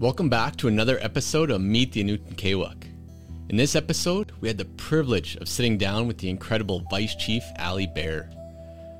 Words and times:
Welcome 0.00 0.28
back 0.28 0.54
to 0.58 0.68
another 0.68 0.96
episode 1.00 1.50
of 1.50 1.60
Meet 1.60 1.90
the 1.90 2.04
Onôtinikêwak. 2.04 2.84
In 3.48 3.56
this 3.56 3.74
episode, 3.74 4.30
we 4.40 4.46
had 4.46 4.56
the 4.56 4.64
privilege 4.64 5.34
of 5.40 5.48
sitting 5.48 5.76
down 5.76 6.06
with 6.06 6.18
the 6.18 6.30
incredible 6.30 6.84
Vice 6.88 7.16
Chief 7.16 7.42
Aly 7.58 7.88
Bear. 7.88 8.30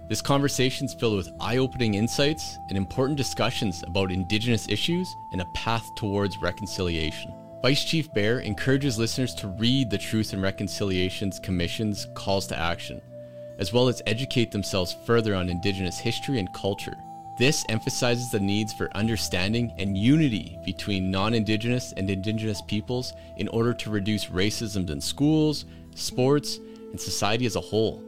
This 0.09 0.21
conversation 0.21 0.87
is 0.87 0.95
filled 0.95 1.19
with 1.19 1.31
eye 1.41 1.59
opening 1.59 1.95
insights 1.95 2.57
and 2.69 2.77
important 2.77 3.17
discussions 3.17 3.85
about 3.87 4.11
Indigenous 4.11 4.69
issues 4.69 5.09
and 5.31 5.41
a 5.41 5.49
path 5.55 5.89
towards 5.95 6.37
reconciliation. 6.39 7.33
Vice 7.63 7.85
Chief 7.85 8.13
Bear 8.13 8.41
encourages 8.41 8.99
listeners 8.99 9.37
to 9.37 9.55
read 9.57 9.91
the 9.91 9.99
Truth 9.99 10.33
and 10.33 10.43
Reconciliations 10.43 11.39
Commission's 11.39 12.09
calls 12.17 12.49
to 12.49 12.59
action, 12.59 13.01
as 13.61 13.73
well 13.73 13.87
as 13.87 14.03
educate 14.07 14.51
themselves 14.51 14.97
further 15.07 15.37
on 15.37 15.49
Indigenous 15.49 16.01
history 16.01 16.41
and 16.41 16.53
culture. 16.53 16.97
This 17.39 17.65
emphasizes 17.69 18.33
the 18.33 18.41
needs 18.41 18.73
for 18.73 18.91
understanding 18.97 19.73
and 19.79 19.97
unity 19.97 20.59
between 20.65 21.13
non 21.13 21.35
Indigenous 21.35 21.93
and 21.97 22.11
Indigenous 22.11 22.61
peoples 22.63 23.13
in 23.37 23.47
order 23.49 23.73
to 23.75 23.91
reduce 23.91 24.27
racism 24.27 24.91
in 24.91 25.01
schools, 25.01 25.65
sports, 25.95 26.59
and 26.91 27.01
society 27.01 27.47
as 27.47 27.55
a 27.55 27.61
whole. 27.61 28.03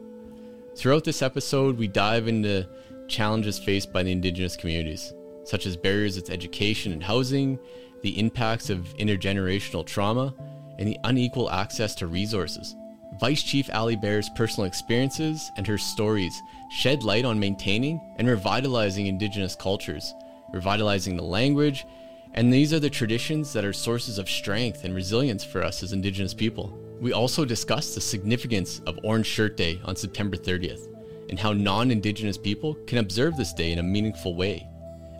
Throughout 0.75 1.05
this 1.05 1.21
episode, 1.21 1.77
we 1.77 1.87
dive 1.87 2.27
into 2.27 2.67
challenges 3.07 3.57
faced 3.57 3.93
by 3.93 4.03
the 4.03 4.11
Indigenous 4.11 4.57
communities, 4.57 5.13
such 5.45 5.65
as 5.65 5.77
barriers 5.77 6.21
to 6.21 6.33
education 6.33 6.91
and 6.91 7.01
housing, 7.01 7.57
the 8.01 8.19
impacts 8.19 8.69
of 8.69 8.93
intergenerational 8.97 9.85
trauma, 9.85 10.33
and 10.77 10.89
the 10.89 10.97
unequal 11.05 11.49
access 11.49 11.95
to 11.95 12.07
resources. 12.07 12.75
Vice 13.19 13.43
Chief 13.43 13.69
Aly 13.73 13.95
Bear's 13.95 14.29
personal 14.35 14.65
experiences 14.65 15.51
and 15.55 15.67
her 15.67 15.77
stories 15.77 16.33
shed 16.71 17.03
light 17.03 17.25
on 17.25 17.39
maintaining 17.39 17.99
and 18.15 18.27
revitalizing 18.27 19.07
Indigenous 19.07 19.55
cultures, 19.55 20.13
revitalizing 20.53 21.17
the 21.17 21.23
language, 21.23 21.85
and 22.33 22.51
these 22.51 22.71
are 22.71 22.79
the 22.79 22.89
traditions 22.89 23.51
that 23.51 23.65
are 23.65 23.73
sources 23.73 24.17
of 24.17 24.29
strength 24.29 24.85
and 24.85 24.95
resilience 24.95 25.43
for 25.43 25.61
us 25.61 25.83
as 25.83 25.91
Indigenous 25.91 26.33
people. 26.33 26.77
We 27.01 27.11
also 27.11 27.43
discuss 27.43 27.93
the 27.93 27.99
significance 27.99 28.79
of 28.87 28.97
Orange 29.03 29.27
Shirt 29.27 29.57
Day 29.57 29.81
on 29.83 29.97
September 29.97 30.37
30th 30.37 30.87
and 31.29 31.37
how 31.37 31.51
non 31.51 31.91
Indigenous 31.91 32.37
people 32.37 32.75
can 32.87 32.99
observe 32.99 33.35
this 33.35 33.53
day 33.53 33.73
in 33.73 33.79
a 33.79 33.83
meaningful 33.83 34.35
way. 34.35 34.67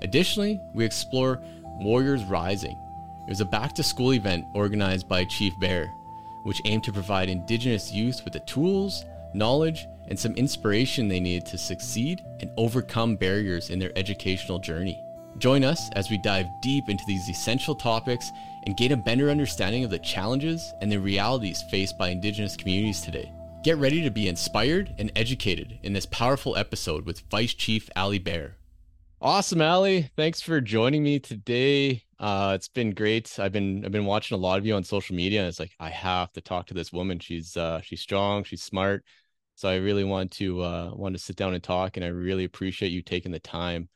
Additionally, 0.02 0.59
we 0.73 0.85
explore 0.85 1.41
Warriors 1.81 2.23
Rising. 2.23 2.77
It 3.27 3.29
was 3.29 3.41
a 3.41 3.45
back 3.45 3.73
to 3.75 3.83
school 3.83 4.13
event 4.13 4.45
organized 4.53 5.09
by 5.09 5.25
Chief 5.25 5.53
Bear 5.59 5.91
which 6.44 6.61
aimed 6.66 6.83
to 6.83 6.91
provide 6.91 7.29
Indigenous 7.29 7.91
youth 7.91 8.23
with 8.23 8.33
the 8.33 8.39
tools, 8.41 9.05
knowledge, 9.33 9.87
and 10.07 10.19
some 10.19 10.33
inspiration 10.35 11.07
they 11.07 11.19
needed 11.19 11.45
to 11.47 11.57
succeed 11.57 12.21
and 12.39 12.51
overcome 12.57 13.15
barriers 13.15 13.69
in 13.69 13.79
their 13.79 13.97
educational 13.97 14.59
journey. 14.59 15.01
Join 15.38 15.63
us 15.63 15.89
as 15.93 16.09
we 16.09 16.17
dive 16.17 16.47
deep 16.61 16.89
into 16.89 17.03
these 17.07 17.29
essential 17.29 17.75
topics 17.75 18.29
and 18.65 18.77
gain 18.77 18.91
a 18.91 18.97
better 18.97 19.29
understanding 19.29 19.83
of 19.83 19.89
the 19.89 19.99
challenges 19.99 20.73
and 20.81 20.91
the 20.91 20.99
realities 20.99 21.63
faced 21.71 21.97
by 21.97 22.09
Indigenous 22.09 22.57
communities 22.57 23.01
today. 23.01 23.31
Get 23.63 23.77
ready 23.77 24.01
to 24.01 24.09
be 24.09 24.27
inspired 24.27 24.93
and 24.97 25.11
educated 25.15 25.79
in 25.83 25.93
this 25.93 26.05
powerful 26.07 26.57
episode 26.57 27.05
with 27.05 27.21
Vice 27.31 27.53
Chief 27.53 27.89
Aly 27.95 28.19
Bear. 28.19 28.57
Awesome, 29.21 29.61
Aly. 29.61 30.09
Thanks 30.16 30.41
for 30.41 30.59
joining 30.61 31.03
me 31.03 31.19
today. 31.19 32.03
Uh, 32.19 32.53
it's 32.55 32.67
been 32.67 32.91
great. 32.91 33.39
I've 33.39 33.51
been 33.51 33.85
I've 33.85 33.91
been 33.91 34.05
watching 34.05 34.35
a 34.35 34.41
lot 34.41 34.57
of 34.57 34.66
you 34.66 34.73
on 34.75 34.83
social 34.83 35.16
media, 35.16 35.41
and 35.41 35.47
it's 35.47 35.59
like 35.59 35.75
I 35.79 35.89
have 35.89 36.31
to 36.33 36.41
talk 36.41 36.67
to 36.67 36.73
this 36.73 36.91
woman. 36.91 37.19
She's 37.19 37.55
uh, 37.55 37.81
she's 37.81 38.01
strong, 38.01 38.43
she's 38.43 38.63
smart. 38.63 39.03
So 39.61 39.69
I 39.69 39.75
really 39.75 40.03
want 40.03 40.31
to 40.31 40.63
uh, 40.63 40.91
want 40.95 41.15
to 41.15 41.21
sit 41.21 41.35
down 41.35 41.53
and 41.53 41.61
talk, 41.63 41.95
and 41.95 42.03
I 42.03 42.07
really 42.07 42.45
appreciate 42.45 42.91
you 42.91 43.03
taking 43.03 43.31
the 43.31 43.39
time. 43.39 43.89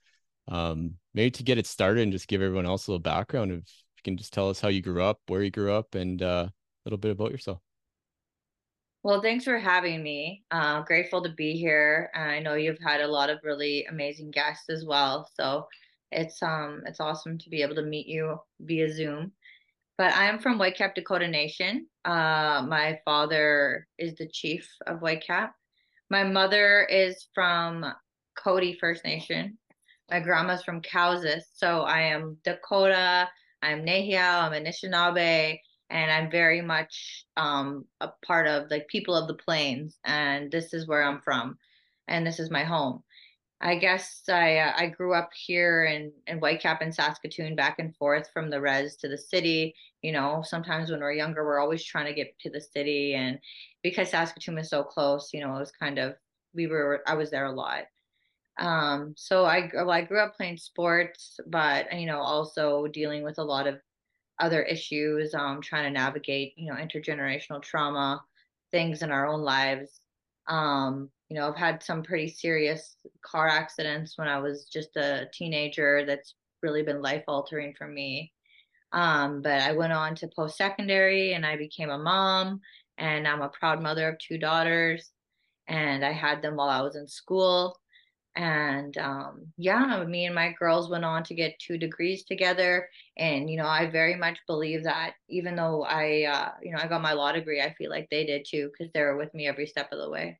Um, 0.48 0.98
maybe 1.16 1.32
to 1.32 1.44
get 1.44 1.58
it 1.58 1.66
started 1.66 2.04
and 2.04 2.12
just 2.12 2.28
give 2.28 2.44
everyone 2.44 2.68
else 2.68 2.86
a 2.86 2.92
little 2.92 3.02
background. 3.02 3.52
If 3.52 3.58
you 3.98 4.04
can 4.04 4.16
just 4.16 4.32
tell 4.32 4.48
us 4.48 4.62
how 4.62 4.68
you 4.68 4.84
grew 4.84 5.02
up, 5.02 5.22
where 5.26 5.42
you 5.42 5.50
grew 5.50 5.74
up, 5.74 5.96
and 5.96 6.22
uh, 6.22 6.50
a 6.50 6.54
little 6.86 7.00
bit 7.00 7.10
about 7.10 7.32
yourself. 7.32 7.62
Well, 9.02 9.24
thanks 9.24 9.44
for 9.44 9.58
having 9.58 10.04
me. 10.04 10.44
Uh, 10.52 10.84
grateful 10.84 11.24
to 11.24 11.30
be 11.30 11.54
here. 11.54 12.12
And 12.14 12.30
I 12.30 12.38
know 12.38 12.54
you've 12.54 12.78
had 12.78 13.02
a 13.02 13.08
lot 13.08 13.32
of 13.32 13.40
really 13.44 13.86
amazing 13.86 14.30
guests 14.30 14.70
as 14.70 14.86
well. 14.86 15.28
So 15.34 15.68
it's 16.12 16.44
um 16.44 16.84
it's 16.86 17.00
awesome 17.00 17.40
to 17.40 17.50
be 17.50 17.64
able 17.64 17.74
to 17.74 17.82
meet 17.82 18.06
you 18.06 18.40
via 18.60 18.94
Zoom. 18.94 19.32
But 19.98 20.14
I 20.14 20.26
am 20.26 20.40
from 20.40 20.60
Whitecap 20.60 20.94
Dakota 20.94 21.28
Nation. 21.28 21.88
Uh, 22.04 22.66
my 22.68 23.00
father 23.06 23.88
is 23.98 24.16
the 24.16 24.28
chief 24.28 24.70
of 24.88 25.00
Whitecap. 25.00 25.52
My 26.10 26.24
mother 26.24 26.84
is 26.84 27.28
from 27.34 27.86
Cote 28.38 28.76
First 28.80 29.06
Nation. 29.06 29.58
My 30.12 30.20
grandma's 30.20 30.64
from 30.64 30.82
Cowessess. 30.82 31.44
So 31.54 31.82
I 31.82 32.02
am 32.02 32.38
Dakota, 32.44 33.30
I'm 33.62 33.86
Nehiyaw, 33.86 34.44
I'm 34.44 34.52
Anishinaabe, 34.52 35.60
and 35.90 36.12
I'm 36.12 36.30
very 36.30 36.62
much 36.62 37.26
um, 37.38 37.86
a 38.02 38.10
part 38.26 38.48
of 38.48 38.70
like 38.70 38.88
people 38.90 39.16
of 39.16 39.28
the 39.28 39.34
plains. 39.36 39.98
And 40.04 40.52
this 40.52 40.74
is 40.74 40.88
where 40.88 41.04
I'm 41.04 41.22
from, 41.22 41.58
and 42.10 42.28
this 42.28 42.40
is 42.40 42.52
my 42.52 42.66
home. 42.66 43.02
I 43.62 43.78
guess 43.78 44.24
I 44.30 44.58
uh, 44.58 44.74
I 44.76 44.88
grew 44.88 45.14
up 45.14 45.30
here 45.34 45.86
in 45.86 46.12
in 46.28 46.40
Whitecap 46.42 46.80
and 46.82 46.94
Saskatoon, 46.94 47.56
back 47.56 47.80
and 47.80 47.96
forth 47.96 48.30
from 48.34 48.50
the 48.50 48.62
res 48.62 48.98
to 48.98 49.08
the 49.08 49.18
city. 49.18 49.76
You 50.02 50.12
know, 50.12 50.44
sometimes 50.46 50.92
when 50.92 51.00
we're 51.00 51.14
younger, 51.14 51.44
we're 51.46 51.60
always 51.60 51.84
trying 51.84 52.06
to 52.08 52.14
get 52.14 52.38
to 52.40 52.50
the 52.50 52.62
city, 52.62 53.16
and 53.16 53.40
because 53.84 54.10
Saskatoon 54.10 54.58
is 54.58 54.70
so 54.70 54.84
close, 54.84 55.30
you 55.34 55.42
know, 55.42 55.56
it 55.56 55.60
was 55.60 55.72
kind 55.72 55.98
of 56.00 56.16
we 56.54 56.68
were 56.68 57.02
I 57.08 57.16
was 57.16 57.32
there 57.32 57.46
a 57.46 57.52
lot. 57.52 57.86
Um, 58.60 59.14
so 59.18 59.46
I 59.46 59.70
well, 59.74 59.92
I 59.92 60.02
grew 60.04 60.20
up 60.20 60.36
playing 60.36 60.58
sports, 60.58 61.40
but 61.48 61.92
you 61.94 62.06
know, 62.06 62.20
also 62.20 62.88
dealing 62.88 63.24
with 63.24 63.38
a 63.40 63.44
lot 63.44 63.68
of 63.68 63.80
other 64.40 64.64
issues, 64.64 65.34
um, 65.34 65.62
trying 65.62 65.86
to 65.86 65.92
navigate 65.92 66.54
you 66.58 66.72
know 66.72 66.80
intergenerational 66.80 67.62
trauma, 67.62 68.24
things 68.72 69.02
in 69.02 69.12
our 69.12 69.28
own 69.28 69.42
lives. 69.42 70.02
Um, 70.48 71.10
you 71.30 71.36
know, 71.36 71.48
I've 71.48 71.58
had 71.58 71.84
some 71.84 72.04
pretty 72.04 72.30
serious 72.30 72.98
car 73.24 73.48
accidents 73.48 74.18
when 74.18 74.28
I 74.28 74.40
was 74.40 74.66
just 74.66 74.96
a 74.96 75.28
teenager 75.34 76.06
that's 76.06 76.36
really 76.62 76.84
been 76.84 77.02
life 77.02 77.24
altering 77.28 77.74
for 77.78 77.88
me. 77.88 78.32
Um, 78.92 79.42
but 79.42 79.62
I 79.62 79.74
went 79.74 79.94
on 79.94 80.16
to 80.16 80.30
post 80.36 80.58
secondary 80.58 81.34
and 81.34 81.46
I 81.46 81.58
became 81.58 81.90
a 81.90 81.98
mom 81.98 82.62
and 82.98 83.28
I'm 83.28 83.42
a 83.42 83.50
proud 83.50 83.82
mother 83.82 84.08
of 84.10 84.20
two 84.20 84.38
daughters 84.38 85.12
and 85.68 86.06
I 86.06 86.12
had 86.12 86.42
them 86.42 86.56
while 86.56 86.70
I 86.70 86.82
was 86.82 86.96
in 86.96 87.08
school. 87.08 87.78
And 88.38 88.98
um, 88.98 89.54
yeah, 89.58 90.04
me 90.06 90.26
and 90.26 90.36
my 90.36 90.54
girls 90.60 90.90
went 90.90 91.06
on 91.06 91.24
to 91.24 91.36
get 91.36 91.58
two 91.60 91.78
degrees 91.78 92.26
together. 92.26 92.90
And, 93.18 93.50
you 93.50 93.58
know, 93.58 93.68
I 93.68 93.90
very 93.90 94.16
much 94.16 94.40
believe 94.48 94.84
that 94.84 95.16
even 95.30 95.56
though 95.56 95.84
I, 95.86 96.24
uh, 96.26 96.52
you 96.62 96.72
know, 96.74 96.80
I 96.82 96.88
got 96.88 97.02
my 97.02 97.14
law 97.14 97.32
degree, 97.32 97.62
I 97.62 97.74
feel 97.74 97.90
like 97.90 98.10
they 98.12 98.26
did 98.26 98.46
too, 98.50 98.72
because 98.72 98.92
they 98.94 99.02
were 99.02 99.18
with 99.18 99.34
me 99.34 99.48
every 99.48 99.68
step 99.68 99.90
of 99.94 100.00
the 100.00 100.10
way. 100.10 100.40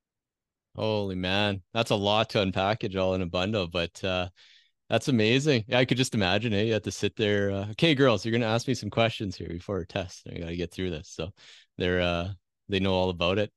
Holy 0.76 1.16
man, 1.16 1.62
that's 1.74 1.92
a 1.92 1.96
lot 1.96 2.30
to 2.32 2.40
unpackage 2.40 2.98
all 2.98 3.14
in 3.14 3.22
a 3.22 3.26
bundle, 3.26 3.68
but 3.68 4.04
uh, 4.04 4.28
that's 4.90 5.08
amazing. 5.08 5.64
Yeah, 5.68 5.80
I 5.80 5.86
could 5.86 5.98
just 5.98 6.16
imagine 6.16 6.54
it. 6.54 6.58
Eh? 6.60 6.64
You 6.64 6.74
have 6.74 6.84
to 6.84 6.92
sit 6.92 7.16
there. 7.16 7.52
Uh, 7.52 7.70
okay, 7.72 7.96
girls, 7.96 8.26
you're 8.26 8.34
gonna 8.34 8.46
ask 8.52 8.68
me 8.68 8.74
some 8.74 8.90
questions 8.90 9.38
here 9.38 9.48
before 9.48 9.80
a 9.80 9.88
test. 9.88 10.28
I 10.30 10.38
gotta 10.38 10.56
get 10.56 10.72
through 10.72 10.92
this. 10.92 11.10
So 11.10 11.32
they're 11.78 12.02
uh, 12.02 12.30
they 12.70 12.80
know 12.80 12.94
all 12.94 13.10
about 13.10 13.38
it. 13.40 13.54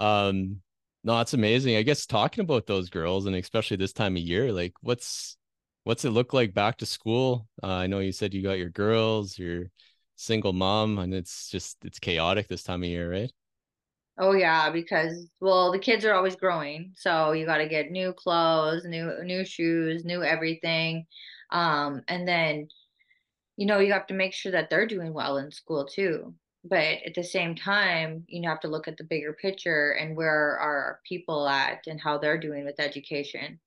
Um, 0.00 0.60
no, 1.04 1.18
that's 1.18 1.34
amazing. 1.34 1.76
I 1.76 1.82
guess 1.82 2.06
talking 2.06 2.42
about 2.42 2.66
those 2.66 2.90
girls 2.90 3.26
and 3.26 3.36
especially 3.36 3.76
this 3.76 3.92
time 3.92 4.16
of 4.16 4.22
year, 4.22 4.52
like 4.52 4.74
what's 4.80 5.36
what's 5.84 6.04
it 6.04 6.10
look 6.10 6.32
like 6.32 6.52
back 6.52 6.78
to 6.78 6.86
school? 6.86 7.48
Uh, 7.62 7.68
I 7.68 7.86
know 7.86 8.00
you 8.00 8.12
said 8.12 8.34
you 8.34 8.42
got 8.42 8.58
your 8.58 8.70
girls, 8.70 9.38
your 9.38 9.66
single 10.16 10.52
mom, 10.52 10.98
and 10.98 11.14
it's 11.14 11.48
just 11.50 11.78
it's 11.84 12.00
chaotic 12.00 12.48
this 12.48 12.64
time 12.64 12.82
of 12.82 12.88
year, 12.88 13.10
right? 13.10 13.32
Oh 14.18 14.32
yeah, 14.32 14.70
because 14.70 15.28
well, 15.40 15.70
the 15.72 15.78
kids 15.78 16.04
are 16.04 16.14
always 16.14 16.36
growing, 16.36 16.92
so 16.96 17.32
you 17.32 17.44
got 17.44 17.58
to 17.58 17.68
get 17.68 17.90
new 17.90 18.12
clothes, 18.14 18.84
new 18.84 19.22
new 19.24 19.44
shoes, 19.44 20.04
new 20.04 20.22
everything, 20.22 21.06
um, 21.50 22.02
and 22.08 22.26
then 22.26 22.68
you 23.56 23.66
know 23.66 23.78
you 23.80 23.92
have 23.92 24.06
to 24.08 24.14
make 24.14 24.34
sure 24.34 24.52
that 24.52 24.70
they're 24.70 24.86
doing 24.86 25.14
well 25.14 25.38
in 25.38 25.50
school 25.52 25.86
too. 25.86 26.34
But 26.64 27.02
at 27.06 27.14
the 27.14 27.24
same 27.24 27.54
time, 27.56 28.24
you 28.28 28.48
have 28.48 28.60
to 28.60 28.68
look 28.68 28.88
at 28.88 28.96
the 28.98 29.04
bigger 29.04 29.32
picture 29.34 29.92
and 29.92 30.16
where 30.16 30.58
are 30.58 31.00
people 31.08 31.48
at 31.48 31.86
and 31.86 32.00
how 32.00 32.18
they're 32.18 32.38
doing 32.40 32.64
with 32.66 32.80
education. 32.80 33.60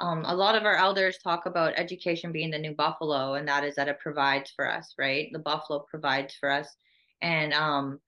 Um, 0.00 0.24
a 0.26 0.34
lot 0.34 0.54
of 0.56 0.64
our 0.64 0.76
elders 0.76 1.18
talk 1.18 1.46
about 1.46 1.74
education 1.76 2.32
being 2.32 2.50
the 2.50 2.58
new 2.58 2.74
buffalo, 2.74 3.34
and 3.34 3.48
that 3.48 3.64
is 3.64 3.74
that 3.76 3.88
it 3.88 4.00
provides 4.00 4.50
for 4.52 4.70
us, 4.70 4.94
right? 4.98 5.28
The 5.32 5.38
buffalo 5.40 5.80
provides 5.90 6.34
for 6.34 6.50
us, 6.50 6.76
and 7.22 7.52
um, 7.54 8.00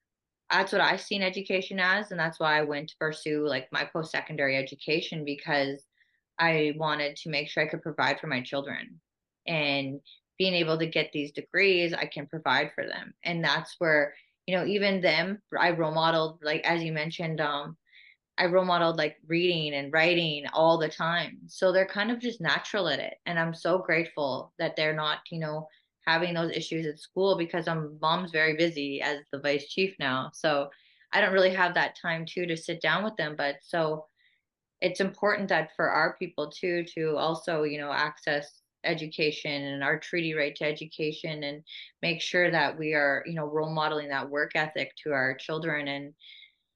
that's 0.51 0.71
what 0.71 0.81
I've 0.81 1.01
seen 1.01 1.21
education 1.21 1.79
as. 1.79 2.11
And 2.11 2.19
that's 2.19 2.39
why 2.39 2.57
I 2.57 2.63
went 2.63 2.89
to 2.89 2.97
pursue 2.97 3.47
like 3.47 3.67
my 3.71 3.85
post 3.85 4.11
secondary 4.11 4.57
education 4.57 5.23
because 5.23 5.85
I 6.39 6.73
wanted 6.77 7.15
to 7.17 7.29
make 7.29 7.49
sure 7.49 7.63
I 7.63 7.67
could 7.67 7.81
provide 7.81 8.19
for 8.19 8.27
my 8.27 8.41
children. 8.41 8.99
And 9.47 10.01
being 10.37 10.53
able 10.53 10.77
to 10.77 10.87
get 10.87 11.11
these 11.13 11.31
degrees, 11.31 11.93
I 11.93 12.05
can 12.05 12.27
provide 12.27 12.71
for 12.73 12.85
them. 12.85 13.13
And 13.23 13.43
that's 13.43 13.75
where, 13.79 14.13
you 14.47 14.57
know, 14.57 14.65
even 14.65 15.01
them, 15.01 15.41
I 15.57 15.71
role 15.71 15.93
modeled, 15.93 16.39
like 16.43 16.61
as 16.65 16.83
you 16.83 16.91
mentioned, 16.91 17.39
um, 17.39 17.77
I 18.37 18.45
role 18.47 18.65
modeled 18.65 18.97
like 18.97 19.17
reading 19.27 19.75
and 19.75 19.93
writing 19.93 20.45
all 20.53 20.77
the 20.77 20.89
time. 20.89 21.37
So 21.47 21.71
they're 21.71 21.85
kind 21.85 22.11
of 22.11 22.19
just 22.19 22.41
natural 22.41 22.87
at 22.87 22.99
it. 22.99 23.15
And 23.25 23.37
I'm 23.37 23.53
so 23.53 23.77
grateful 23.77 24.51
that 24.57 24.75
they're 24.75 24.95
not, 24.95 25.19
you 25.29 25.39
know, 25.39 25.67
having 26.05 26.33
those 26.33 26.51
issues 26.51 26.85
at 26.85 26.99
school 26.99 27.37
because 27.37 27.67
I'm 27.67 27.97
mom's 28.01 28.31
very 28.31 28.55
busy 28.55 29.01
as 29.01 29.19
the 29.31 29.39
vice 29.39 29.67
chief 29.67 29.95
now. 29.99 30.31
So 30.33 30.69
I 31.13 31.21
don't 31.21 31.33
really 31.33 31.53
have 31.53 31.73
that 31.75 31.97
time 32.01 32.25
too 32.25 32.45
to 32.45 32.57
sit 32.57 32.81
down 32.81 33.03
with 33.03 33.15
them. 33.17 33.35
But 33.37 33.57
so 33.61 34.05
it's 34.81 34.99
important 34.99 35.49
that 35.49 35.69
for 35.75 35.89
our 35.89 36.15
people 36.17 36.49
too 36.49 36.83
to 36.95 37.17
also, 37.17 37.63
you 37.63 37.79
know, 37.79 37.91
access 37.91 38.61
education 38.83 39.51
and 39.51 39.83
our 39.83 39.99
treaty 39.99 40.33
right 40.33 40.55
to 40.55 40.65
education 40.65 41.43
and 41.43 41.63
make 42.01 42.19
sure 42.19 42.49
that 42.49 42.77
we 42.77 42.93
are, 42.93 43.23
you 43.27 43.35
know, 43.35 43.45
role 43.45 43.69
modeling 43.69 44.09
that 44.09 44.29
work 44.29 44.51
ethic 44.55 44.91
to 45.03 45.11
our 45.11 45.35
children 45.35 45.87
and 45.87 46.13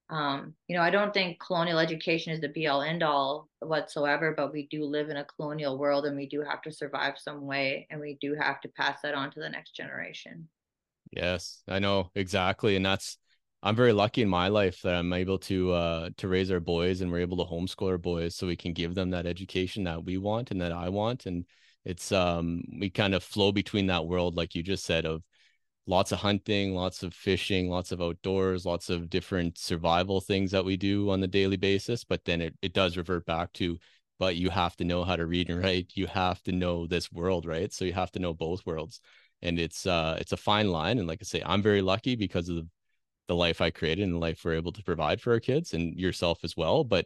um, 0.09 0.53
you 0.67 0.75
know, 0.75 0.83
I 0.83 0.91
don't 0.91 1.13
think 1.13 1.39
colonial 1.39 1.79
education 1.79 2.31
is 2.31 2.39
the 2.39 2.49
be 2.49 2.67
all 2.67 2.81
end 2.81 3.01
all 3.01 3.49
whatsoever, 3.59 4.33
but 4.35 4.53
we 4.53 4.67
do 4.67 4.85
live 4.85 5.09
in 5.09 5.17
a 5.17 5.25
colonial 5.25 5.77
world 5.77 6.05
and 6.05 6.15
we 6.15 6.27
do 6.27 6.41
have 6.41 6.61
to 6.63 6.71
survive 6.71 7.15
some 7.17 7.45
way 7.45 7.87
and 7.89 7.99
we 7.99 8.17
do 8.21 8.35
have 8.35 8.61
to 8.61 8.67
pass 8.69 9.01
that 9.01 9.15
on 9.15 9.31
to 9.31 9.39
the 9.39 9.49
next 9.49 9.75
generation. 9.75 10.47
Yes, 11.11 11.63
I 11.67 11.79
know 11.79 12.11
exactly. 12.13 12.75
And 12.75 12.85
that's, 12.85 13.17
I'm 13.63 13.75
very 13.75 13.93
lucky 13.93 14.21
in 14.21 14.29
my 14.29 14.49
life 14.49 14.81
that 14.83 14.93
I'm 14.93 15.11
able 15.11 15.39
to 15.39 15.71
uh 15.71 16.09
to 16.17 16.27
raise 16.27 16.51
our 16.51 16.59
boys 16.59 17.01
and 17.01 17.11
we're 17.11 17.21
able 17.21 17.37
to 17.37 17.51
homeschool 17.51 17.89
our 17.89 17.97
boys 17.97 18.35
so 18.35 18.45
we 18.45 18.55
can 18.55 18.73
give 18.73 18.93
them 18.93 19.09
that 19.09 19.25
education 19.25 19.85
that 19.85 20.03
we 20.03 20.17
want 20.19 20.51
and 20.51 20.61
that 20.61 20.71
I 20.71 20.89
want. 20.89 21.25
And 21.25 21.45
it's 21.83 22.11
um 22.11 22.61
we 22.79 22.91
kind 22.91 23.15
of 23.15 23.23
flow 23.23 23.51
between 23.51 23.87
that 23.87 24.05
world, 24.05 24.35
like 24.35 24.53
you 24.53 24.61
just 24.61 24.85
said, 24.85 25.05
of 25.05 25.23
lots 25.87 26.11
of 26.11 26.19
hunting, 26.19 26.73
lots 26.73 27.03
of 27.03 27.13
fishing, 27.13 27.69
lots 27.69 27.91
of 27.91 28.01
outdoors, 28.01 28.65
lots 28.65 28.89
of 28.89 29.09
different 29.09 29.57
survival 29.57 30.19
things 30.19 30.51
that 30.51 30.65
we 30.65 30.77
do 30.77 31.09
on 31.09 31.21
the 31.21 31.27
daily 31.27 31.57
basis. 31.57 32.03
But 32.03 32.25
then 32.25 32.41
it, 32.41 32.55
it 32.61 32.73
does 32.73 32.97
revert 32.97 33.25
back 33.25 33.53
to, 33.53 33.77
but 34.17 34.35
you 34.35 34.49
have 34.49 34.75
to 34.77 34.83
know 34.83 35.03
how 35.03 35.15
to 35.15 35.25
read 35.25 35.49
and 35.49 35.63
write. 35.63 35.91
You 35.95 36.07
have 36.07 36.41
to 36.43 36.51
know 36.51 36.87
this 36.87 37.11
world, 37.11 37.45
right? 37.45 37.71
So 37.71 37.85
you 37.85 37.93
have 37.93 38.11
to 38.13 38.19
know 38.19 38.33
both 38.33 38.65
worlds. 38.65 38.99
And 39.41 39.59
it's 39.59 39.85
uh 39.85 40.17
it's 40.19 40.31
a 40.31 40.37
fine 40.37 40.71
line. 40.71 40.97
And 40.97 41.07
like 41.07 41.19
I 41.21 41.25
say, 41.25 41.43
I'm 41.45 41.61
very 41.61 41.81
lucky 41.81 42.15
because 42.15 42.49
of 42.49 42.55
the, 42.55 42.67
the 43.27 43.35
life 43.35 43.61
I 43.61 43.69
created 43.71 44.03
and 44.03 44.13
the 44.13 44.19
life 44.19 44.41
we're 44.43 44.55
able 44.55 44.71
to 44.73 44.83
provide 44.83 45.21
for 45.21 45.33
our 45.33 45.39
kids 45.39 45.73
and 45.73 45.93
yourself 45.99 46.39
as 46.43 46.55
well. 46.57 46.83
But 46.83 47.05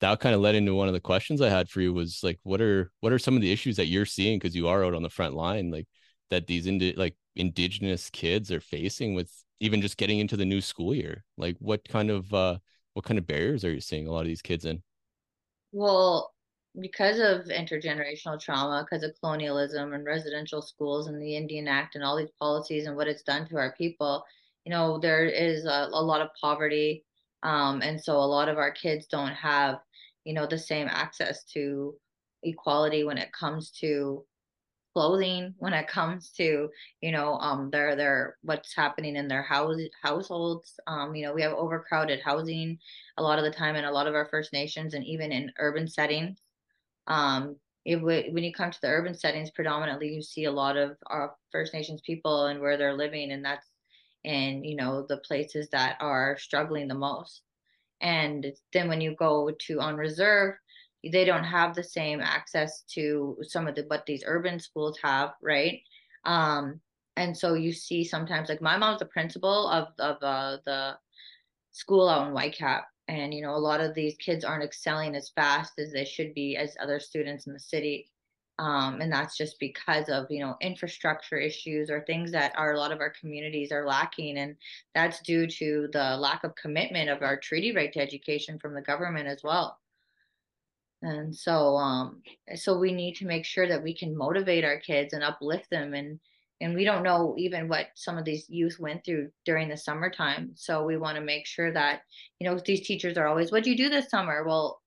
that 0.00 0.20
kind 0.20 0.34
of 0.34 0.40
led 0.40 0.54
into 0.54 0.74
one 0.74 0.88
of 0.88 0.94
the 0.94 1.00
questions 1.00 1.40
I 1.40 1.48
had 1.50 1.68
for 1.68 1.80
you 1.80 1.92
was 1.92 2.20
like, 2.22 2.38
what 2.42 2.60
are 2.60 2.90
what 3.00 3.12
are 3.12 3.18
some 3.18 3.34
of 3.36 3.42
the 3.42 3.52
issues 3.52 3.76
that 3.76 3.86
you're 3.86 4.06
seeing 4.06 4.38
because 4.38 4.54
you 4.56 4.68
are 4.68 4.84
out 4.84 4.94
on 4.94 5.02
the 5.02 5.10
front 5.10 5.34
line? 5.34 5.70
Like 5.70 5.88
that 6.30 6.46
these 6.46 6.66
indi- 6.66 6.94
like 6.94 7.16
indigenous 7.40 8.10
kids 8.10 8.52
are 8.52 8.60
facing 8.60 9.14
with 9.14 9.32
even 9.60 9.80
just 9.82 9.96
getting 9.96 10.18
into 10.18 10.36
the 10.36 10.44
new 10.44 10.60
school 10.60 10.94
year? 10.94 11.24
Like 11.36 11.56
what 11.58 11.88
kind 11.88 12.10
of 12.10 12.32
uh 12.34 12.58
what 12.94 13.04
kind 13.04 13.18
of 13.18 13.26
barriers 13.26 13.64
are 13.64 13.72
you 13.72 13.80
seeing 13.80 14.06
a 14.06 14.12
lot 14.12 14.22
of 14.22 14.26
these 14.26 14.42
kids 14.42 14.64
in? 14.64 14.82
Well 15.72 16.32
because 16.80 17.18
of 17.18 17.46
intergenerational 17.46 18.40
trauma 18.40 18.86
because 18.88 19.02
of 19.02 19.12
colonialism 19.20 19.92
and 19.92 20.04
residential 20.04 20.62
schools 20.62 21.08
and 21.08 21.20
the 21.20 21.36
indian 21.36 21.66
act 21.66 21.96
and 21.96 22.04
all 22.04 22.16
these 22.16 22.30
policies 22.38 22.86
and 22.86 22.94
what 22.96 23.08
it's 23.08 23.22
done 23.24 23.46
to 23.48 23.56
our 23.56 23.72
people 23.76 24.24
you 24.64 24.70
know 24.70 24.98
there 24.98 25.24
is 25.24 25.64
a, 25.64 25.88
a 25.92 26.02
lot 26.02 26.20
of 26.20 26.28
poverty 26.40 27.04
um, 27.42 27.80
and 27.82 28.00
so 28.00 28.16
a 28.18 28.22
lot 28.22 28.48
of 28.48 28.58
our 28.58 28.70
kids 28.70 29.06
don't 29.06 29.32
have 29.32 29.80
you 30.24 30.32
know 30.32 30.46
the 30.46 30.58
same 30.58 30.86
access 30.88 31.44
to 31.44 31.94
equality 32.44 33.02
when 33.04 33.18
it 33.18 33.32
comes 33.32 33.70
to 33.70 34.24
clothing 34.94 35.54
when 35.58 35.72
it 35.72 35.88
comes 35.88 36.30
to 36.32 36.68
you 37.00 37.12
know 37.12 37.34
um 37.34 37.70
their 37.70 37.96
their 37.96 38.36
what's 38.42 38.74
happening 38.74 39.16
in 39.16 39.28
their 39.28 39.42
house 39.42 39.76
households. 40.02 40.74
Um 40.86 41.14
you 41.14 41.26
know 41.26 41.32
we 41.34 41.42
have 41.42 41.52
overcrowded 41.52 42.20
housing 42.24 42.78
a 43.16 43.22
lot 43.22 43.38
of 43.38 43.44
the 43.44 43.50
time 43.52 43.76
in 43.76 43.84
a 43.84 43.92
lot 43.92 44.06
of 44.06 44.14
our 44.14 44.28
first 44.30 44.52
nations 44.52 44.94
and 44.94 45.04
even 45.04 45.32
in 45.32 45.52
urban 45.58 45.88
settings 45.88 46.38
um 47.06 47.56
if 47.84 48.02
we, 48.02 48.28
when 48.30 48.44
you 48.44 48.52
come 48.52 48.70
to 48.70 48.80
the 48.82 48.88
urban 48.88 49.14
settings 49.14 49.50
predominantly 49.50 50.08
you 50.08 50.22
see 50.22 50.44
a 50.44 50.52
lot 50.52 50.76
of 50.76 50.96
our 51.06 51.34
first 51.50 51.72
nations 51.72 52.02
people 52.04 52.46
and 52.46 52.60
where 52.60 52.76
they're 52.76 52.96
living 52.96 53.32
and 53.32 53.44
that's 53.44 53.66
in 54.24 54.64
you 54.64 54.76
know 54.76 55.06
the 55.08 55.18
places 55.18 55.68
that 55.70 55.96
are 56.00 56.36
struggling 56.38 56.88
the 56.88 56.94
most. 56.94 57.42
And 58.02 58.46
then 58.72 58.88
when 58.88 59.00
you 59.00 59.14
go 59.14 59.50
to 59.66 59.80
on 59.80 59.96
reserve 59.96 60.54
they 61.12 61.24
don't 61.24 61.44
have 61.44 61.74
the 61.74 61.82
same 61.82 62.20
access 62.20 62.82
to 62.82 63.36
some 63.42 63.66
of 63.66 63.74
the 63.74 63.82
what 63.88 64.04
these 64.06 64.24
urban 64.26 64.58
schools 64.58 64.98
have 65.02 65.32
right? 65.42 65.80
Um 66.24 66.80
and 67.16 67.36
so 67.36 67.54
you 67.54 67.72
see 67.72 68.04
sometimes 68.04 68.48
like 68.48 68.62
my 68.62 68.76
mom's 68.76 69.00
the 69.00 69.06
principal 69.06 69.68
of 69.68 69.88
of 69.98 70.16
uh, 70.22 70.58
the 70.64 70.96
school 71.72 72.08
out 72.08 72.26
in 72.26 72.34
whitecap 72.34 72.82
and 73.08 73.34
you 73.34 73.42
know 73.42 73.54
a 73.54 73.66
lot 73.68 73.80
of 73.80 73.94
these 73.94 74.16
kids 74.16 74.44
aren't 74.44 74.64
excelling 74.64 75.14
as 75.14 75.30
fast 75.30 75.72
as 75.78 75.92
they 75.92 76.04
should 76.04 76.32
be 76.34 76.56
as 76.56 76.76
other 76.80 77.00
students 77.00 77.46
in 77.46 77.52
the 77.52 77.60
city. 77.60 78.08
Um, 78.58 79.00
and 79.00 79.10
that's 79.10 79.38
just 79.38 79.58
because 79.58 80.10
of 80.10 80.26
you 80.28 80.40
know 80.40 80.56
infrastructure 80.60 81.38
issues 81.38 81.90
or 81.90 82.02
things 82.02 82.30
that 82.32 82.52
are 82.56 82.74
a 82.74 82.78
lot 82.78 82.92
of 82.92 83.00
our 83.00 83.12
communities 83.18 83.72
are 83.72 83.86
lacking 83.86 84.36
and 84.38 84.54
that's 84.94 85.22
due 85.22 85.46
to 85.46 85.88
the 85.92 86.16
lack 86.18 86.44
of 86.44 86.54
commitment 86.56 87.08
of 87.08 87.22
our 87.22 87.38
treaty 87.38 87.74
right 87.74 87.90
to 87.94 88.00
education 88.00 88.58
from 88.58 88.74
the 88.74 88.82
government 88.82 89.26
as 89.28 89.42
well 89.42 89.79
and 91.02 91.34
so 91.34 91.76
um 91.76 92.22
so 92.54 92.78
we 92.78 92.92
need 92.92 93.14
to 93.16 93.26
make 93.26 93.44
sure 93.44 93.66
that 93.68 93.82
we 93.82 93.94
can 93.94 94.16
motivate 94.16 94.64
our 94.64 94.78
kids 94.78 95.12
and 95.12 95.24
uplift 95.24 95.68
them 95.70 95.94
and 95.94 96.20
and 96.62 96.74
we 96.74 96.84
don't 96.84 97.02
know 97.02 97.34
even 97.38 97.68
what 97.68 97.86
some 97.94 98.18
of 98.18 98.24
these 98.24 98.44
youth 98.48 98.78
went 98.78 99.04
through 99.04 99.30
during 99.46 99.68
the 99.68 99.76
summertime. 99.76 100.50
So 100.56 100.84
we 100.84 100.98
want 100.98 101.16
to 101.16 101.22
make 101.22 101.46
sure 101.46 101.72
that 101.72 102.02
you 102.38 102.48
know 102.48 102.58
these 102.58 102.86
teachers 102.86 103.16
are 103.16 103.26
always 103.26 103.50
what 103.50 103.64
do 103.64 103.70
you 103.70 103.76
do 103.76 103.88
this 103.88 104.10
summer? 104.10 104.44
Well 104.46 104.80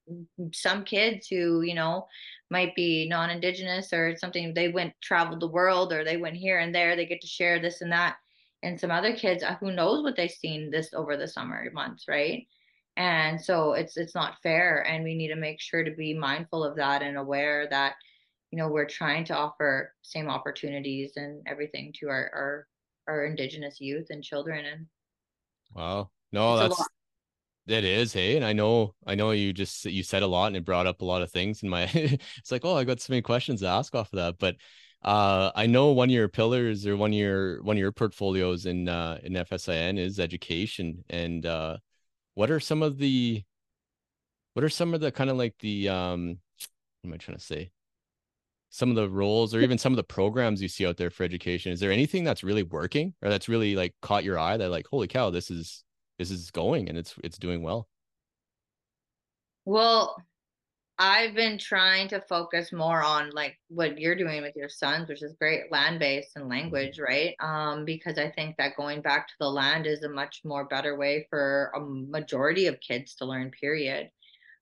some 0.53 0.83
kids 0.83 1.27
who 1.27 1.61
you 1.61 1.73
know 1.73 2.07
might 2.51 2.75
be 2.75 3.07
non-indigenous 3.09 3.91
or 3.91 4.15
something 4.17 4.53
they 4.53 4.67
went 4.67 4.93
traveled 5.01 5.39
the 5.39 5.47
world 5.47 5.91
or 5.91 6.03
they 6.03 6.17
went 6.17 6.35
here 6.35 6.59
and 6.59 6.75
there 6.75 6.95
they 6.95 7.05
get 7.05 7.21
to 7.21 7.27
share 7.27 7.59
this 7.59 7.81
and 7.81 7.91
that. 7.91 8.17
And 8.61 8.79
some 8.79 8.91
other 8.91 9.13
kids 9.15 9.43
uh, 9.43 9.55
who 9.59 9.71
knows 9.71 10.03
what 10.03 10.15
they've 10.15 10.31
seen 10.31 10.69
this 10.69 10.93
over 10.93 11.17
the 11.17 11.27
summer 11.27 11.69
months 11.73 12.05
right 12.07 12.47
and 12.97 13.41
so 13.41 13.73
it's 13.73 13.97
it's 13.97 14.13
not 14.13 14.37
fair 14.43 14.85
and 14.87 15.03
we 15.03 15.15
need 15.15 15.29
to 15.29 15.35
make 15.35 15.59
sure 15.59 15.83
to 15.83 15.91
be 15.91 16.13
mindful 16.13 16.63
of 16.63 16.75
that 16.75 17.01
and 17.01 17.17
aware 17.17 17.67
that 17.69 17.95
you 18.51 18.57
know 18.57 18.67
we're 18.67 18.85
trying 18.85 19.25
to 19.25 19.35
offer 19.35 19.93
same 20.03 20.29
opportunities 20.29 21.13
and 21.15 21.41
everything 21.47 21.93
to 21.99 22.07
our 22.07 22.29
our, 22.33 22.67
our 23.07 23.25
indigenous 23.25 23.81
youth 23.81 24.07
and 24.11 24.23
children 24.23 24.65
and 24.65 24.85
wow 25.73 26.09
no 26.31 26.57
that's 26.57 26.83
that 27.65 27.83
is 27.83 28.13
hey 28.13 28.35
and 28.35 28.45
i 28.45 28.53
know 28.53 28.93
i 29.07 29.15
know 29.15 29.31
you 29.31 29.53
just 29.53 29.85
you 29.85 30.03
said 30.03 30.21
a 30.21 30.27
lot 30.27 30.47
and 30.47 30.57
it 30.57 30.65
brought 30.65 30.85
up 30.85 31.01
a 31.01 31.05
lot 31.05 31.21
of 31.21 31.31
things 31.31 31.63
in 31.63 31.69
my 31.69 31.83
it's 31.93 32.51
like 32.51 32.65
oh 32.65 32.75
i 32.75 32.83
got 32.83 33.01
so 33.01 33.11
many 33.11 33.21
questions 33.21 33.61
to 33.61 33.67
ask 33.67 33.95
off 33.95 34.11
of 34.13 34.17
that 34.17 34.35
but 34.37 34.55
uh 35.03 35.49
i 35.55 35.65
know 35.65 35.91
one 35.91 36.09
of 36.09 36.13
your 36.13 36.27
pillars 36.27 36.85
or 36.85 36.95
one 36.95 37.11
of 37.11 37.17
your 37.17 37.61
one 37.63 37.75
of 37.75 37.79
your 37.79 37.91
portfolios 37.91 38.65
in 38.65 38.87
uh 38.87 39.17
in 39.23 39.33
fsin 39.33 39.97
is 39.97 40.19
education 40.19 41.03
and 41.09 41.45
uh 41.45 41.77
what 42.35 42.51
are 42.51 42.59
some 42.59 42.81
of 42.81 42.97
the 42.97 43.43
what 44.53 44.63
are 44.63 44.69
some 44.69 44.93
of 44.93 45.01
the 45.01 45.11
kind 45.11 45.29
of 45.29 45.37
like 45.37 45.55
the 45.59 45.89
um 45.89 46.39
what 47.01 47.09
am 47.09 47.13
I 47.13 47.17
trying 47.17 47.37
to 47.37 47.43
say? 47.43 47.71
Some 48.69 48.89
of 48.89 48.95
the 48.95 49.09
roles 49.09 49.53
or 49.53 49.59
even 49.59 49.77
some 49.77 49.93
of 49.93 49.97
the 49.97 50.03
programs 50.03 50.61
you 50.61 50.67
see 50.67 50.87
out 50.87 50.97
there 50.97 51.11
for 51.11 51.23
education. 51.23 51.71
Is 51.71 51.79
there 51.79 51.91
anything 51.91 52.23
that's 52.23 52.43
really 52.43 52.63
working 52.63 53.13
or 53.21 53.29
that's 53.29 53.49
really 53.49 53.75
like 53.75 53.93
caught 54.01 54.23
your 54.23 54.39
eye 54.39 54.57
that 54.57 54.69
like, 54.69 54.87
holy 54.87 55.07
cow, 55.07 55.29
this 55.29 55.51
is 55.51 55.83
this 56.17 56.31
is 56.31 56.49
going 56.51 56.89
and 56.89 56.97
it's 56.97 57.13
it's 57.23 57.37
doing 57.37 57.61
well? 57.61 57.87
Well, 59.65 60.17
I've 60.99 61.33
been 61.33 61.57
trying 61.57 62.07
to 62.09 62.21
focus 62.21 62.71
more 62.71 63.01
on 63.01 63.31
like 63.31 63.57
what 63.67 63.97
you're 63.97 64.15
doing 64.15 64.43
with 64.43 64.55
your 64.55 64.69
sons, 64.69 65.09
which 65.09 65.23
is 65.23 65.33
great 65.39 65.71
land 65.71 65.99
based 65.99 66.35
and 66.35 66.47
language, 66.47 66.99
right? 66.99 67.35
Um, 67.39 67.83
because 67.83 68.19
I 68.19 68.29
think 68.29 68.57
that 68.57 68.77
going 68.77 69.01
back 69.01 69.27
to 69.27 69.33
the 69.39 69.49
land 69.49 69.87
is 69.87 70.03
a 70.03 70.09
much 70.09 70.41
more 70.45 70.65
better 70.65 70.95
way 70.95 71.25
for 71.31 71.71
a 71.75 71.79
majority 71.79 72.67
of 72.67 72.79
kids 72.79 73.15
to 73.15 73.25
learn, 73.25 73.49
period. 73.49 74.11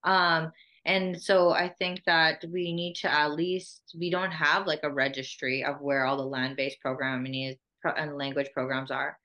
Um, 0.05 0.53
and 0.85 1.21
so 1.21 1.51
I 1.51 1.67
think 1.67 2.01
that 2.05 2.43
we 2.50 2.73
need 2.73 2.95
to 3.01 3.13
at 3.13 3.33
least, 3.33 3.95
we 4.00 4.09
don't 4.09 4.31
have 4.31 4.65
like 4.65 4.81
a 4.83 4.91
registry 4.91 5.63
of 5.63 5.81
where 5.81 6.05
all 6.05 6.17
the 6.17 6.23
land 6.23 6.55
based 6.55 6.79
programming 6.81 7.35
is 7.35 7.55
and 7.97 8.17
language 8.17 8.50
programs 8.53 8.89
are. 8.89 9.17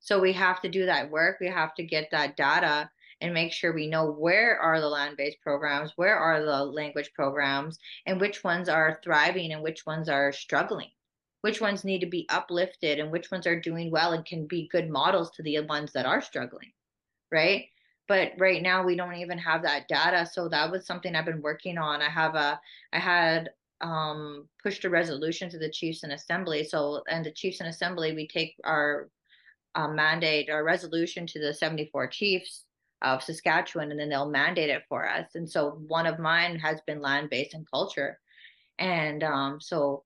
So 0.00 0.20
we 0.20 0.32
have 0.32 0.60
to 0.62 0.68
do 0.68 0.86
that 0.86 1.10
work. 1.10 1.38
We 1.40 1.48
have 1.48 1.74
to 1.74 1.84
get 1.84 2.10
that 2.10 2.36
data 2.36 2.90
and 3.20 3.34
make 3.34 3.52
sure 3.52 3.72
we 3.72 3.86
know 3.86 4.10
where 4.10 4.58
are 4.58 4.80
the 4.80 4.88
land-based 4.88 5.40
programs, 5.40 5.92
where 5.96 6.16
are 6.16 6.44
the 6.44 6.64
language 6.64 7.10
programs, 7.14 7.78
and 8.06 8.20
which 8.20 8.44
ones 8.44 8.68
are 8.68 9.00
thriving 9.02 9.52
and 9.52 9.62
which 9.62 9.86
ones 9.86 10.08
are 10.08 10.32
struggling. 10.32 10.90
Which 11.42 11.60
ones 11.60 11.84
need 11.84 12.00
to 12.00 12.06
be 12.06 12.26
uplifted 12.30 12.98
and 12.98 13.12
which 13.12 13.30
ones 13.30 13.46
are 13.46 13.60
doing 13.60 13.90
well 13.90 14.12
and 14.12 14.24
can 14.24 14.46
be 14.46 14.68
good 14.72 14.88
models 14.88 15.30
to 15.32 15.42
the 15.42 15.60
ones 15.60 15.92
that 15.92 16.06
are 16.06 16.22
struggling, 16.22 16.72
right? 17.30 17.66
But 18.08 18.32
right 18.38 18.62
now 18.62 18.84
we 18.84 18.96
don't 18.96 19.16
even 19.16 19.38
have 19.38 19.62
that 19.62 19.88
data. 19.88 20.26
So 20.30 20.48
that 20.48 20.70
was 20.70 20.86
something 20.86 21.14
I've 21.14 21.24
been 21.24 21.42
working 21.42 21.78
on. 21.78 22.02
I 22.02 22.08
have 22.08 22.34
a, 22.34 22.60
I 22.92 22.98
had 22.98 23.50
um, 23.80 24.48
pushed 24.62 24.84
a 24.84 24.90
resolution 24.90 25.50
to 25.50 25.58
the 25.58 25.70
chiefs 25.70 26.02
and 26.02 26.12
assembly. 26.12 26.64
So, 26.64 27.02
and 27.08 27.24
the 27.24 27.30
chiefs 27.30 27.60
and 27.60 27.68
assembly, 27.68 28.14
we 28.14 28.26
take 28.26 28.56
our 28.64 29.10
uh, 29.74 29.88
mandate, 29.88 30.50
our 30.50 30.64
resolution 30.64 31.26
to 31.28 31.40
the 31.40 31.52
74 31.52 32.08
chiefs 32.08 32.63
of 33.04 33.22
Saskatchewan 33.22 33.90
and 33.90 34.00
then 34.00 34.08
they'll 34.08 34.30
mandate 34.30 34.70
it 34.70 34.82
for 34.88 35.08
us. 35.08 35.34
And 35.34 35.48
so 35.48 35.78
one 35.86 36.06
of 36.06 36.18
mine 36.18 36.58
has 36.58 36.80
been 36.86 37.00
land 37.00 37.30
based 37.30 37.54
and 37.54 37.70
culture. 37.70 38.18
And 38.78 39.22
um, 39.22 39.60
so 39.60 40.04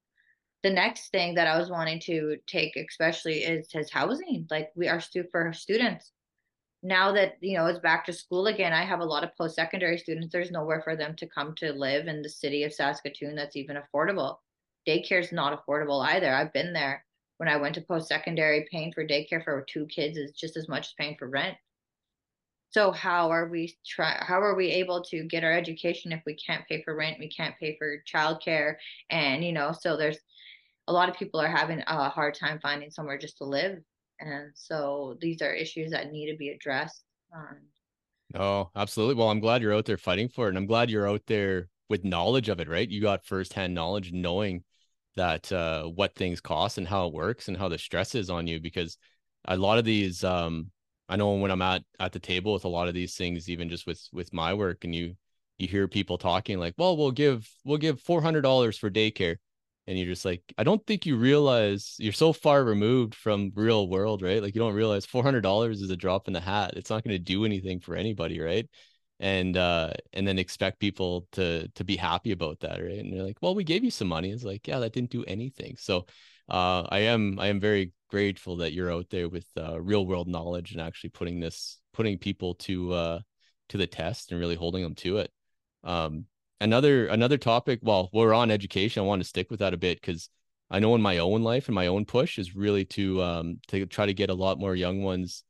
the 0.63 0.71
next 0.71 1.11
thing 1.11 1.35
that 1.37 1.47
I 1.47 1.59
was 1.59 1.71
wanting 1.71 2.01
to 2.01 2.37
take, 2.47 2.77
especially, 2.77 3.45
is 3.45 3.71
his 3.73 3.91
housing. 3.91 4.47
Like 4.51 4.71
we 4.75 4.89
are 4.89 5.01
stu- 5.01 5.29
for 5.31 5.53
students. 5.53 6.11
Now 6.83 7.13
that 7.13 7.37
you 7.41 7.57
know 7.57 7.67
it's 7.67 7.79
back 7.79 8.05
to 8.07 8.13
school 8.13 8.47
again, 8.47 8.73
I 8.73 8.85
have 8.85 9.01
a 9.01 9.05
lot 9.05 9.25
of 9.25 9.37
post-secondary 9.37 9.99
students. 9.99 10.33
There's 10.33 10.51
nowhere 10.51 10.81
for 10.83 10.97
them 10.97 11.15
to 11.17 11.27
come 11.27 11.55
to 11.57 11.73
live 11.73 12.07
in 12.07 12.23
the 12.23 12.29
city 12.29 12.65
of 12.65 12.73
Saskatoon 12.73 13.35
that's 13.35 13.57
even 13.57 13.77
affordable. 13.77 14.37
Daycare 14.87 15.21
is 15.21 15.33
not 15.33 15.59
affordable 15.59 16.05
either. 16.05 16.33
I've 16.33 16.53
been 16.53 16.73
there 16.73 17.05
when 17.39 17.49
I 17.49 17.57
went 17.57 17.75
to 17.77 17.81
post-secondary. 17.81 18.67
Paying 18.71 18.93
for 18.93 19.07
daycare 19.07 19.43
for 19.45 19.65
two 19.69 19.87
kids 19.87 20.19
is 20.19 20.33
just 20.33 20.57
as 20.57 20.69
much 20.69 20.87
as 20.89 20.95
paying 20.99 21.17
for 21.19 21.29
rent. 21.29 21.57
So 22.71 22.93
how 22.93 23.31
are 23.31 23.49
we 23.49 23.75
try? 23.87 24.17
How 24.21 24.41
are 24.41 24.55
we 24.55 24.69
able 24.71 25.03
to 25.05 25.25
get 25.25 25.45
our 25.45 25.53
education 25.53 26.13
if 26.13 26.23
we 26.27 26.35
can't 26.35 26.67
pay 26.69 26.83
for 26.83 26.95
rent? 26.95 27.19
We 27.19 27.29
can't 27.29 27.55
pay 27.59 27.77
for 27.79 28.03
childcare, 28.13 28.77
and 29.11 29.45
you 29.45 29.53
know, 29.53 29.73
so 29.73 29.97
there's 29.97 30.19
a 30.89 30.93
lot 30.93 31.09
of 31.09 31.17
people 31.17 31.41
are 31.41 31.49
having 31.49 31.83
a 31.87 32.09
hard 32.09 32.35
time 32.35 32.59
finding 32.63 32.91
somewhere 32.91 33.19
just 33.19 33.39
to 33.39 33.45
live. 33.45 33.79
And 34.21 34.53
so 34.55 35.17
these 35.21 35.43
are 35.43 35.53
issues 35.55 35.93
that 35.93 36.11
need 36.13 36.31
to 36.31 36.37
be 36.37 36.49
addressed. 36.51 37.05
Um, 37.35 37.59
oh, 38.35 38.71
absolutely. 38.77 39.15
Well, 39.15 39.31
I'm 39.31 39.41
glad 39.41 39.63
you're 39.63 39.75
out 39.75 39.85
there 39.87 39.97
fighting 39.99 40.29
for 40.29 40.47
it. 40.47 40.51
And 40.51 40.59
I'm 40.59 40.67
glad 40.67 40.91
you're 40.91 41.09
out 41.09 41.23
there 41.27 41.69
with 41.89 42.05
knowledge 42.05 42.49
of 42.49 42.61
it, 42.61 42.69
right? 42.69 42.89
You 42.89 43.01
got 43.01 43.25
firsthand 43.25 43.75
knowledge 43.75 44.13
knowing 44.13 44.65
that 45.17 45.51
uh, 45.53 45.85
what 45.85 46.15
things 46.15 46.41
cost 46.41 46.79
and 46.79 46.87
how 46.87 47.07
it 47.09 47.15
works 47.15 47.49
and 47.49 47.57
how 47.57 47.69
the 47.69 47.79
stress 47.79 48.15
is 48.15 48.31
on 48.31 48.47
you 48.47 48.61
because 48.61 48.99
a 49.47 49.57
lot 49.57 49.79
of 49.79 49.85
these 49.85 50.23
um, 50.25 50.71
I 51.09 51.17
know 51.17 51.33
when 51.35 51.51
I'm 51.51 51.63
at 51.63 51.83
at 52.01 52.13
the 52.13 52.21
table 52.21 52.53
with 52.53 52.65
a 52.65 52.69
lot 52.69 52.89
of 52.89 52.95
these 52.95 53.15
things, 53.17 53.49
even 53.49 53.69
just 53.69 53.87
with 53.87 54.07
with 54.13 54.33
my 54.33 54.55
work, 54.55 54.85
and 54.85 54.95
you 54.95 55.17
you 55.59 55.69
hear 55.69 55.89
people 55.89 56.19
talking 56.19 56.59
like, 56.59 56.75
"Well, 56.79 56.97
we'll 56.97 57.11
give 57.13 57.49
we'll 57.65 57.79
give 57.79 58.01
four 58.01 58.23
hundred 58.23 58.43
dollars 58.43 58.79
for 58.79 58.91
daycare," 58.91 59.37
and 59.89 59.99
you're 59.99 60.07
just 60.07 60.25
like 60.25 60.43
i 60.59 60.63
don't 60.65 60.87
think 60.87 61.07
you 61.07 61.17
realize 61.17 61.97
you're 61.99 62.13
so 62.13 62.33
far 62.33 62.63
removed 62.63 63.15
from 63.15 63.51
real 63.55 63.89
world 63.89 64.23
right? 64.23 64.43
Like 64.43 64.55
you 64.55 64.61
don't 64.61 64.75
realize 64.75 65.07
$400 65.07 65.81
is 65.81 65.91
a 65.91 65.97
drop 65.97 66.29
in 66.29 66.35
the 66.35 66.41
hat. 66.41 66.75
It's 66.77 66.91
not 66.91 67.03
going 67.05 67.17
to 67.17 67.19
do 67.19 67.45
anything 67.45 67.81
for 67.81 67.97
anybody 67.97 68.39
right? 68.41 68.69
And 69.21 69.57
uh 69.57 69.93
and 70.13 70.29
then 70.29 70.39
expect 70.39 70.79
people 70.79 71.27
to 71.33 71.69
to 71.69 71.85
be 71.85 71.97
happy 71.97 72.33
about 72.33 72.61
that 72.61 72.81
right? 72.81 72.99
And 72.99 73.13
they're 73.13 73.25
like 73.25 73.39
well 73.41 73.55
we 73.55 73.65
gave 73.65 73.83
you 73.85 73.91
some 73.91 74.09
money. 74.09 74.31
It's 74.31 74.45
like 74.45 74.69
yeah 74.69 74.79
that 74.81 74.93
didn't 74.93 75.11
do 75.11 75.25
anything. 75.25 75.77
So 75.79 76.07
uh 76.51 76.83
i 76.91 77.01
am 77.01 77.39
i 77.41 77.49
am 77.49 77.61
very 77.61 77.93
grateful 78.09 78.57
that 78.57 78.73
you're 78.73 78.93
out 78.93 79.07
there 79.11 79.29
with 79.29 79.47
uh, 79.57 79.81
real 79.81 80.07
world 80.07 80.29
knowledge 80.29 80.73
and 80.73 80.81
actually 80.81 81.11
putting 81.11 81.41
this 81.41 81.81
putting 81.93 82.19
people 82.19 82.55
to 82.55 82.93
uh 82.93 83.19
to 83.69 83.77
the 83.77 83.87
test 83.87 84.31
and 84.31 84.41
really 84.41 84.55
holding 84.55 84.83
them 84.83 84.95
to 84.95 85.19
it. 85.19 85.31
Um 85.85 86.27
another 86.61 87.07
another 87.07 87.39
topic 87.39 87.81
well 87.83 88.09
we're 88.13 88.35
on 88.35 88.51
education. 88.51 89.03
I 89.03 89.07
want 89.07 89.23
to 89.23 89.29
stick 89.29 89.51
with 89.51 89.61
that 89.61 89.75
a 89.75 89.79
bit 89.79 90.01
because 90.01 90.29
i 90.71 90.79
know 90.79 90.95
in 90.95 91.03
my 91.03 91.19
own 91.19 91.43
life 91.43 91.69
and 91.69 91.75
my 91.75 91.87
own 91.87 92.05
push 92.05 92.39
is 92.39 92.55
really 92.55 92.85
to 92.85 93.23
um 93.23 93.59
to 93.69 93.87
try 93.87 94.07
to 94.07 94.15
get 94.15 94.31
a 94.31 94.35
lot 94.35 94.59
more 94.59 94.75
young 94.75 95.03
ones 95.03 95.45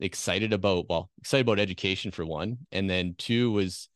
excited 0.00 0.52
about 0.52 0.86
well 0.88 1.10
excited 1.18 1.46
about 1.46 1.58
education 1.58 2.10
for 2.10 2.24
one 2.24 2.58
and 2.72 2.88
then 2.88 3.14
two 3.16 3.52
was 3.52 3.88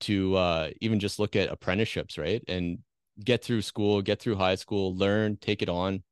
to 0.00 0.34
uh 0.36 0.70
even 0.80 1.00
just 1.00 1.18
look 1.18 1.36
at 1.36 1.50
apprenticeships 1.50 2.18
right? 2.18 2.42
And 2.48 2.78
get 3.24 3.44
through 3.44 3.62
school 3.62 4.02
get 4.02 4.20
through 4.20 4.36
high 4.36 4.56
school 4.56 4.96
learn 4.96 5.36
take 5.36 5.62
it 5.62 5.68
on 5.68 6.02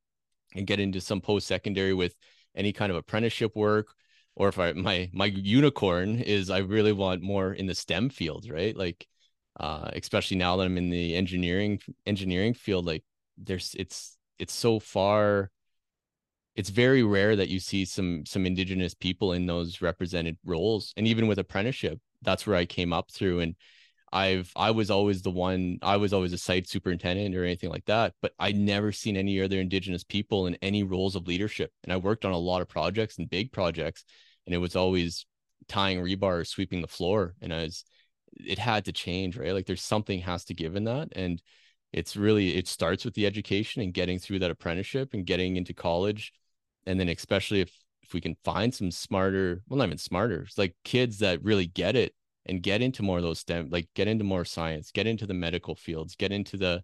and 0.54 0.66
get 0.66 0.80
into 0.80 1.00
some 1.00 1.20
post 1.20 1.46
secondary 1.46 1.94
with 1.94 2.16
any 2.54 2.72
kind 2.72 2.90
of 2.90 2.96
apprenticeship 2.96 3.56
work 3.56 3.94
or 4.34 4.48
if 4.48 4.58
I 4.58 4.72
my 4.72 5.10
my 5.12 5.26
unicorn 5.26 6.18
is 6.18 6.50
I 6.50 6.58
really 6.58 6.92
want 6.92 7.22
more 7.22 7.52
in 7.52 7.66
the 7.66 7.74
STEM 7.74 8.10
fields, 8.10 8.50
right? 8.50 8.76
Like 8.76 9.06
uh, 9.60 9.90
especially 9.94 10.38
now 10.38 10.56
that 10.56 10.64
I'm 10.64 10.78
in 10.78 10.90
the 10.90 11.14
engineering 11.14 11.80
engineering 12.06 12.54
field, 12.54 12.86
like 12.86 13.04
there's 13.36 13.74
it's 13.78 14.16
it's 14.38 14.54
so 14.54 14.78
far 14.78 15.50
it's 16.54 16.68
very 16.68 17.02
rare 17.02 17.36
that 17.36 17.48
you 17.48 17.60
see 17.60 17.84
some 17.84 18.24
some 18.26 18.46
indigenous 18.46 18.94
people 18.94 19.32
in 19.32 19.46
those 19.46 19.80
represented 19.80 20.36
roles 20.44 20.92
and 20.96 21.06
even 21.06 21.26
with 21.26 21.38
apprenticeship 21.38 21.98
that's 22.22 22.46
where 22.46 22.56
i 22.56 22.66
came 22.66 22.92
up 22.92 23.10
through 23.10 23.40
and 23.40 23.54
i've 24.12 24.52
i 24.56 24.70
was 24.70 24.90
always 24.90 25.22
the 25.22 25.30
one 25.30 25.78
i 25.82 25.96
was 25.96 26.12
always 26.12 26.32
a 26.32 26.38
site 26.38 26.68
superintendent 26.68 27.34
or 27.34 27.44
anything 27.44 27.70
like 27.70 27.84
that 27.86 28.14
but 28.20 28.32
I'd 28.38 28.56
never 28.56 28.92
seen 28.92 29.16
any 29.16 29.40
other 29.40 29.60
indigenous 29.60 30.04
people 30.04 30.46
in 30.46 30.56
any 30.62 30.82
roles 30.82 31.16
of 31.16 31.26
leadership 31.26 31.72
and 31.84 31.92
i 31.92 31.96
worked 31.96 32.24
on 32.24 32.32
a 32.32 32.38
lot 32.38 32.62
of 32.62 32.68
projects 32.68 33.18
and 33.18 33.30
big 33.30 33.52
projects 33.52 34.04
and 34.46 34.54
it 34.54 34.58
was 34.58 34.76
always 34.76 35.26
tying 35.68 36.00
rebar 36.00 36.40
or 36.40 36.44
sweeping 36.44 36.82
the 36.82 36.88
floor 36.88 37.34
and 37.40 37.52
i 37.52 37.62
was 37.62 37.84
it 38.36 38.58
had 38.58 38.84
to 38.86 38.92
change, 38.92 39.36
right? 39.36 39.52
Like 39.52 39.66
there's 39.66 39.82
something 39.82 40.20
has 40.20 40.44
to 40.46 40.54
give 40.54 40.76
in 40.76 40.84
that. 40.84 41.08
And 41.12 41.42
it's 41.92 42.16
really, 42.16 42.56
it 42.56 42.68
starts 42.68 43.04
with 43.04 43.14
the 43.14 43.26
education 43.26 43.82
and 43.82 43.92
getting 43.92 44.18
through 44.18 44.40
that 44.40 44.50
apprenticeship 44.50 45.10
and 45.12 45.26
getting 45.26 45.56
into 45.56 45.74
college. 45.74 46.32
And 46.86 46.98
then 46.98 47.08
especially 47.08 47.60
if, 47.60 47.72
if 48.02 48.14
we 48.14 48.20
can 48.20 48.36
find 48.44 48.74
some 48.74 48.90
smarter, 48.90 49.62
well, 49.68 49.78
not 49.78 49.86
even 49.86 49.98
smarter, 49.98 50.42
it's 50.42 50.58
like 50.58 50.74
kids 50.84 51.18
that 51.18 51.42
really 51.42 51.66
get 51.66 51.96
it 51.96 52.14
and 52.46 52.62
get 52.62 52.82
into 52.82 53.02
more 53.02 53.18
of 53.18 53.22
those 53.22 53.40
STEM, 53.40 53.68
like 53.70 53.88
get 53.94 54.08
into 54.08 54.24
more 54.24 54.44
science, 54.44 54.90
get 54.90 55.06
into 55.06 55.26
the 55.26 55.34
medical 55.34 55.74
fields, 55.74 56.16
get 56.16 56.32
into 56.32 56.56
the 56.56 56.82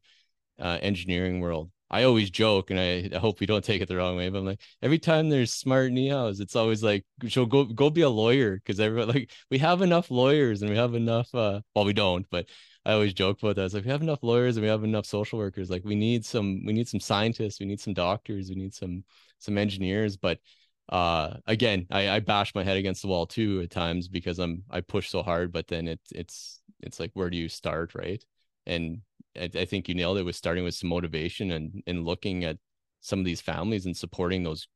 uh, 0.60 0.78
engineering 0.82 1.40
world. 1.40 1.70
I 1.90 2.02
always 2.04 2.30
joke, 2.30 2.70
and 2.70 2.78
I, 2.78 3.08
I, 3.14 3.18
hope 3.18 3.40
we 3.40 3.46
don't 3.46 3.64
take 3.64 3.80
it 3.80 3.88
the 3.88 3.96
wrong 3.96 4.16
way, 4.16 4.28
but 4.28 4.38
I'm 4.38 4.44
like, 4.44 4.60
every 4.82 4.98
time 4.98 5.30
there's 5.30 5.54
smart 5.54 5.90
neos, 5.90 6.38
it's 6.40 6.54
always 6.54 6.82
like, 6.82 7.06
she'll 7.28 7.46
go 7.46 7.64
go 7.64 7.88
be 7.88 8.02
a 8.02 8.10
lawyer 8.10 8.56
because 8.56 8.78
everyone 8.78 9.08
like 9.08 9.30
we 9.50 9.58
have 9.58 9.80
enough 9.80 10.10
lawyers 10.10 10.60
and 10.60 10.70
we 10.70 10.76
have 10.76 10.94
enough. 10.94 11.34
Uh, 11.34 11.60
well, 11.74 11.86
we 11.86 11.94
don't, 11.94 12.26
but 12.30 12.46
I 12.84 12.92
always 12.92 13.14
joke 13.14 13.42
about 13.42 13.56
that. 13.56 13.64
It's 13.66 13.74
like 13.74 13.84
we 13.84 13.90
have 13.90 14.02
enough 14.02 14.22
lawyers 14.22 14.56
and 14.56 14.64
we 14.64 14.70
have 14.70 14.84
enough 14.84 15.06
social 15.06 15.38
workers. 15.38 15.70
Like 15.70 15.84
we 15.84 15.94
need 15.94 16.24
some, 16.26 16.64
we 16.66 16.72
need 16.74 16.88
some 16.88 17.00
scientists, 17.00 17.58
we 17.60 17.66
need 17.66 17.80
some 17.80 17.94
doctors, 17.94 18.50
we 18.50 18.56
need 18.56 18.74
some 18.74 19.04
some 19.38 19.56
engineers. 19.56 20.16
But 20.16 20.40
uh, 20.88 21.36
again, 21.46 21.86
I, 21.90 22.08
I 22.08 22.20
bash 22.20 22.54
my 22.54 22.64
head 22.64 22.76
against 22.76 23.02
the 23.02 23.08
wall 23.08 23.26
too 23.26 23.60
at 23.62 23.70
times 23.70 24.08
because 24.08 24.38
I'm 24.38 24.64
I 24.70 24.80
push 24.80 25.10
so 25.10 25.22
hard, 25.22 25.52
but 25.52 25.68
then 25.68 25.88
it's 25.88 26.10
it's 26.12 26.60
it's 26.80 27.00
like 27.00 27.10
where 27.14 27.30
do 27.30 27.36
you 27.36 27.48
start, 27.48 27.94
right? 27.94 28.24
And 28.66 29.02
I, 29.38 29.50
I 29.54 29.64
think 29.66 29.88
you 29.88 29.94
nailed 29.94 30.18
it 30.18 30.24
with 30.24 30.36
starting 30.36 30.64
with 30.64 30.74
some 30.74 30.90
motivation 30.90 31.52
and 31.52 31.82
and 31.86 32.04
looking 32.04 32.44
at 32.44 32.58
some 33.00 33.18
of 33.18 33.24
these 33.24 33.40
families 33.40 33.86
and 33.86 33.96
supporting 33.96 34.42
those 34.42 34.66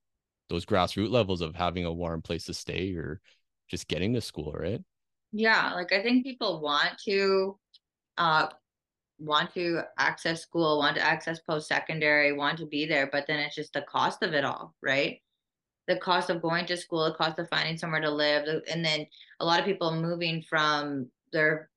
those 0.49 0.67
grassroots 0.67 1.11
levels 1.11 1.41
of 1.41 1.55
having 1.55 1.85
a 1.87 1.93
warm 1.93 2.23
place 2.23 2.45
to 2.47 2.55
stay 2.55 2.95
or 2.95 3.21
just 3.69 3.89
getting 3.89 4.13
to 4.15 4.21
school, 4.21 4.53
right? 4.53 4.83
Yeah, 5.33 5.73
like 5.75 5.93
I 5.93 6.03
think 6.03 6.25
people 6.25 6.61
want 6.61 6.99
to 7.07 7.59
uh 8.19 8.49
want 9.19 9.55
to 9.55 9.83
access 9.99 10.43
school, 10.43 10.79
want 10.79 10.97
to 10.97 11.03
access 11.03 11.41
post 11.41 11.69
secondary, 11.69 12.33
want 12.33 12.59
to 12.59 12.67
be 12.67 12.87
there, 12.87 13.09
but 13.11 13.27
then 13.27 13.39
it's 13.41 13.55
just 13.55 13.73
the 13.73 13.83
cost 13.83 14.23
of 14.23 14.35
it 14.35 14.45
all, 14.45 14.75
right? 14.83 15.21
The 15.93 16.01
cost 16.01 16.31
of 16.31 16.41
going 16.41 16.65
to 16.67 16.77
school, 16.77 17.05
the 17.05 17.15
cost 17.15 17.39
of 17.39 17.49
finding 17.49 17.77
somewhere 17.77 18.01
to 18.01 18.11
live, 18.11 18.49
and 18.71 18.85
then 18.85 19.07
a 19.41 19.45
lot 19.45 19.61
of 19.61 19.67
people 19.67 19.95
moving 19.95 20.43
from 20.43 21.11
their 21.33 21.69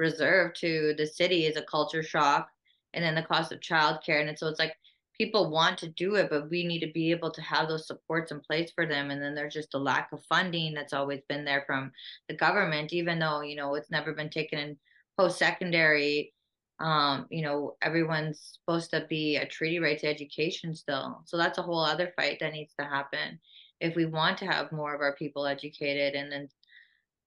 reserve 0.00 0.54
to 0.54 0.94
the 0.96 1.06
city 1.06 1.46
is 1.46 1.56
a 1.56 1.62
culture 1.62 2.02
shock 2.02 2.48
and 2.94 3.04
then 3.04 3.14
the 3.14 3.22
cost 3.22 3.52
of 3.52 3.60
childcare. 3.60 4.26
And 4.26 4.36
so 4.36 4.48
it's 4.48 4.58
like 4.58 4.74
people 5.16 5.50
want 5.50 5.76
to 5.76 5.88
do 5.88 6.14
it 6.14 6.30
but 6.30 6.48
we 6.50 6.64
need 6.64 6.80
to 6.80 6.90
be 6.92 7.10
able 7.10 7.30
to 7.30 7.42
have 7.42 7.68
those 7.68 7.86
supports 7.86 8.32
in 8.32 8.40
place 8.40 8.72
for 8.74 8.86
them. 8.86 9.10
And 9.10 9.22
then 9.22 9.34
there's 9.34 9.54
just 9.54 9.74
a 9.74 9.78
lack 9.78 10.10
of 10.12 10.24
funding 10.24 10.72
that's 10.72 10.94
always 10.94 11.20
been 11.28 11.44
there 11.44 11.64
from 11.66 11.92
the 12.28 12.34
government 12.34 12.92
even 12.92 13.18
though 13.18 13.42
you 13.42 13.54
know 13.54 13.74
it's 13.74 13.90
never 13.90 14.12
been 14.14 14.30
taken 14.30 14.58
in 14.58 14.76
post 15.18 15.38
secondary 15.38 16.32
um 16.78 17.26
you 17.30 17.42
know 17.42 17.76
everyone's 17.82 18.58
supposed 18.58 18.90
to 18.90 19.04
be 19.10 19.36
a 19.36 19.46
treaty 19.46 19.78
right 19.78 19.98
to 19.98 20.08
education 20.08 20.74
still. 20.74 21.20
So 21.26 21.36
that's 21.36 21.58
a 21.58 21.62
whole 21.62 21.84
other 21.84 22.12
fight 22.16 22.38
that 22.40 22.54
needs 22.54 22.72
to 22.78 22.86
happen 22.86 23.38
if 23.80 23.96
we 23.96 24.06
want 24.06 24.38
to 24.38 24.46
have 24.46 24.72
more 24.72 24.94
of 24.94 25.00
our 25.00 25.14
people 25.16 25.46
educated 25.46 26.14
and 26.14 26.30
then 26.30 26.48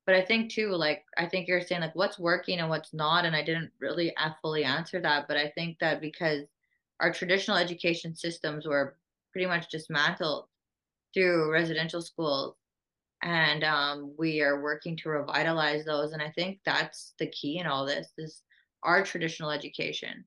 but 0.05 0.15
I 0.15 0.21
think 0.21 0.51
too, 0.51 0.69
like 0.71 1.05
I 1.17 1.27
think 1.27 1.47
you're 1.47 1.61
saying 1.61 1.81
like 1.81 1.95
what's 1.95 2.19
working 2.19 2.59
and 2.59 2.69
what's 2.69 2.93
not, 2.93 3.25
and 3.25 3.35
I 3.35 3.43
didn't 3.43 3.71
really 3.79 4.13
fully 4.41 4.65
answer 4.65 4.99
that, 4.99 5.27
but 5.27 5.37
I 5.37 5.49
think 5.55 5.79
that 5.79 6.01
because 6.01 6.43
our 6.99 7.13
traditional 7.13 7.57
education 7.57 8.15
systems 8.15 8.67
were 8.67 8.97
pretty 9.31 9.47
much 9.47 9.69
dismantled 9.69 10.47
through 11.13 11.51
residential 11.51 12.01
schools, 12.01 12.55
and 13.21 13.63
um, 13.63 14.13
we 14.17 14.41
are 14.41 14.61
working 14.61 14.97
to 14.97 15.09
revitalize 15.09 15.85
those, 15.85 16.11
and 16.11 16.21
I 16.21 16.31
think 16.31 16.59
that's 16.65 17.13
the 17.17 17.27
key 17.27 17.59
in 17.59 17.67
all 17.67 17.85
this 17.85 18.11
is 18.17 18.41
our 18.83 19.03
traditional 19.03 19.51
education 19.51 20.25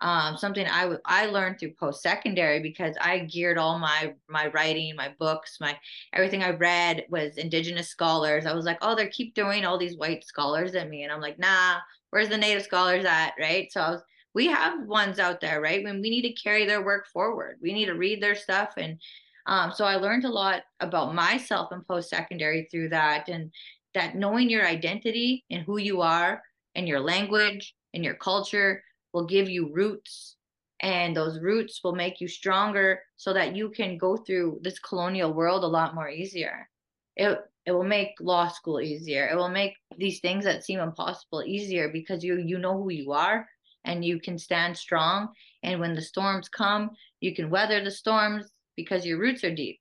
um, 0.00 0.36
something 0.36 0.66
I 0.66 0.96
I 1.04 1.26
learned 1.26 1.58
through 1.58 1.74
post 1.78 2.02
secondary 2.02 2.60
because 2.60 2.96
I 3.00 3.20
geared 3.20 3.58
all 3.58 3.78
my 3.78 4.14
my 4.28 4.48
writing, 4.48 4.96
my 4.96 5.14
books, 5.18 5.58
my 5.60 5.78
everything 6.12 6.42
I 6.42 6.50
read 6.50 7.06
was 7.08 7.36
indigenous 7.36 7.88
scholars. 7.88 8.46
I 8.46 8.54
was 8.54 8.64
like, 8.64 8.78
oh, 8.82 8.94
they 8.94 9.08
keep 9.08 9.34
doing 9.34 9.64
all 9.64 9.78
these 9.78 9.96
white 9.96 10.24
scholars 10.24 10.74
at 10.74 10.88
me, 10.88 11.04
and 11.04 11.12
I'm 11.12 11.20
like, 11.20 11.38
nah, 11.38 11.76
where's 12.10 12.28
the 12.28 12.38
native 12.38 12.64
scholars 12.64 13.04
at, 13.04 13.34
right? 13.38 13.70
So 13.72 13.80
I 13.80 13.90
was, 13.90 14.02
we 14.34 14.46
have 14.48 14.86
ones 14.86 15.18
out 15.18 15.40
there, 15.40 15.60
right? 15.60 15.84
When 15.84 16.00
we 16.00 16.10
need 16.10 16.22
to 16.22 16.42
carry 16.42 16.66
their 16.66 16.84
work 16.84 17.06
forward, 17.06 17.58
we 17.62 17.72
need 17.72 17.86
to 17.86 17.94
read 17.94 18.22
their 18.22 18.34
stuff, 18.34 18.74
and 18.76 18.98
um, 19.46 19.72
so 19.72 19.84
I 19.84 19.96
learned 19.96 20.24
a 20.24 20.30
lot 20.30 20.62
about 20.80 21.14
myself 21.14 21.72
in 21.72 21.82
post 21.82 22.10
secondary 22.10 22.68
through 22.70 22.88
that, 22.90 23.28
and 23.28 23.52
that 23.94 24.16
knowing 24.16 24.50
your 24.50 24.66
identity 24.66 25.44
and 25.50 25.62
who 25.62 25.78
you 25.78 26.00
are 26.00 26.42
and 26.74 26.88
your 26.88 27.00
language 27.00 27.74
and 27.94 28.04
your 28.04 28.14
culture 28.14 28.82
will 29.12 29.26
give 29.26 29.48
you 29.48 29.72
roots 29.72 30.36
and 30.80 31.16
those 31.16 31.38
roots 31.40 31.80
will 31.84 31.94
make 31.94 32.20
you 32.20 32.28
stronger 32.28 33.02
so 33.16 33.32
that 33.32 33.54
you 33.56 33.70
can 33.70 33.96
go 33.98 34.16
through 34.16 34.58
this 34.62 34.78
colonial 34.80 35.32
world 35.32 35.64
a 35.64 35.66
lot 35.68 35.94
more 35.94 36.08
easier. 36.08 36.68
It 37.16 37.38
it 37.66 37.72
will 37.72 37.84
make 37.84 38.14
law 38.20 38.48
school 38.48 38.80
easier. 38.80 39.28
It 39.28 39.36
will 39.36 39.48
make 39.48 39.76
these 39.96 40.20
things 40.20 40.44
that 40.44 40.64
seem 40.64 40.80
impossible 40.80 41.42
easier 41.44 41.88
because 41.88 42.24
you 42.24 42.38
you 42.38 42.58
know 42.58 42.76
who 42.82 42.90
you 42.90 43.12
are 43.12 43.48
and 43.84 44.04
you 44.04 44.20
can 44.20 44.38
stand 44.38 44.76
strong. 44.76 45.28
And 45.62 45.80
when 45.80 45.94
the 45.94 46.02
storms 46.02 46.48
come 46.48 46.90
you 47.20 47.34
can 47.34 47.50
weather 47.50 47.82
the 47.84 47.90
storms 47.90 48.52
because 48.76 49.06
your 49.06 49.18
roots 49.18 49.44
are 49.44 49.54
deep. 49.54 49.80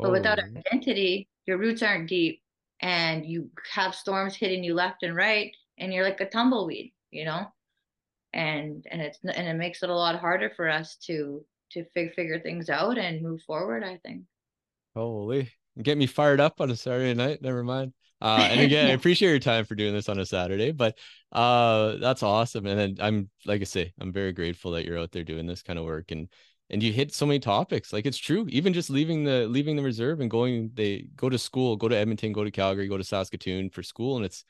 But 0.00 0.08
oh, 0.08 0.12
without 0.12 0.38
Oh, 0.38 0.44
identity 0.56 1.28
your 1.46 1.58
roots 1.58 1.82
aren't 1.82 2.08
deep 2.08 2.42
and 2.80 3.26
you 3.26 3.50
have 3.72 3.94
storms 3.94 4.36
hitting 4.36 4.64
you 4.64 4.74
left 4.74 5.02
and 5.02 5.14
right 5.14 5.54
and 5.78 5.92
you're 5.92 6.04
like 6.04 6.20
a 6.20 6.28
tumbleweed 6.28 6.92
you 7.10 7.24
know 7.24 7.46
and 8.34 8.84
and 8.90 9.00
it's 9.00 9.18
and 9.24 9.48
it 9.48 9.54
makes 9.54 9.82
it 9.82 9.90
a 9.90 9.94
lot 9.94 10.18
harder 10.18 10.50
for 10.54 10.68
us 10.68 10.96
to 10.96 11.44
to 11.72 11.84
fig- 11.94 12.14
figure 12.14 12.40
things 12.40 12.68
out 12.68 12.98
and 12.98 13.22
move 13.22 13.40
forward 13.42 13.82
i 13.82 13.96
think 14.04 14.24
holy. 14.94 15.50
Get 15.82 15.98
me 15.98 16.06
fired 16.06 16.40
up 16.40 16.60
on 16.60 16.70
a 16.70 16.76
Saturday 16.76 17.14
night. 17.14 17.42
Never 17.42 17.64
mind. 17.64 17.92
Uh, 18.20 18.46
and 18.50 18.60
again, 18.60 18.86
I 18.86 18.92
appreciate 18.92 19.30
your 19.30 19.38
time 19.38 19.64
for 19.64 19.74
doing 19.74 19.92
this 19.92 20.08
on 20.08 20.18
a 20.18 20.26
Saturday, 20.26 20.72
but 20.72 20.96
uh, 21.32 21.96
that's 21.96 22.22
awesome. 22.22 22.66
And 22.66 22.78
then 22.78 22.96
I'm 23.00 23.30
like 23.44 23.60
I 23.60 23.64
say, 23.64 23.92
I'm 24.00 24.12
very 24.12 24.32
grateful 24.32 24.72
that 24.72 24.84
you're 24.84 24.98
out 24.98 25.12
there 25.12 25.24
doing 25.24 25.46
this 25.46 25.62
kind 25.62 25.78
of 25.78 25.84
work 25.84 26.10
and 26.10 26.28
and 26.70 26.82
you 26.82 26.92
hit 26.92 27.12
so 27.12 27.26
many 27.26 27.40
topics. 27.40 27.92
Like 27.92 28.06
it's 28.06 28.16
true. 28.18 28.46
Even 28.48 28.72
just 28.72 28.88
leaving 28.88 29.24
the 29.24 29.46
leaving 29.46 29.76
the 29.76 29.82
reserve 29.82 30.20
and 30.20 30.30
going, 30.30 30.70
they 30.74 31.06
go 31.16 31.28
to 31.28 31.38
school, 31.38 31.76
go 31.76 31.88
to 31.88 31.96
Edmonton, 31.96 32.32
go 32.32 32.44
to 32.44 32.50
Calgary, 32.50 32.88
go 32.88 32.96
to 32.96 33.04
Saskatoon 33.04 33.70
for 33.70 33.82
school, 33.82 34.16
and 34.16 34.24
it's 34.24 34.44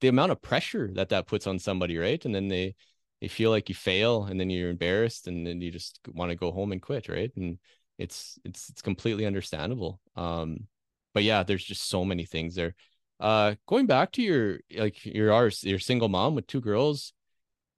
the 0.00 0.08
amount 0.08 0.32
of 0.32 0.42
pressure 0.42 0.90
that 0.94 1.10
that 1.10 1.26
puts 1.26 1.46
on 1.46 1.58
somebody, 1.58 1.98
right? 1.98 2.24
And 2.24 2.34
then 2.34 2.48
they 2.48 2.74
they 3.20 3.28
feel 3.28 3.50
like 3.50 3.68
you 3.68 3.74
fail, 3.74 4.24
and 4.24 4.38
then 4.40 4.50
you're 4.50 4.70
embarrassed, 4.70 5.26
and 5.26 5.46
then 5.46 5.60
you 5.60 5.70
just 5.70 6.00
want 6.08 6.30
to 6.30 6.36
go 6.36 6.52
home 6.52 6.72
and 6.72 6.82
quit, 6.82 7.08
right? 7.08 7.30
And 7.36 7.58
it's 7.98 8.38
it's 8.44 8.70
it's 8.70 8.82
completely 8.82 9.26
understandable. 9.26 10.00
Um, 10.16 10.66
but 11.14 11.22
yeah, 11.24 11.42
there's 11.42 11.64
just 11.64 11.88
so 11.88 12.04
many 12.04 12.24
things 12.24 12.54
there. 12.54 12.74
Uh, 13.18 13.54
going 13.66 13.86
back 13.86 14.12
to 14.12 14.22
your 14.22 14.60
like 14.76 15.04
your 15.04 15.32
ours, 15.32 15.62
your 15.64 15.78
single 15.78 16.08
mom 16.08 16.34
with 16.34 16.46
two 16.46 16.60
girls, 16.60 17.12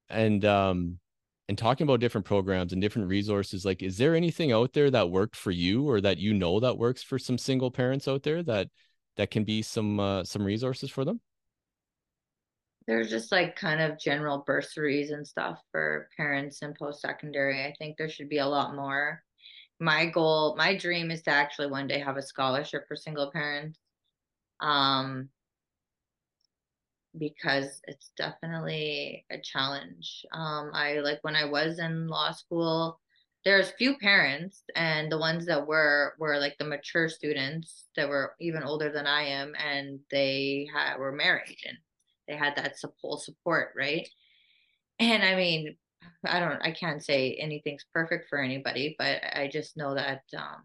and 0.09 0.45
um, 0.45 0.99
and 1.49 1.59
talking 1.59 1.85
about 1.85 2.01
different 2.01 2.27
programs 2.27 2.73
and 2.73 2.81
different 2.81 3.09
resources. 3.09 3.65
Like, 3.65 3.83
is 3.83 3.99
there 3.99 4.15
anything 4.15 4.53
out 4.53 4.73
there 4.73 4.91
that 4.91 5.11
worked 5.11 5.37
for 5.37 5.51
you, 5.51 5.89
or 5.89 6.01
that 6.01 6.19
you 6.19 6.35
know 6.35 6.61
that 6.61 6.79
works 6.79 7.03
for 7.03 7.19
some 7.19 7.39
single 7.39 7.71
parents 7.71 8.07
out 8.09 8.23
there 8.23 8.43
that 8.45 8.69
that 9.17 9.31
can 9.31 9.45
be 9.45 9.63
some 9.63 9.99
uh, 10.01 10.25
some 10.25 10.45
resources 10.45 10.91
for 10.91 11.05
them? 11.05 11.21
There's 12.87 13.11
just 13.11 13.33
like 13.33 13.57
kind 13.57 13.81
of 13.81 13.99
general 13.99 14.45
bursaries 14.47 15.11
and 15.11 15.27
stuff 15.27 15.61
for 15.71 16.09
parents 16.17 16.63
in 16.63 16.75
post-secondary 16.79 17.65
i 17.65 17.75
think 17.79 17.97
there 17.97 18.09
should 18.09 18.29
be 18.29 18.39
a 18.39 18.47
lot 18.47 18.75
more 18.75 19.23
my 19.81 20.07
goal 20.07 20.55
my 20.57 20.77
dream 20.77 21.11
is 21.11 21.23
to 21.23 21.31
actually 21.31 21.67
one 21.67 21.87
day 21.87 21.99
have 21.99 22.17
a 22.17 22.23
scholarship 22.23 22.87
for 22.89 22.97
single 22.97 23.31
parents 23.31 23.79
um 24.61 25.29
because 27.19 27.81
it's 27.87 28.13
definitely 28.17 29.25
a 29.31 29.39
challenge. 29.39 30.25
Um, 30.33 30.71
I 30.73 31.01
like 31.01 31.19
when 31.23 31.37
I 31.37 31.45
was 31.45 31.79
in 31.79 32.09
law 32.09 32.33
school, 32.33 33.01
there's 33.45 33.71
few 33.73 33.97
parents, 33.99 34.63
and 34.77 35.11
the 35.11 35.19
ones 35.19 35.47
that 35.47 35.67
were 35.67 36.15
were 36.19 36.39
like 36.39 36.57
the 36.59 36.65
mature 36.65 37.09
students 37.09 37.87
that 37.97 38.09
were 38.09 38.35
even 38.41 38.63
older 38.63 38.91
than 38.91 39.07
I 39.07 39.23
am, 39.25 39.53
and 39.57 40.01
they 40.11 40.69
had 40.73 40.97
were 40.99 41.13
married 41.13 41.59
and 41.67 41.79
they 42.29 42.37
had 42.37 42.57
that 42.57 42.77
whole 43.01 43.19
support, 43.19 43.71
right? 43.77 44.09
And 44.99 45.23
I 45.23 45.35
mean, 45.35 45.77
I 46.27 46.41
don't, 46.41 46.61
I 46.63 46.73
can't 46.73 47.05
say 47.05 47.37
anything's 47.41 47.85
perfect 47.93 48.29
for 48.29 48.41
anybody, 48.41 48.95
but 48.99 49.21
I 49.35 49.49
just 49.53 49.77
know 49.77 49.95
that 49.95 50.23
um, 50.37 50.63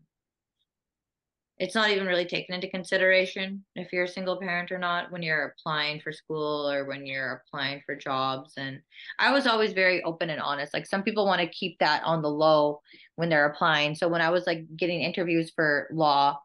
it's 1.57 1.73
not 1.73 1.89
even 1.89 2.05
really 2.05 2.25
taken 2.25 2.53
into 2.53 2.69
consideration 2.69 3.65
if 3.75 3.91
you're 3.91 4.03
a 4.03 4.07
single 4.07 4.39
parent 4.39 4.71
or 4.71 4.77
not 4.77 5.11
when 5.11 5.23
you're 5.23 5.55
applying 5.57 5.99
for 5.99 6.11
school 6.11 6.69
or 6.69 6.85
when 6.85 7.05
you're 7.05 7.41
applying 7.47 7.81
for 7.85 7.95
jobs. 7.95 8.53
And 8.57 8.79
i 9.17 9.31
was 9.31 9.47
always 9.47 9.73
very 9.73 10.03
open 10.03 10.29
and 10.29 10.41
honest. 10.41 10.73
Like 10.73 10.85
some 10.85 11.01
people 11.01 11.25
want 11.25 11.41
to 11.41 11.47
keep 11.47 11.79
that 11.79 12.03
on 12.03 12.21
the 12.21 12.29
low 12.29 12.81
when 13.15 13.29
they're 13.29 13.47
applying. 13.47 13.95
So 13.95 14.07
when 14.07 14.21
i 14.21 14.29
was 14.29 14.45
like 14.45 14.65
getting 14.77 15.01
interviews 15.01 15.51
for 15.55 15.87
law 15.91 16.37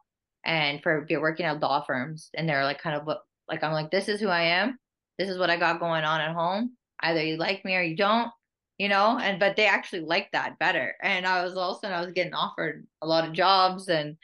and 0.45 0.81
for 0.81 1.05
working 1.19 1.45
at 1.45 1.59
law 1.59 1.83
firms 1.85 2.29
and 2.33 2.47
they're 2.47 2.63
like 2.63 2.81
kind 2.81 2.99
of 2.99 3.07
like 3.47 3.63
i'm 3.63 3.71
like 3.71 3.91
this 3.91 4.09
is 4.09 4.19
who 4.19 4.27
i 4.27 4.43
am 4.43 4.77
this 5.17 5.29
is 5.29 5.37
what 5.37 5.49
i 5.49 5.57
got 5.57 5.79
going 5.79 6.03
on 6.03 6.21
at 6.21 6.33
home 6.33 6.71
either 7.01 7.23
you 7.23 7.37
like 7.37 7.63
me 7.65 7.75
or 7.75 7.81
you 7.81 7.95
don't 7.95 8.29
you 8.77 8.89
know 8.89 9.19
and 9.21 9.39
but 9.39 9.55
they 9.55 9.65
actually 9.65 10.01
like 10.01 10.29
that 10.31 10.57
better 10.59 10.95
and 11.01 11.25
i 11.25 11.43
was 11.43 11.55
also 11.55 11.87
and 11.87 11.95
i 11.95 12.01
was 12.01 12.11
getting 12.13 12.33
offered 12.33 12.85
a 13.01 13.07
lot 13.07 13.27
of 13.27 13.33
jobs 13.33 13.87
and 13.87 14.17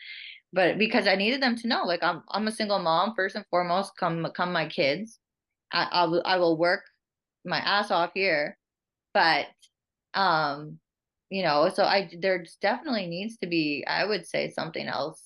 but 0.52 0.78
because 0.78 1.08
I 1.08 1.16
needed 1.16 1.42
them 1.42 1.56
to 1.58 1.68
know, 1.68 1.84
like 1.86 2.04
I'm 2.04 2.24
I'm 2.30 2.48
a 2.48 2.52
single 2.52 2.80
mom 2.80 3.14
first 3.16 3.36
and 3.36 3.46
foremost. 3.50 3.96
Come 3.98 4.28
come 4.36 4.52
my 4.52 4.68
kids, 4.68 5.20
I 5.72 5.84
I 5.92 6.06
will 6.06 6.24
I 6.26 6.38
will 6.38 6.58
work 6.58 6.84
my 7.46 7.60
ass 7.60 7.92
off 7.92 8.12
here, 8.14 8.58
but 9.14 9.48
um, 10.14 10.80
you 11.30 11.44
know, 11.44 11.70
so 11.70 11.84
I 11.84 12.10
there 12.20 12.46
definitely 12.62 13.08
needs 13.08 13.38
to 13.40 13.48
be 13.48 13.86
I 13.88 14.06
would 14.06 14.26
say 14.26 14.50
something 14.50 14.88
else 14.88 15.24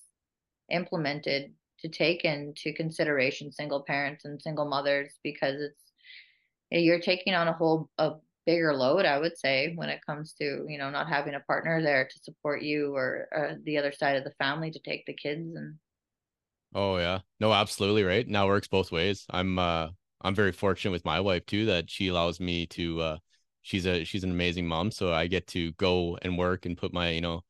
implemented 0.69 1.54
to 1.84 1.89
take 1.89 2.26
into 2.26 2.74
consideration 2.74 3.52
single 3.52 3.84
parents 3.84 4.26
and 4.26 4.41
single 4.41 4.65
mothers 4.67 5.13
because 5.24 5.62
it's 5.62 5.82
you're 6.72 7.00
taking 7.00 7.34
on 7.36 7.48
a 7.48 7.54
whole 7.54 7.89
a 7.98 8.13
bigger 8.46 8.74
load 8.74 9.06
i 9.06 9.17
would 9.17 9.38
say 9.38 9.74
when 9.76 9.89
it 9.89 10.06
comes 10.06 10.34
to 10.34 10.65
you 10.67 10.78
know 10.78 10.89
not 10.89 11.08
having 11.08 11.36
a 11.36 11.39
partner 11.41 11.82
there 11.82 12.06
to 12.06 12.19
support 12.22 12.62
you 12.62 12.96
or 12.96 13.28
uh, 13.36 13.56
the 13.65 13.78
other 13.78 13.91
side 13.91 14.17
of 14.17 14.24
the 14.24 14.32
family 14.32 14.72
to 14.72 14.80
take 14.80 15.06
the 15.06 15.13
kids 15.13 15.56
and 15.56 15.76
Oh 16.76 16.98
yeah. 16.98 17.19
No, 17.39 17.54
absolutely 17.54 18.04
right. 18.04 18.28
Now 18.28 18.48
works 18.48 18.67
both 18.67 18.91
ways. 18.91 19.26
I'm 19.30 19.60
uh 19.60 19.89
I'm 20.22 20.36
very 20.36 20.52
fortunate 20.52 20.91
with 20.91 21.06
my 21.06 21.19
wife 21.19 21.46
too 21.46 21.65
that 21.67 21.89
she 21.89 22.08
allows 22.08 22.39
me 22.39 22.65
to 22.67 23.02
uh 23.02 23.17
she's 23.62 23.86
a 23.86 24.04
she's 24.04 24.24
an 24.24 24.32
amazing 24.32 24.67
mom 24.67 24.91
so 24.91 25.13
I 25.13 25.28
get 25.28 25.48
to 25.48 25.72
go 25.74 26.17
and 26.22 26.38
work 26.38 26.65
and 26.65 26.78
put 26.78 26.93
my 26.93 27.10
you 27.10 27.22
know 27.22 27.43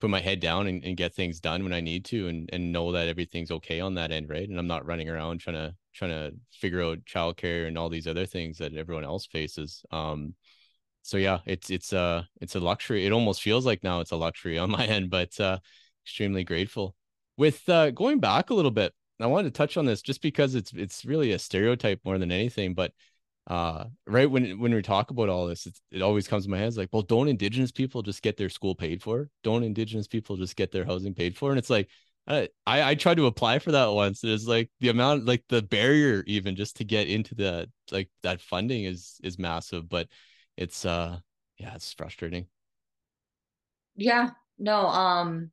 put 0.00 0.10
my 0.10 0.20
head 0.20 0.40
down 0.40 0.66
and, 0.66 0.82
and 0.84 0.96
get 0.96 1.14
things 1.14 1.40
done 1.40 1.62
when 1.62 1.72
I 1.72 1.80
need 1.80 2.04
to 2.06 2.28
and 2.28 2.48
and 2.52 2.72
know 2.72 2.92
that 2.92 3.08
everything's 3.08 3.50
okay 3.50 3.80
on 3.80 3.94
that 3.94 4.10
end, 4.12 4.28
right? 4.28 4.48
And 4.48 4.58
I'm 4.58 4.66
not 4.66 4.86
running 4.86 5.08
around 5.08 5.40
trying 5.40 5.56
to 5.56 5.74
trying 5.94 6.10
to 6.10 6.32
figure 6.52 6.82
out 6.82 7.04
childcare 7.04 7.66
and 7.68 7.76
all 7.76 7.88
these 7.88 8.06
other 8.06 8.26
things 8.26 8.58
that 8.58 8.74
everyone 8.74 9.04
else 9.04 9.26
faces. 9.26 9.84
Um 9.90 10.34
so 11.02 11.16
yeah, 11.16 11.40
it's 11.46 11.70
it's 11.70 11.92
uh 11.92 12.22
it's 12.40 12.54
a 12.56 12.60
luxury. 12.60 13.06
It 13.06 13.12
almost 13.12 13.42
feels 13.42 13.66
like 13.66 13.82
now 13.82 14.00
it's 14.00 14.12
a 14.12 14.16
luxury 14.16 14.58
on 14.58 14.70
my 14.78 14.86
end, 14.86 15.10
but 15.10 15.38
uh 15.40 15.58
extremely 16.04 16.44
grateful. 16.44 16.94
With 17.36 17.68
uh 17.68 17.90
going 17.90 18.20
back 18.20 18.50
a 18.50 18.54
little 18.54 18.70
bit, 18.70 18.94
I 19.20 19.26
wanted 19.26 19.52
to 19.52 19.58
touch 19.58 19.76
on 19.76 19.84
this 19.86 20.02
just 20.02 20.22
because 20.22 20.54
it's 20.54 20.72
it's 20.72 21.04
really 21.04 21.32
a 21.32 21.38
stereotype 21.38 22.00
more 22.04 22.18
than 22.18 22.32
anything, 22.32 22.74
but 22.74 22.92
uh 23.46 23.84
right 24.06 24.30
when 24.30 24.58
when 24.58 24.72
we 24.72 24.82
talk 24.82 25.10
about 25.10 25.28
all 25.30 25.46
this 25.46 25.66
it 25.90 26.02
always 26.02 26.28
comes 26.28 26.44
to 26.44 26.50
my 26.50 26.58
head 26.58 26.76
like 26.76 26.90
well 26.92 27.02
don't 27.02 27.26
indigenous 27.26 27.72
people 27.72 28.02
just 28.02 28.22
get 28.22 28.36
their 28.36 28.50
school 28.50 28.74
paid 28.74 29.02
for? 29.02 29.28
Don't 29.42 29.64
indigenous 29.64 30.06
people 30.06 30.36
just 30.36 30.56
get 30.56 30.72
their 30.72 30.84
housing 30.84 31.14
paid 31.14 31.36
for? 31.36 31.50
And 31.50 31.58
it's 31.58 31.70
like 31.70 31.88
I 32.26 32.48
I 32.66 32.94
tried 32.94 33.16
to 33.16 33.26
apply 33.26 33.58
for 33.58 33.72
that 33.72 33.86
once 33.86 34.22
it's 34.22 34.46
like 34.46 34.70
the 34.80 34.90
amount 34.90 35.26
like 35.26 35.44
the 35.48 35.62
barrier 35.62 36.22
even 36.26 36.54
just 36.54 36.76
to 36.76 36.84
get 36.84 37.08
into 37.08 37.34
the 37.34 37.68
like 37.90 38.08
that 38.22 38.40
funding 38.40 38.84
is 38.84 39.18
is 39.24 39.38
massive 39.38 39.88
but 39.88 40.06
it's 40.56 40.84
uh 40.84 41.18
yeah 41.58 41.74
it's 41.74 41.92
frustrating. 41.92 42.46
Yeah 43.96 44.30
no 44.58 44.86
um 44.86 45.50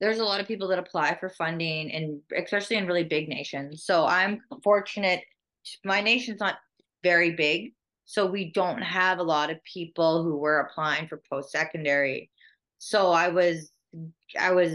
there's 0.00 0.18
a 0.18 0.24
lot 0.24 0.40
of 0.40 0.48
people 0.48 0.68
that 0.68 0.78
apply 0.78 1.16
for 1.16 1.28
funding 1.28 1.92
and 1.92 2.20
especially 2.36 2.76
in 2.76 2.86
really 2.86 3.04
big 3.04 3.28
nations. 3.28 3.84
So 3.84 4.06
i'm 4.06 4.40
fortunate 4.62 5.22
my 5.84 6.00
nation's 6.00 6.40
not 6.40 6.56
very 7.02 7.32
big, 7.32 7.72
so 8.04 8.26
we 8.26 8.52
don't 8.52 8.82
have 8.82 9.18
a 9.18 9.24
lot 9.24 9.50
of 9.50 9.62
people 9.64 10.22
who 10.22 10.36
were 10.36 10.60
applying 10.60 11.08
for 11.08 11.22
post 11.30 11.50
secondary. 11.50 12.30
So 12.78 13.10
I 13.10 13.28
was 13.28 13.70
I 14.38 14.52
was 14.52 14.72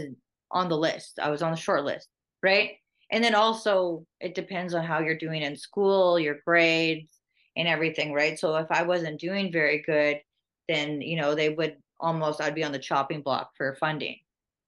on 0.50 0.68
the 0.68 0.76
list. 0.76 1.18
I 1.20 1.30
was 1.30 1.42
on 1.42 1.50
the 1.50 1.56
short 1.56 1.84
list, 1.84 2.08
right? 2.42 2.72
And 3.10 3.22
then 3.22 3.34
also 3.34 4.06
it 4.20 4.34
depends 4.34 4.74
on 4.74 4.84
how 4.84 5.00
you're 5.00 5.18
doing 5.18 5.42
in 5.42 5.56
school, 5.56 6.18
your 6.18 6.38
grades 6.44 7.10
and 7.56 7.66
everything, 7.68 8.12
right? 8.12 8.38
So 8.38 8.56
if 8.56 8.70
I 8.70 8.82
wasn't 8.82 9.20
doing 9.20 9.52
very 9.52 9.82
good, 9.82 10.20
then 10.68 11.00
you 11.00 11.16
know 11.16 11.34
they 11.34 11.50
would 11.50 11.76
almost 12.00 12.40
I'd 12.40 12.54
be 12.54 12.64
on 12.64 12.72
the 12.72 12.78
chopping 12.78 13.22
block 13.22 13.50
for 13.56 13.76
funding, 13.76 14.18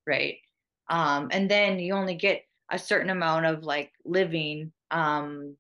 right? 0.07 0.37
Um, 0.89 1.29
and 1.31 1.51
then 1.51 1.79
you 1.79 1.95
only 1.95 2.17
get 2.17 2.43
a 2.71 2.79
certain 2.79 3.11
amount 3.11 3.47
of 3.47 3.63
like 3.65 3.93
living 4.05 4.73
um, 4.91 5.57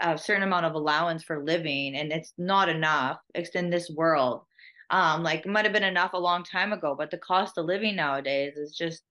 a 0.00 0.18
certain 0.18 0.42
amount 0.42 0.66
of 0.66 0.74
allowance 0.74 1.22
for 1.22 1.44
living 1.44 1.96
and 1.96 2.12
it's 2.12 2.32
not 2.38 2.68
enough 2.68 3.18
it's 3.34 3.50
in 3.50 3.70
this 3.70 3.90
world. 3.90 4.42
Um 4.90 5.22
like 5.22 5.40
it 5.40 5.48
might 5.48 5.64
have 5.64 5.74
been 5.74 5.82
enough 5.82 6.12
a 6.12 6.18
long 6.18 6.44
time 6.44 6.72
ago 6.72 6.94
but 6.96 7.10
the 7.10 7.18
cost 7.18 7.58
of 7.58 7.66
living 7.66 7.96
nowadays 7.96 8.56
is 8.56 8.76
just 8.76 9.02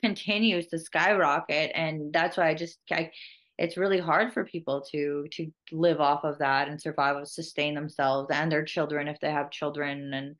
continues 0.00 0.66
to 0.68 0.78
skyrocket 0.78 1.70
and 1.74 2.12
that's 2.12 2.36
why 2.36 2.48
i 2.48 2.54
just 2.54 2.78
I, 2.90 3.10
it's 3.58 3.76
really 3.76 4.00
hard 4.00 4.32
for 4.32 4.44
people 4.44 4.82
to 4.90 5.26
to 5.32 5.52
live 5.70 6.00
off 6.00 6.24
of 6.24 6.38
that 6.38 6.68
and 6.68 6.80
survive 6.80 7.16
and 7.16 7.28
sustain 7.28 7.74
themselves 7.74 8.30
and 8.32 8.50
their 8.50 8.64
children 8.64 9.06
if 9.06 9.20
they 9.20 9.30
have 9.30 9.50
children 9.50 10.12
and 10.14 10.36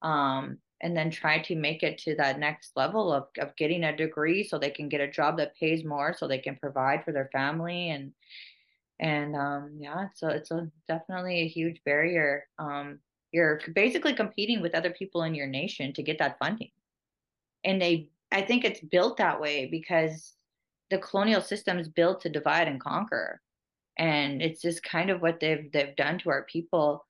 um 0.00 0.58
and 0.80 0.96
then 0.96 1.10
try 1.10 1.38
to 1.38 1.54
make 1.54 1.82
it 1.84 1.96
to 1.98 2.16
that 2.16 2.40
next 2.40 2.72
level 2.74 3.12
of, 3.12 3.26
of 3.38 3.54
getting 3.56 3.84
a 3.84 3.96
degree 3.96 4.42
so 4.42 4.58
they 4.58 4.70
can 4.70 4.88
get 4.88 5.00
a 5.00 5.10
job 5.10 5.36
that 5.36 5.54
pays 5.54 5.84
more 5.84 6.14
so 6.16 6.26
they 6.26 6.38
can 6.38 6.56
provide 6.56 7.04
for 7.04 7.12
their 7.12 7.28
family 7.32 7.90
and 7.90 8.12
and 9.02 9.36
um 9.36 9.76
yeah 9.78 10.06
so 10.14 10.28
it's 10.28 10.50
a 10.50 10.70
definitely 10.88 11.40
a 11.40 11.48
huge 11.48 11.82
barrier 11.84 12.46
um 12.58 12.98
you're 13.32 13.60
basically 13.74 14.14
competing 14.14 14.60
with 14.60 14.74
other 14.74 14.90
people 14.90 15.22
in 15.24 15.34
your 15.34 15.46
nation 15.46 15.92
to 15.94 16.02
get 16.02 16.18
that 16.18 16.38
funding. 16.38 16.70
And 17.64 17.80
they 17.80 18.08
i 18.30 18.40
think 18.40 18.64
it's 18.64 18.80
built 18.80 19.18
that 19.18 19.40
way 19.40 19.66
because 19.66 20.34
the 20.90 20.98
colonial 20.98 21.40
system 21.40 21.78
is 21.78 21.88
built 21.88 22.20
to 22.20 22.28
divide 22.28 22.68
and 22.68 22.80
conquer. 22.80 23.40
And 23.98 24.42
it's 24.42 24.60
just 24.60 24.82
kind 24.82 25.10
of 25.10 25.20
what 25.20 25.40
they've 25.40 25.70
they've 25.72 25.96
done 25.96 26.18
to 26.18 26.30
our 26.30 26.44
people 26.44 27.04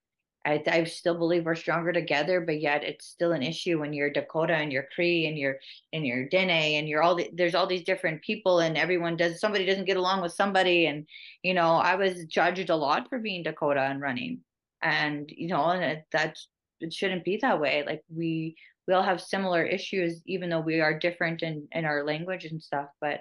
I, 0.45 0.63
I 0.67 0.85
still 0.85 1.15
believe 1.15 1.45
we're 1.45 1.55
stronger 1.55 1.93
together, 1.93 2.41
but 2.41 2.61
yet 2.61 2.83
it's 2.83 3.07
still 3.07 3.33
an 3.33 3.43
issue 3.43 3.79
when 3.79 3.93
you're 3.93 4.11
Dakota 4.11 4.55
and 4.55 4.73
you're 4.73 4.89
Cree 4.95 5.27
and 5.27 5.39
you're 5.39 5.59
and 5.93 6.05
you're 6.05 6.29
Dene 6.29 6.51
and 6.51 6.89
you're 6.89 7.03
all 7.03 7.15
the, 7.15 7.31
there's 7.33 7.55
all 7.55 7.67
these 7.67 7.85
different 7.85 8.23
people 8.23 8.59
and 8.59 8.77
everyone 8.77 9.17
does 9.17 9.41
somebody 9.41 9.65
doesn't 9.65 9.85
get 9.85 9.97
along 9.97 10.21
with 10.21 10.33
somebody. 10.33 10.87
And 10.87 11.07
you 11.43 11.55
know 11.55 11.75
I 11.75 11.95
was 11.95 12.25
judged 12.25 12.71
a 12.71 12.77
lot 12.77 13.09
for 13.09 13.19
being 13.19 13.43
Dakota 13.45 13.83
and 13.83 14.01
running. 14.01 14.41
And 14.83 15.31
you 15.31 15.49
know 15.49 15.65
and 15.71 16.03
that 16.13 16.39
it 16.81 16.93
shouldn't 16.93 17.25
be 17.25 17.39
that 17.43 17.61
way. 17.61 17.85
Like 17.87 18.03
we 18.09 18.57
we 18.89 18.95
all 18.95 19.03
have 19.05 19.21
similar 19.21 19.63
issues 19.63 20.23
even 20.27 20.51
though 20.51 20.61
we 20.61 20.81
are 20.81 20.99
different 20.99 21.43
in 21.43 21.69
in 21.71 21.85
our 21.85 22.05
language 22.05 22.47
and 22.47 22.61
stuff. 22.61 22.89
But 23.01 23.21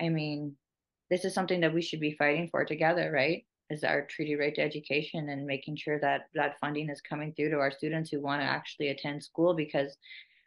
I 0.00 0.08
mean 0.08 0.56
this 1.10 1.24
is 1.24 1.34
something 1.34 1.60
that 1.60 1.72
we 1.72 1.82
should 1.82 2.00
be 2.00 2.16
fighting 2.18 2.48
for 2.48 2.64
together 2.64 3.10
right 3.10 3.46
is 3.70 3.84
our 3.84 4.04
treaty 4.06 4.36
right 4.36 4.54
to 4.54 4.62
education 4.62 5.28
and 5.28 5.46
making 5.46 5.76
sure 5.76 5.98
that 6.00 6.28
that 6.34 6.58
funding 6.60 6.88
is 6.88 7.00
coming 7.00 7.32
through 7.32 7.50
to 7.50 7.58
our 7.58 7.70
students 7.70 8.10
who 8.10 8.20
want 8.20 8.40
to 8.40 8.46
actually 8.46 8.88
attend 8.88 9.22
school 9.22 9.54
because 9.54 9.96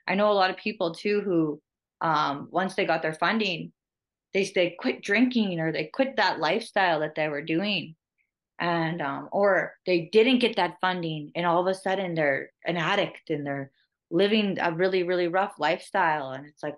i 0.07 0.15
know 0.15 0.31
a 0.31 0.33
lot 0.33 0.49
of 0.49 0.57
people 0.57 0.93
too 0.93 1.21
who 1.21 1.61
um, 2.01 2.47
once 2.51 2.73
they 2.73 2.85
got 2.85 3.01
their 3.01 3.13
funding 3.13 3.71
they 4.33 4.49
they 4.55 4.75
quit 4.79 5.01
drinking 5.01 5.59
or 5.59 5.71
they 5.71 5.85
quit 5.85 6.15
that 6.15 6.39
lifestyle 6.39 6.99
that 7.01 7.15
they 7.15 7.27
were 7.27 7.41
doing. 7.41 7.95
And 8.59 9.01
um, 9.01 9.27
or 9.31 9.73
they 9.87 10.09
didn't 10.11 10.39
get 10.39 10.57
that 10.57 10.77
funding 10.81 11.31
and 11.35 11.47
all 11.47 11.61
of 11.61 11.67
a 11.67 11.73
sudden 11.73 12.13
they're 12.13 12.51
an 12.63 12.77
addict 12.77 13.31
and 13.31 13.45
they're 13.45 13.71
living 14.11 14.59
a 14.59 14.71
really 14.71 15.03
really 15.03 15.27
rough 15.27 15.53
lifestyle. 15.57 16.31
And 16.31 16.45
it's 16.45 16.61
like 16.61 16.77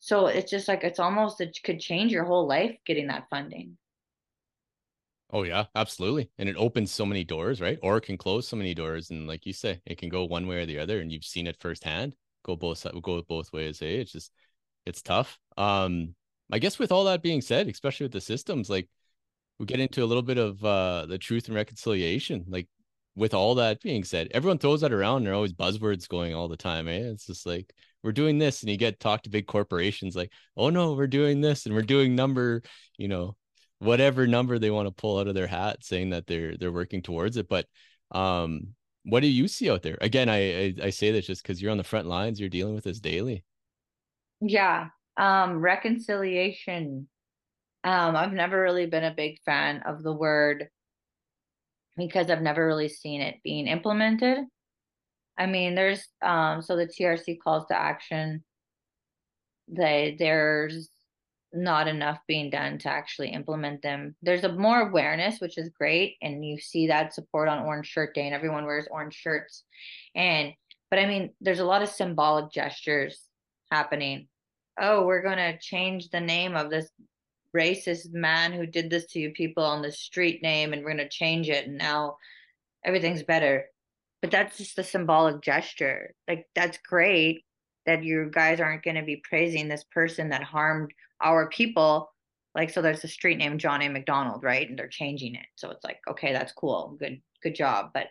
so 0.00 0.26
it's 0.26 0.50
just 0.50 0.68
like 0.68 0.84
it's 0.84 0.98
almost 0.98 1.40
it 1.40 1.58
could 1.64 1.80
change 1.80 2.12
your 2.12 2.24
whole 2.24 2.46
life 2.46 2.76
getting 2.86 3.08
that 3.08 3.28
funding 3.28 3.76
Oh 5.32 5.42
yeah, 5.42 5.64
absolutely. 5.74 6.30
And 6.38 6.48
it 6.48 6.56
opens 6.56 6.92
so 6.92 7.04
many 7.04 7.24
doors, 7.24 7.60
right? 7.60 7.78
Or 7.82 7.96
it 7.96 8.02
can 8.02 8.16
close 8.16 8.46
so 8.46 8.56
many 8.56 8.74
doors. 8.74 9.10
And 9.10 9.26
like 9.26 9.44
you 9.44 9.52
say, 9.52 9.80
it 9.84 9.98
can 9.98 10.08
go 10.08 10.24
one 10.24 10.46
way 10.46 10.62
or 10.62 10.66
the 10.66 10.78
other. 10.78 11.00
And 11.00 11.10
you've 11.10 11.24
seen 11.24 11.46
it 11.46 11.56
firsthand. 11.60 12.14
Go 12.44 12.54
both 12.56 12.86
go 13.02 13.22
both 13.22 13.52
ways. 13.52 13.80
Hey, 13.80 13.96
it's 13.96 14.12
just 14.12 14.30
it's 14.86 15.02
tough. 15.02 15.38
Um, 15.56 16.14
I 16.52 16.60
guess 16.60 16.78
with 16.78 16.92
all 16.92 17.04
that 17.04 17.22
being 17.22 17.40
said, 17.40 17.68
especially 17.68 18.04
with 18.04 18.12
the 18.12 18.20
systems, 18.20 18.70
like 18.70 18.88
we 19.58 19.66
get 19.66 19.80
into 19.80 20.04
a 20.04 20.06
little 20.06 20.22
bit 20.22 20.38
of 20.38 20.64
uh 20.64 21.06
the 21.06 21.18
truth 21.18 21.46
and 21.48 21.56
reconciliation. 21.56 22.44
Like 22.48 22.68
with 23.16 23.34
all 23.34 23.56
that 23.56 23.80
being 23.82 24.04
said, 24.04 24.28
everyone 24.32 24.58
throws 24.58 24.82
that 24.82 24.92
around. 24.92 25.24
There 25.24 25.32
are 25.32 25.36
always 25.36 25.52
buzzwords 25.54 26.08
going 26.08 26.34
all 26.34 26.48
the 26.48 26.56
time. 26.56 26.86
Eh? 26.88 26.98
It's 26.98 27.26
just 27.26 27.46
like 27.46 27.74
we're 28.04 28.12
doing 28.12 28.38
this, 28.38 28.62
and 28.62 28.70
you 28.70 28.76
get 28.76 29.00
talked 29.00 29.24
to 29.24 29.30
big 29.30 29.46
corporations 29.46 30.14
like, 30.14 30.32
oh 30.56 30.70
no, 30.70 30.92
we're 30.94 31.08
doing 31.08 31.40
this, 31.40 31.66
and 31.66 31.74
we're 31.74 31.82
doing 31.82 32.14
number, 32.14 32.62
you 32.98 33.08
know, 33.08 33.36
whatever 33.78 34.26
number 34.26 34.58
they 34.58 34.70
want 34.70 34.88
to 34.88 34.94
pull 34.94 35.18
out 35.18 35.28
of 35.28 35.34
their 35.34 35.46
hat 35.46 35.84
saying 35.84 36.10
that 36.10 36.26
they're 36.26 36.56
they're 36.56 36.72
working 36.72 37.02
towards 37.02 37.36
it 37.36 37.48
but 37.48 37.66
um 38.12 38.68
what 39.08 39.20
do 39.20 39.28
you 39.28 39.46
see 39.46 39.70
out 39.70 39.82
there? 39.82 39.98
Again 40.00 40.28
i 40.28 40.64
i, 40.64 40.74
I 40.84 40.90
say 40.90 41.12
this 41.12 41.26
just 41.26 41.42
because 41.42 41.60
you're 41.62 41.70
on 41.70 41.78
the 41.78 41.84
front 41.84 42.06
lines 42.08 42.40
you're 42.40 42.48
dealing 42.48 42.74
with 42.74 42.84
this 42.84 43.00
daily. 43.00 43.44
Yeah 44.40 44.88
um 45.16 45.60
reconciliation. 45.60 47.08
Um 47.84 48.16
i've 48.16 48.32
never 48.32 48.60
really 48.60 48.86
been 48.86 49.04
a 49.04 49.14
big 49.14 49.38
fan 49.44 49.82
of 49.86 50.02
the 50.02 50.12
word 50.12 50.68
because 51.96 52.30
i've 52.30 52.42
never 52.42 52.66
really 52.66 52.88
seen 52.88 53.20
it 53.20 53.36
being 53.44 53.66
implemented. 53.66 54.38
I 55.38 55.46
mean 55.46 55.74
there's 55.74 56.06
um 56.22 56.62
so 56.62 56.76
the 56.76 56.86
trc 56.86 57.36
calls 57.44 57.66
to 57.66 57.78
action. 57.78 58.42
They 59.68 60.16
there's 60.18 60.88
not 61.52 61.88
enough 61.88 62.18
being 62.26 62.50
done 62.50 62.78
to 62.78 62.88
actually 62.88 63.30
implement 63.30 63.82
them. 63.82 64.14
There's 64.22 64.44
a 64.44 64.52
more 64.52 64.88
awareness, 64.88 65.40
which 65.40 65.58
is 65.58 65.70
great, 65.70 66.16
and 66.20 66.44
you 66.44 66.58
see 66.58 66.88
that 66.88 67.14
support 67.14 67.48
on 67.48 67.64
Orange 67.64 67.86
Shirt 67.86 68.14
Day, 68.14 68.26
and 68.26 68.34
everyone 68.34 68.64
wears 68.64 68.88
orange 68.90 69.14
shirts. 69.14 69.64
And 70.14 70.52
but 70.90 70.98
I 70.98 71.06
mean, 71.06 71.32
there's 71.40 71.60
a 71.60 71.64
lot 71.64 71.82
of 71.82 71.88
symbolic 71.88 72.52
gestures 72.52 73.20
happening. 73.70 74.28
Oh, 74.78 75.04
we're 75.06 75.22
gonna 75.22 75.58
change 75.58 76.10
the 76.10 76.20
name 76.20 76.54
of 76.56 76.70
this 76.70 76.90
racist 77.56 78.12
man 78.12 78.52
who 78.52 78.66
did 78.66 78.90
this 78.90 79.06
to 79.06 79.18
you 79.18 79.30
people 79.30 79.64
on 79.64 79.82
the 79.82 79.92
street 79.92 80.42
name, 80.42 80.72
and 80.72 80.84
we're 80.84 80.90
gonna 80.90 81.08
change 81.08 81.48
it, 81.48 81.66
and 81.66 81.78
now 81.78 82.16
everything's 82.84 83.22
better. 83.22 83.66
But 84.20 84.30
that's 84.30 84.58
just 84.58 84.78
a 84.78 84.84
symbolic 84.84 85.42
gesture. 85.42 86.14
Like 86.28 86.46
that's 86.54 86.78
great 86.78 87.44
that 87.86 88.02
you 88.02 88.28
guys 88.30 88.60
aren't 88.60 88.82
to 88.82 89.02
be 89.02 89.22
praising 89.28 89.68
this 89.68 89.84
person 89.84 90.30
that 90.30 90.42
harmed 90.42 90.92
our 91.20 91.48
people 91.48 92.12
like 92.54 92.70
so 92.70 92.80
there's 92.80 93.04
a 93.04 93.08
street 93.08 93.38
named 93.38 93.60
john 93.60 93.82
a. 93.82 93.88
Macdonald 93.88 94.42
right? 94.42 94.68
And 94.68 94.78
they're 94.78 94.88
changing 94.88 95.34
it. 95.34 95.46
So 95.56 95.70
it's 95.70 95.84
like 95.84 96.00
okay 96.08 96.32
that's 96.32 96.52
cool. 96.52 96.96
Good 96.98 97.20
good 97.42 97.54
job. 97.54 97.90
But 97.92 98.08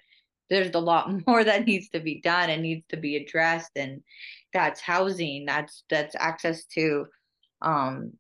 there's 0.50 0.74
a 0.76 0.80
lot 0.80 1.10
more 1.28 1.44
that 1.44 1.66
needs 1.66 1.90
to 1.90 2.00
be 2.00 2.22
done 2.22 2.50
and 2.50 2.62
needs 2.62 2.86
to 2.90 2.98
be 2.98 3.16
addressed. 3.18 3.72
And 3.76 4.02
that's 4.54 4.82
housing. 4.82 5.46
That's 5.46 5.84
that's 5.90 6.16
access 6.18 6.66
to 6.76 7.08
um 7.62 8.14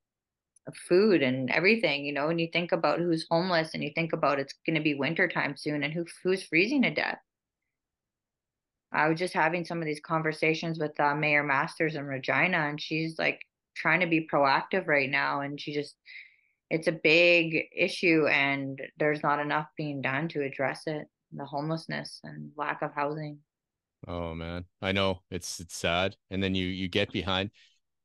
food 0.87 1.21
and 1.21 1.51
everything 1.51 2.05
you 2.05 2.11
know 2.11 2.29
and 2.29 2.41
you 2.41 2.47
think 2.51 2.71
about 2.71 2.97
who's 2.97 3.27
homeless 3.29 3.75
and 3.75 3.83
you 3.83 3.91
think 3.93 4.13
about 4.13 4.39
it's 4.39 4.55
going 4.65 4.75
to 4.75 4.81
be 4.81 4.95
winter 4.95 5.27
time 5.27 5.55
soon 5.55 5.83
and 5.83 5.93
who 5.93 6.03
who's 6.23 6.43
freezing 6.43 6.81
to 6.81 6.91
death. 6.91 7.19
I 8.91 9.09
was 9.09 9.19
just 9.19 9.33
having 9.33 9.65
some 9.65 9.79
of 9.79 9.85
these 9.85 9.99
conversations 9.99 10.79
with 10.79 10.97
uh, 10.99 11.15
mayor 11.15 11.43
masters 11.43 11.95
in 11.95 12.05
regina 12.05 12.57
and 12.57 12.81
she's 12.81 13.19
like 13.19 13.41
trying 13.75 13.99
to 13.99 14.07
be 14.07 14.27
proactive 14.31 14.87
right 14.87 15.09
now 15.09 15.41
and 15.41 15.59
she 15.59 15.73
just 15.73 15.95
it's 16.69 16.87
a 16.87 16.91
big 16.91 17.65
issue 17.75 18.25
and 18.27 18.81
there's 18.97 19.21
not 19.21 19.39
enough 19.39 19.67
being 19.77 20.01
done 20.01 20.27
to 20.27 20.43
address 20.43 20.83
it 20.87 21.07
the 21.31 21.45
homelessness 21.45 22.21
and 22.23 22.51
lack 22.55 22.81
of 22.81 22.93
housing. 22.95 23.39
Oh 24.07 24.33
man. 24.33 24.65
I 24.81 24.91
know. 24.91 25.21
It's 25.29 25.59
it's 25.59 25.75
sad. 25.75 26.15
And 26.29 26.41
then 26.41 26.55
you 26.55 26.67
you 26.67 26.87
get 26.87 27.11
behind 27.11 27.51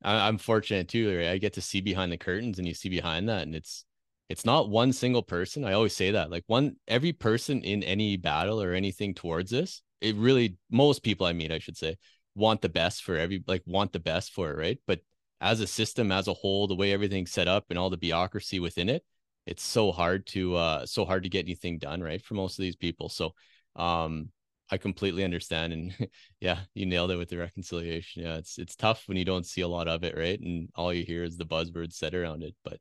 I, 0.03 0.29
am 0.29 0.39
fortunate 0.39 0.89
too 0.89 1.15
right? 1.17 1.29
i 1.29 1.39
get 1.39 1.53
to 1.55 1.61
see 1.61 1.83
behind 1.83 2.11
the 2.11 2.17
curtains 2.17 2.59
and 2.59 2.67
you 2.67 2.73
see 2.75 2.89
behind 2.89 3.29
that 3.29 3.43
and 3.43 3.55
it's 3.55 3.85
it's 4.31 4.45
not 4.45 4.71
one 4.71 4.93
single 4.93 5.23
person. 5.23 5.65
I 5.65 5.73
always 5.73 5.95
say 5.95 6.13
that 6.13 6.31
like 6.31 6.45
one 6.47 6.77
every 6.89 7.13
person 7.13 7.63
in 7.63 7.83
any 7.83 8.17
battle 8.17 8.63
or 8.63 8.73
anything 8.73 9.15
towards 9.15 9.51
this 9.51 9.83
it 10.01 10.17
really 10.17 10.57
most 10.71 11.03
people 11.03 11.27
i 11.27 11.33
meet 11.33 11.53
i 11.53 11.59
should 11.59 11.77
say 11.77 11.97
want 12.35 12.63
the 12.63 12.69
best 12.69 13.03
for 13.03 13.17
every 13.17 13.43
like 13.47 13.63
want 13.67 13.93
the 13.93 14.01
best 14.01 14.33
for 14.33 14.51
it 14.51 14.57
right? 14.57 14.79
But 14.87 15.01
as 15.41 15.61
a 15.61 15.67
system 15.67 16.13
as 16.13 16.29
a 16.29 16.35
whole 16.35 16.67
the 16.67 16.75
way 16.75 16.93
everything's 16.93 17.31
set 17.31 17.49
up 17.49 17.67
and 17.71 17.79
all 17.79 17.91
the 17.91 17.97
bureaucracy 17.97 18.61
within 18.61 18.89
it 18.89 19.05
it's 19.47 19.63
so 19.63 19.91
hard 19.93 20.27
to 20.27 20.55
uh 20.55 20.87
so 20.87 21.05
hard 21.05 21.23
to 21.23 21.29
get 21.29 21.45
anything 21.45 21.79
done 21.79 22.03
right 22.03 22.23
for 22.23 22.35
most 22.35 22.59
of 22.59 22.63
these 22.63 22.77
people. 22.77 23.09
So 23.09 23.35
um 23.77 24.31
i 24.73 24.77
completely 24.77 25.25
understand 25.25 25.73
and 25.73 26.09
yeah 26.41 26.61
you 26.75 26.87
nailed 26.87 27.11
it 27.11 27.17
with 27.17 27.29
the 27.29 27.39
reconciliation. 27.39 28.23
Yeah 28.23 28.37
it's 28.37 28.59
it's 28.59 28.77
tough 28.77 29.05
when 29.07 29.17
you 29.17 29.25
don't 29.25 29.47
see 29.47 29.63
a 29.63 29.69
lot 29.69 29.89
of 29.89 30.05
it 30.05 30.17
right 30.17 30.41
and 30.41 30.69
all 30.75 30.93
you 30.93 31.05
hear 31.05 31.25
is 31.25 31.37
the 31.37 31.47
buzzwords 31.47 31.95
set 31.95 32.15
around 32.15 32.43
it 32.43 32.55
but 32.65 32.79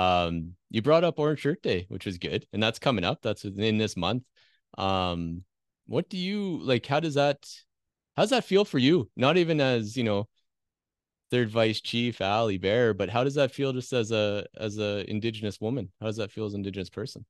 um 0.00 0.52
you 0.70 0.82
brought 0.82 1.04
up 1.04 1.18
orange 1.18 1.40
shirt 1.40 1.62
day 1.62 1.86
which 1.88 2.06
is 2.06 2.18
good 2.18 2.46
and 2.52 2.62
that's 2.62 2.78
coming 2.78 3.04
up 3.04 3.20
that's 3.22 3.44
in 3.44 3.78
this 3.78 3.96
month. 3.96 4.24
Um 4.76 5.44
what 5.86 6.08
do 6.10 6.16
you 6.18 6.58
like 6.62 6.86
how 6.86 7.00
does 7.00 7.14
that 7.14 7.46
how 8.16 8.22
does 8.22 8.30
that 8.30 8.44
feel 8.44 8.64
for 8.64 8.78
you? 8.78 9.10
Not 9.16 9.36
even 9.36 9.60
as 9.60 9.96
you 9.96 10.04
know 10.04 10.28
third 11.30 11.50
vice 11.50 11.80
chief 11.80 12.20
Aly 12.20 12.58
Bear, 12.58 12.94
but 12.94 13.10
how 13.10 13.24
does 13.24 13.34
that 13.34 13.52
feel 13.52 13.72
just 13.72 13.92
as 13.92 14.10
a 14.12 14.46
as 14.56 14.78
a 14.78 15.08
indigenous 15.10 15.60
woman? 15.60 15.90
How 16.00 16.06
does 16.06 16.16
that 16.16 16.32
feel 16.32 16.46
as 16.46 16.54
an 16.54 16.60
indigenous 16.60 16.90
person? 16.90 17.24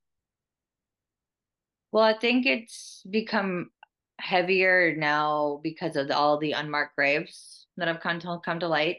Well, 1.93 2.05
I 2.05 2.19
think 2.19 2.47
it's 2.47 3.03
become 3.09 3.71
heavier 4.19 4.95
now 4.97 5.61
because 5.63 5.97
of 5.97 6.09
the, 6.09 6.17
all 6.17 6.39
the 6.39 6.53
unmarked 6.53 6.97
graves 6.97 7.67
that 7.77 7.89
have 7.89 8.01
come 8.01 8.21
to 8.21 8.41
come 8.45 8.61
to 8.61 8.69
light, 8.69 8.99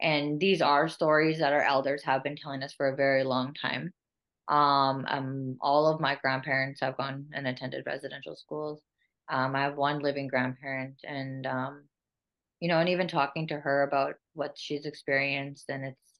and 0.00 0.40
these 0.40 0.60
are 0.60 0.88
stories 0.88 1.38
that 1.38 1.52
our 1.52 1.62
elders 1.62 2.02
have 2.04 2.24
been 2.24 2.36
telling 2.36 2.62
us 2.62 2.72
for 2.72 2.88
a 2.88 2.96
very 2.96 3.24
long 3.24 3.54
time. 3.54 3.92
Um, 4.48 5.06
um, 5.08 5.56
all 5.60 5.86
of 5.86 6.00
my 6.00 6.16
grandparents 6.16 6.80
have 6.80 6.96
gone 6.96 7.26
and 7.32 7.46
attended 7.46 7.86
residential 7.86 8.36
schools. 8.36 8.82
Um, 9.28 9.54
I 9.56 9.62
have 9.62 9.76
one 9.76 10.00
living 10.00 10.26
grandparent, 10.28 10.96
and 11.04 11.46
um, 11.46 11.84
you 12.60 12.68
know, 12.68 12.80
and 12.80 12.88
even 12.88 13.08
talking 13.08 13.46
to 13.48 13.60
her 13.60 13.82
about 13.82 14.16
what 14.34 14.56
she's 14.56 14.86
experienced 14.86 15.66
and 15.68 15.84
it's 15.84 16.14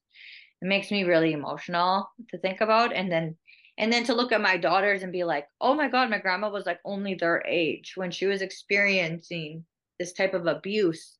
it 0.61 0.67
makes 0.67 0.91
me 0.91 1.03
really 1.03 1.33
emotional 1.33 2.09
to 2.29 2.37
think 2.37 2.61
about. 2.61 2.93
And 2.93 3.11
then 3.11 3.35
and 3.77 3.91
then 3.91 4.05
to 4.05 4.13
look 4.13 4.31
at 4.31 4.41
my 4.41 4.57
daughters 4.57 5.03
and 5.03 5.11
be 5.11 5.25
like 5.25 5.47
oh 5.59 5.73
my 5.75 5.89
god 5.89 6.09
my 6.09 6.17
grandma 6.17 6.49
was 6.49 6.65
like 6.65 6.79
only 6.85 7.13
their 7.13 7.43
age 7.45 7.93
when 7.95 8.09
she 8.09 8.25
was 8.25 8.41
experiencing 8.41 9.65
this 9.99 10.13
type 10.13 10.33
of 10.33 10.47
abuse. 10.47 11.17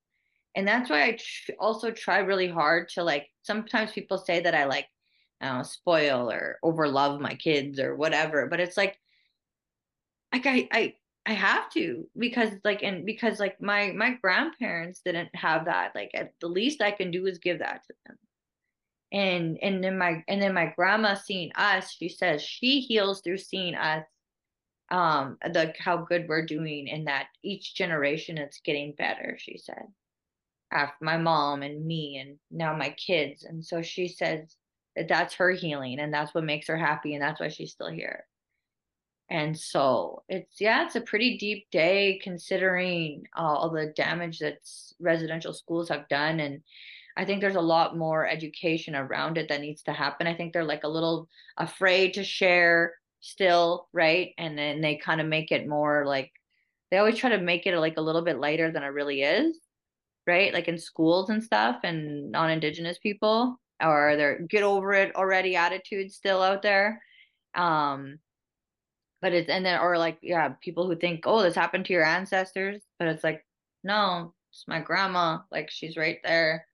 And 0.56 0.68
that's 0.68 0.90
why 0.90 1.04
i 1.04 1.12
tr- 1.12 1.52
also 1.60 1.92
try 1.92 2.20
really 2.20 2.48
hard 2.48 2.90
to 2.90 3.04
like 3.04 3.28
sometimes 3.42 3.92
people 3.92 4.18
say 4.18 4.40
that 4.40 4.56
i 4.56 4.64
like 4.64 4.88
uh, 5.42 5.64
spoil 5.64 6.32
or 6.32 6.58
overlove 6.64 7.20
my 7.20 7.36
kids 7.36 7.78
or 7.78 7.94
whatever 7.94 8.48
but 8.48 8.62
it's 8.62 8.78
like 8.78 8.98
like 10.32 10.46
i 10.46 10.68
i 10.72 10.94
I 11.26 11.34
have 11.34 11.72
to 11.72 12.08
because 12.18 12.52
like 12.64 12.84
and 12.84 13.06
because 13.06 13.40
like 13.40 13.60
my 13.60 13.92
my 13.94 14.12
grandparents 14.22 15.02
didn't 15.04 15.36
have 15.36 15.66
that 15.66 15.94
like 15.96 16.12
at 16.14 16.34
the 16.40 16.48
least 16.48 16.82
I 16.82 16.92
can 16.92 17.10
do 17.10 17.26
is 17.26 17.40
give 17.40 17.60
that 17.60 17.84
to 17.88 17.94
them. 18.06 18.18
And 19.12 19.58
and 19.62 19.84
then 19.84 19.98
my 19.98 20.24
and 20.28 20.42
then 20.42 20.54
my 20.54 20.74
grandma 20.76 21.16
seeing 21.16 21.52
us 21.56 21.92
she 21.92 22.10
says 22.10 22.44
she 22.44 22.80
heals 22.80 23.22
through 23.22 23.40
seeing 23.40 23.74
us 23.76 24.06
um 24.92 25.38
the 25.44 25.74
how 25.80 25.98
good 25.98 26.28
we're 26.28 26.46
doing 26.46 26.92
and 26.92 27.08
that 27.08 27.28
each 27.44 27.74
generation 27.74 28.38
it's 28.38 28.62
getting 28.62 28.94
better 28.94 29.36
she 29.40 29.58
said. 29.58 29.86
After 30.72 31.04
my 31.04 31.18
mom 31.18 31.64
and 31.64 31.86
me 31.86 32.18
and 32.18 32.38
now 32.52 32.76
my 32.76 32.90
kids. 32.90 33.44
And 33.44 33.66
so 33.66 33.82
she 33.82 34.08
says 34.10 34.56
that 34.96 35.08
that's 35.08 35.36
her 35.36 35.52
healing 35.52 36.00
and 36.00 36.14
that's 36.14 36.36
what 36.36 36.44
makes 36.44 36.68
her 36.68 36.78
happy 36.78 37.16
and 37.16 37.24
that's 37.24 37.40
why 37.40 37.48
she's 37.48 37.72
still 37.72 37.90
here 37.90 38.26
and 39.30 39.58
so 39.58 40.24
it's 40.30 40.62
yeah, 40.62 40.86
it's 40.86 40.96
a 40.96 41.02
pretty 41.02 41.38
deep 41.38 41.68
day 41.72 42.20
considering 42.24 43.24
uh, 43.38 43.42
all 43.42 43.70
the 43.70 43.94
damage 43.96 44.40
that 44.40 44.58
residential 45.00 45.54
schools 45.54 45.90
have 45.90 46.08
done 46.10 46.40
and 46.40 46.62
I 47.18 47.26
think 47.26 47.42
there's 47.42 47.56
a 47.56 47.62
lot 47.62 47.98
more 47.98 48.28
education 48.28 48.96
around 48.96 49.38
it 49.38 49.48
that 49.50 49.62
needs 49.62 49.84
to 49.84 49.94
happen. 49.94 50.28
I 50.28 50.36
think 50.36 50.52
they're 50.52 50.66
like 50.66 50.84
a 50.84 50.90
little 50.90 51.30
afraid 51.58 52.14
to 52.16 52.24
share 52.24 52.96
still, 53.22 53.88
right? 53.94 54.34
And 54.38 54.58
then 54.58 54.82
they 54.82 54.98
kind 54.98 55.22
of 55.22 55.28
make 55.28 55.52
it 55.52 55.68
more 55.68 56.06
like 56.06 56.32
they 56.92 56.98
always 56.98 57.18
try 57.18 57.30
to 57.30 57.40
make 57.40 57.66
it 57.66 57.78
like 57.80 57.98
a 57.98 58.02
little 58.02 58.22
bit 58.22 58.40
lighter 58.40 58.72
than 58.72 58.84
it 58.84 58.88
really 58.88 59.22
is, 59.22 59.58
right? 60.28 60.54
Like 60.54 60.68
in 60.68 60.78
schools 60.78 61.30
and 61.30 61.44
stuff 61.44 61.78
and 61.84 62.32
non-indigenous 62.32 62.98
people 63.00 63.60
or 63.84 64.16
their 64.16 64.40
get 64.42 64.64
over 64.64 64.94
it 64.94 65.16
already 65.16 65.56
attitude 65.56 66.12
still 66.12 66.42
out 66.42 66.62
there. 66.62 67.02
Um 67.56 68.20
but 69.21 69.34
it's 69.34 69.49
and 69.49 69.65
then 69.65 69.80
or 69.80 69.97
like 69.97 70.17
yeah 70.21 70.49
people 70.62 70.88
who 70.88 70.95
think 70.95 71.23
oh 71.25 71.41
this 71.41 71.56
happened 71.56 71.86
to 71.86 71.93
your 71.93 72.06
ancestors 72.06 72.82
but 72.99 73.08
it's 73.08 73.23
like 73.23 73.45
no 73.84 74.34
it's 74.51 74.65
my 74.67 74.80
grandma 74.80 75.39
like 75.51 75.69
she's 75.69 75.97
right 75.97 76.19
there 76.23 76.65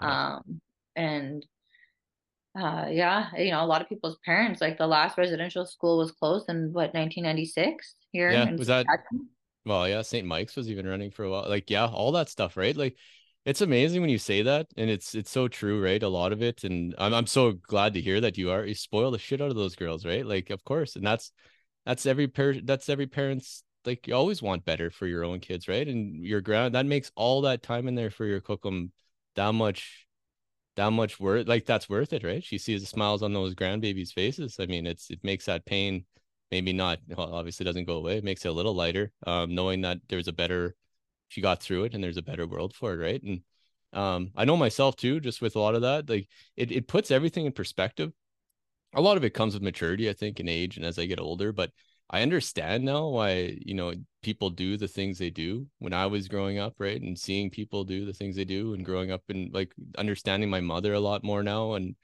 um 0.00 0.60
and 0.94 1.46
uh 2.58 2.86
yeah 2.90 3.28
you 3.36 3.50
know 3.50 3.62
a 3.62 3.66
lot 3.66 3.82
of 3.82 3.88
people's 3.88 4.18
parents 4.24 4.60
like 4.60 4.78
the 4.78 4.86
last 4.86 5.18
residential 5.18 5.66
school 5.66 5.98
was 5.98 6.12
closed 6.12 6.48
in 6.48 6.72
what 6.72 6.94
1996 6.94 7.94
here 8.12 8.30
yeah 8.30 8.50
was 8.52 8.66
that 8.66 8.86
well 9.64 9.88
yeah 9.88 10.02
st 10.02 10.26
mike's 10.26 10.56
was 10.56 10.70
even 10.70 10.86
running 10.86 11.10
for 11.10 11.24
a 11.24 11.30
while 11.30 11.48
like 11.48 11.70
yeah 11.70 11.86
all 11.86 12.12
that 12.12 12.28
stuff 12.28 12.56
right? 12.56 12.76
Like 12.76 12.96
it's 13.44 13.60
amazing 13.60 14.00
when 14.00 14.10
you 14.10 14.18
say 14.18 14.42
that 14.42 14.66
and 14.76 14.90
it's 14.90 15.14
it's 15.14 15.30
so 15.30 15.48
true 15.48 15.82
right? 15.82 16.02
A 16.02 16.08
lot 16.08 16.32
of 16.32 16.42
it 16.42 16.64
and 16.64 16.94
i'm, 16.98 17.14
I'm 17.14 17.26
so 17.26 17.52
glad 17.52 17.94
to 17.94 18.00
hear 18.00 18.20
that 18.20 18.36
you 18.36 18.50
are 18.50 18.64
you 18.64 18.74
spoil 18.74 19.10
the 19.10 19.18
shit 19.18 19.40
out 19.40 19.50
of 19.50 19.56
those 19.56 19.76
girls 19.76 20.04
right? 20.04 20.26
Like 20.26 20.50
of 20.50 20.64
course 20.64 20.96
and 20.96 21.06
that's 21.06 21.32
that's 21.86 22.04
every 22.04 22.28
parent 22.28 22.66
that's 22.66 22.88
every 22.88 23.06
parent's 23.06 23.62
like 23.86 24.06
you 24.08 24.14
always 24.14 24.42
want 24.42 24.64
better 24.64 24.90
for 24.90 25.06
your 25.06 25.24
own 25.24 25.40
kids 25.40 25.68
right? 25.68 25.86
And 25.88 26.24
your 26.24 26.40
ground 26.40 26.74
that 26.74 26.84
makes 26.86 27.12
all 27.14 27.42
that 27.42 27.62
time 27.62 27.88
in 27.88 27.94
there 27.94 28.10
for 28.10 28.26
your 28.26 28.40
cookum 28.40 28.90
that 29.36 29.52
much 29.52 30.06
that 30.76 30.90
much 30.90 31.18
worth 31.20 31.48
like 31.48 31.64
that's 31.64 31.88
worth 31.88 32.12
it 32.12 32.24
right? 32.24 32.44
She 32.44 32.58
sees 32.58 32.82
the 32.82 32.86
smiles 32.86 33.22
on 33.22 33.32
those 33.32 33.54
grandbabies 33.54 34.12
faces. 34.12 34.56
I 34.60 34.66
mean 34.66 34.86
it's 34.86 35.10
it 35.10 35.20
makes 35.22 35.46
that 35.46 35.64
pain 35.64 36.04
maybe 36.50 36.72
not 36.72 36.98
well, 37.08 37.32
obviously 37.34 37.64
doesn't 37.64 37.86
go 37.86 37.96
away. 37.96 38.18
It 38.18 38.24
makes 38.24 38.44
it 38.44 38.48
a 38.48 38.52
little 38.52 38.74
lighter 38.74 39.12
um 39.26 39.54
knowing 39.54 39.82
that 39.82 39.98
there's 40.08 40.28
a 40.28 40.32
better 40.32 40.74
she 41.28 41.40
got 41.40 41.62
through 41.62 41.84
it 41.84 41.94
and 41.94 42.02
there's 42.02 42.16
a 42.18 42.22
better 42.22 42.46
world 42.46 42.74
for 42.74 42.94
it 42.94 42.98
right? 42.98 43.22
And 43.22 43.42
um 43.92 44.32
i 44.34 44.44
know 44.44 44.56
myself 44.56 44.96
too 44.96 45.20
just 45.20 45.40
with 45.40 45.54
a 45.54 45.60
lot 45.60 45.76
of 45.76 45.82
that 45.82 46.10
like 46.10 46.28
it, 46.56 46.72
it 46.72 46.88
puts 46.88 47.12
everything 47.12 47.46
in 47.46 47.52
perspective 47.52 48.12
a 48.96 49.00
lot 49.02 49.16
of 49.16 49.24
it 49.24 49.34
comes 49.34 49.54
with 49.54 49.62
maturity, 49.62 50.08
I 50.10 50.14
think, 50.14 50.40
and 50.40 50.48
age, 50.48 50.76
and 50.76 50.86
as 50.86 50.98
I 50.98 51.06
get 51.06 51.20
older. 51.20 51.52
But 51.52 51.70
I 52.10 52.22
understand 52.22 52.84
now 52.84 53.08
why 53.08 53.58
you 53.64 53.74
know 53.74 53.94
people 54.22 54.50
do 54.50 54.76
the 54.76 54.88
things 54.88 55.18
they 55.18 55.30
do. 55.30 55.66
When 55.78 55.92
I 55.92 56.06
was 56.06 56.28
growing 56.28 56.58
up, 56.58 56.74
right, 56.78 57.00
and 57.00 57.18
seeing 57.18 57.50
people 57.50 57.84
do 57.84 58.06
the 58.06 58.12
things 58.14 58.36
they 58.36 58.44
do, 58.44 58.74
and 58.74 58.84
growing 58.84 59.10
up 59.12 59.22
and 59.28 59.52
like 59.52 59.72
understanding 59.98 60.50
my 60.50 60.60
mother 60.60 60.94
a 60.94 61.00
lot 61.00 61.22
more 61.24 61.42
now, 61.42 61.74
and 61.74 61.94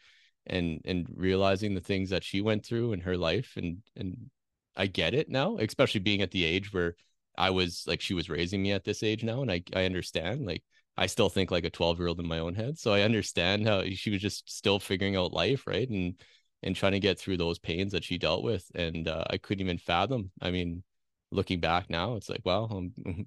and 0.46 0.80
and 0.84 1.06
realizing 1.16 1.74
the 1.74 1.80
things 1.80 2.10
that 2.10 2.24
she 2.24 2.40
went 2.42 2.64
through 2.66 2.92
in 2.92 3.00
her 3.00 3.16
life, 3.16 3.54
and 3.56 3.78
and 3.96 4.30
I 4.76 4.86
get 4.86 5.14
it 5.14 5.28
now, 5.30 5.56
especially 5.58 6.00
being 6.00 6.22
at 6.22 6.30
the 6.30 6.44
age 6.44 6.72
where 6.72 6.94
I 7.36 7.50
was 7.50 7.84
like 7.86 8.00
she 8.00 8.14
was 8.14 8.28
raising 8.30 8.62
me 8.62 8.72
at 8.72 8.84
this 8.84 9.02
age 9.02 9.24
now, 9.24 9.42
and 9.42 9.50
I 9.50 9.62
I 9.74 9.84
understand 9.84 10.46
like. 10.46 10.62
I 10.94 11.06
still 11.06 11.30
think 11.30 11.50
like 11.50 11.64
a 11.64 11.70
12 11.70 11.98
year 11.98 12.08
old 12.08 12.20
in 12.20 12.28
my 12.28 12.38
own 12.40 12.54
head. 12.54 12.78
So 12.78 12.92
I 12.92 13.00
understand 13.00 13.66
how 13.66 13.82
she 13.94 14.10
was 14.10 14.20
just 14.20 14.50
still 14.54 14.78
figuring 14.78 15.16
out 15.16 15.32
life, 15.32 15.66
right? 15.66 15.88
And 15.88 16.20
and 16.62 16.76
trying 16.76 16.92
to 16.92 17.00
get 17.00 17.18
through 17.18 17.36
those 17.36 17.58
pains 17.58 17.92
that 17.92 18.04
she 18.04 18.18
dealt 18.18 18.42
with. 18.42 18.64
And 18.74 19.08
uh, 19.08 19.24
I 19.28 19.38
couldn't 19.38 19.64
even 19.64 19.78
fathom. 19.78 20.30
I 20.40 20.50
mean, 20.50 20.82
looking 21.30 21.60
back 21.60 21.90
now, 21.90 22.14
it's 22.14 22.28
like, 22.28 22.42
wow, 22.44 22.64
I'm, 22.64 22.92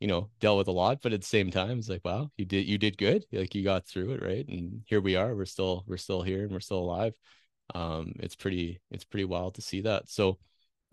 you 0.00 0.06
know, 0.06 0.30
dealt 0.40 0.58
with 0.58 0.68
a 0.68 0.72
lot, 0.72 0.98
but 1.02 1.12
at 1.12 1.22
the 1.22 1.26
same 1.26 1.50
time, 1.50 1.78
it's 1.78 1.88
like, 1.88 2.04
wow, 2.04 2.30
you 2.36 2.44
did, 2.44 2.66
you 2.66 2.78
did 2.78 2.98
good. 2.98 3.24
Like 3.32 3.54
you 3.54 3.64
got 3.64 3.86
through 3.86 4.12
it. 4.12 4.22
Right. 4.22 4.46
And 4.46 4.82
here 4.86 5.00
we 5.00 5.16
are, 5.16 5.34
we're 5.34 5.46
still, 5.46 5.84
we're 5.86 5.96
still 5.96 6.22
here 6.22 6.42
and 6.42 6.52
we're 6.52 6.60
still 6.60 6.78
alive. 6.78 7.14
Um, 7.74 8.12
it's 8.20 8.36
pretty, 8.36 8.80
it's 8.90 9.04
pretty 9.04 9.24
wild 9.24 9.54
to 9.54 9.62
see 9.62 9.82
that. 9.82 10.08
So, 10.08 10.38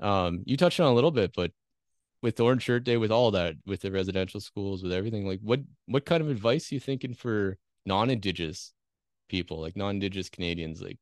um, 0.01 0.43
you 0.45 0.57
touched 0.57 0.79
on 0.79 0.91
a 0.91 0.93
little 0.95 1.11
bit, 1.11 1.31
but 1.35 1.51
with 2.21 2.39
Orange 2.39 2.63
Shirt 2.63 2.83
Day, 2.83 2.97
with 2.97 3.11
all 3.11 3.31
that, 3.31 3.55
with 3.65 3.81
the 3.81 3.91
residential 3.91 4.39
schools, 4.39 4.83
with 4.83 4.91
everything, 4.91 5.27
like 5.27 5.39
what, 5.41 5.61
what 5.85 6.05
kind 6.05 6.21
of 6.21 6.29
advice 6.29 6.71
are 6.71 6.75
you 6.75 6.81
thinking 6.81 7.13
for 7.13 7.57
non-indigenous 7.85 8.73
people, 9.29 9.61
like 9.61 9.77
non-indigenous 9.77 10.29
Canadians, 10.29 10.81
like 10.81 10.97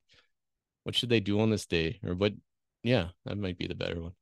what 0.84 0.96
should 0.96 1.10
they 1.10 1.20
do 1.20 1.40
on 1.40 1.50
this 1.50 1.66
day? 1.66 2.00
Or 2.06 2.14
what 2.14 2.34
yeah 2.84 3.10
that 3.26 3.38
might 3.38 3.58
be 3.58 3.68
the 3.68 3.76
better 3.76 4.02
one. 4.02 4.14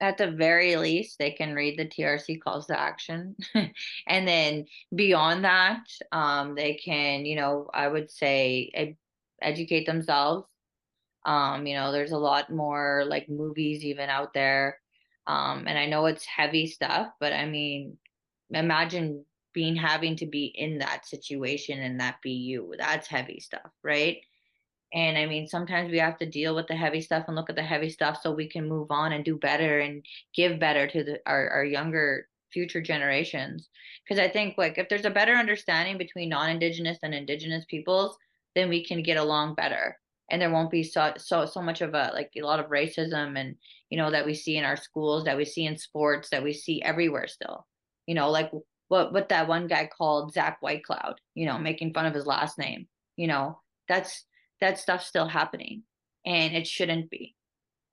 At 0.00 0.18
the 0.18 0.30
very 0.30 0.76
least 0.76 1.18
they 1.18 1.30
can 1.30 1.54
read 1.54 1.78
the 1.78 1.86
trc 1.86 2.40
calls 2.40 2.66
to 2.66 2.78
action. 2.78 3.36
And 4.06 4.26
then 4.26 4.66
beyond 4.94 5.44
that 5.44 5.84
um, 6.10 6.54
they 6.54 6.74
can 6.74 7.24
you 7.24 7.36
know 7.36 7.70
i 7.72 7.88
would 7.88 8.10
say 8.10 8.70
ed- 8.74 8.96
educate 9.40 9.86
themselves. 9.86 10.46
Um, 11.24 11.66
you 11.66 11.74
know 11.74 11.92
there's 11.92 12.12
a 12.12 12.18
lot 12.18 12.50
more 12.50 13.04
like 13.06 13.28
movies 13.28 13.84
even 13.84 14.08
out 14.10 14.34
there. 14.34 14.78
Um, 15.26 15.64
and 15.68 15.78
i 15.78 15.86
know 15.86 16.06
it's 16.06 16.24
heavy 16.24 16.66
stuff 16.66 17.12
but 17.20 17.32
i 17.32 17.46
mean 17.46 17.96
imagine 18.50 19.24
being 19.54 19.76
having 19.76 20.16
to 20.16 20.26
be 20.26 20.46
in 20.46 20.78
that 20.78 21.06
situation 21.06 21.78
and 21.80 22.00
that 22.00 22.16
be 22.22 22.32
you. 22.32 22.74
That's 22.78 23.06
heavy 23.06 23.38
stuff 23.38 23.70
right 23.82 24.18
and 24.92 25.16
I 25.16 25.26
mean, 25.26 25.48
sometimes 25.48 25.90
we 25.90 25.98
have 25.98 26.18
to 26.18 26.26
deal 26.26 26.54
with 26.54 26.66
the 26.66 26.76
heavy 26.76 27.00
stuff 27.00 27.24
and 27.26 27.34
look 27.34 27.48
at 27.48 27.56
the 27.56 27.62
heavy 27.62 27.88
stuff 27.88 28.18
so 28.22 28.30
we 28.30 28.48
can 28.48 28.68
move 28.68 28.90
on 28.90 29.12
and 29.12 29.24
do 29.24 29.36
better 29.36 29.80
and 29.80 30.04
give 30.34 30.60
better 30.60 30.86
to 30.86 31.02
the, 31.02 31.20
our, 31.26 31.48
our 31.48 31.64
younger 31.64 32.28
future 32.52 32.82
generations. 32.82 33.68
Because 34.04 34.22
I 34.22 34.28
think 34.28 34.58
like 34.58 34.76
if 34.76 34.88
there's 34.88 35.06
a 35.06 35.10
better 35.10 35.32
understanding 35.32 35.96
between 35.96 36.28
non-indigenous 36.28 36.98
and 37.02 37.14
indigenous 37.14 37.64
peoples, 37.66 38.16
then 38.54 38.68
we 38.68 38.84
can 38.84 39.02
get 39.02 39.16
along 39.16 39.54
better. 39.54 39.98
And 40.30 40.40
there 40.40 40.50
won't 40.50 40.70
be 40.70 40.82
so 40.82 41.12
so 41.16 41.46
so 41.46 41.60
much 41.60 41.80
of 41.80 41.94
a 41.94 42.10
like 42.14 42.30
a 42.36 42.42
lot 42.42 42.60
of 42.60 42.70
racism 42.70 43.38
and 43.38 43.56
you 43.90 43.98
know 43.98 44.10
that 44.10 44.24
we 44.24 44.34
see 44.34 44.56
in 44.56 44.64
our 44.64 44.76
schools, 44.76 45.24
that 45.24 45.36
we 45.36 45.44
see 45.44 45.66
in 45.66 45.76
sports, 45.76 46.30
that 46.30 46.42
we 46.42 46.52
see 46.52 46.80
everywhere 46.82 47.28
still. 47.28 47.66
You 48.06 48.14
know, 48.14 48.30
like 48.30 48.50
what 48.88 49.12
what 49.12 49.28
that 49.28 49.48
one 49.48 49.66
guy 49.66 49.88
called 49.94 50.32
Zach 50.32 50.60
Whitecloud, 50.62 51.14
you 51.34 51.46
know, 51.46 51.58
making 51.58 51.92
fun 51.92 52.06
of 52.06 52.14
his 52.14 52.26
last 52.26 52.58
name. 52.58 52.88
You 53.16 53.26
know, 53.26 53.60
that's 53.88 54.24
that 54.62 54.78
stuff's 54.78 55.06
still 55.06 55.26
happening 55.26 55.82
and 56.24 56.54
it 56.54 56.66
shouldn't 56.66 57.10
be. 57.10 57.34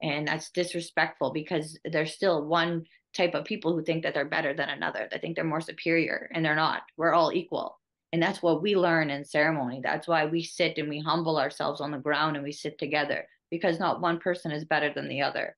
And 0.01 0.27
that's 0.27 0.51
disrespectful 0.51 1.33
because 1.33 1.77
there's 1.83 2.13
still 2.13 2.45
one 2.45 2.85
type 3.17 3.33
of 3.33 3.43
people 3.43 3.73
who 3.73 3.83
think 3.83 4.03
that 4.03 4.13
they're 4.13 4.23
better 4.23 4.53
than 4.53 4.69
another. 4.69 5.09
They 5.11 5.17
think 5.17 5.35
they're 5.35 5.43
more 5.43 5.61
superior 5.61 6.29
and 6.33 6.45
they're 6.45 6.55
not. 6.55 6.83
We're 6.95 7.13
all 7.13 7.33
equal. 7.33 7.79
And 8.13 8.21
that's 8.21 8.43
what 8.43 8.61
we 8.61 8.75
learn 8.75 9.09
in 9.09 9.25
ceremony. 9.25 9.81
That's 9.83 10.07
why 10.07 10.25
we 10.27 10.43
sit 10.43 10.77
and 10.77 10.89
we 10.89 10.99
humble 10.99 11.39
ourselves 11.39 11.81
on 11.81 11.91
the 11.91 11.97
ground 11.97 12.35
and 12.35 12.45
we 12.45 12.51
sit 12.51 12.77
together 12.77 13.27
because 13.49 13.79
not 13.79 13.99
one 13.99 14.19
person 14.19 14.51
is 14.51 14.63
better 14.63 14.93
than 14.93 15.09
the 15.09 15.23
other. 15.23 15.55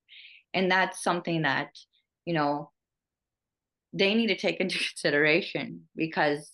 And 0.54 0.72
that's 0.72 1.04
something 1.04 1.42
that 1.42 1.78
you 2.26 2.34
know 2.34 2.72
they 3.94 4.16
need 4.16 4.28
to 4.28 4.38
take 4.38 4.62
into 4.62 4.78
consideration 4.90 5.88
because 5.96 6.52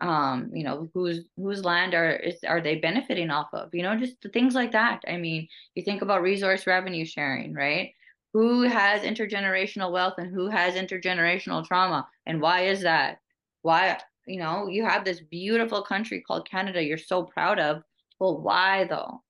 um 0.00 0.50
you 0.54 0.62
know 0.64 0.88
whose 0.94 1.24
whose 1.36 1.64
land 1.64 1.94
are 1.94 2.12
is 2.12 2.36
are 2.46 2.60
they 2.60 2.76
benefiting 2.76 3.30
off 3.30 3.48
of 3.52 3.74
you 3.74 3.82
know 3.82 3.96
just 3.96 4.16
things 4.32 4.54
like 4.54 4.72
that. 4.72 5.02
I 5.08 5.16
mean 5.16 5.48
you 5.74 5.82
think 5.82 6.02
about 6.02 6.22
resource 6.22 6.66
revenue 6.66 7.04
sharing 7.04 7.54
right? 7.54 7.92
Who 8.34 8.62
has 8.62 9.02
intergenerational 9.02 9.92
wealth 9.92 10.14
and 10.18 10.32
who 10.32 10.48
has 10.48 10.74
intergenerational 10.74 11.66
trauma 11.66 12.06
and 12.26 12.40
why 12.40 12.66
is 12.66 12.82
that? 12.82 13.18
Why 13.62 13.98
you 14.26 14.38
know 14.38 14.68
you 14.68 14.84
have 14.84 15.04
this 15.04 15.20
beautiful 15.20 15.82
country 15.82 16.20
called 16.20 16.48
canada 16.48 16.82
you're 16.82 16.98
so 16.98 17.22
proud 17.22 17.58
of 17.58 17.82
well, 18.18 18.40
why 18.40 18.84
though? 18.84 19.22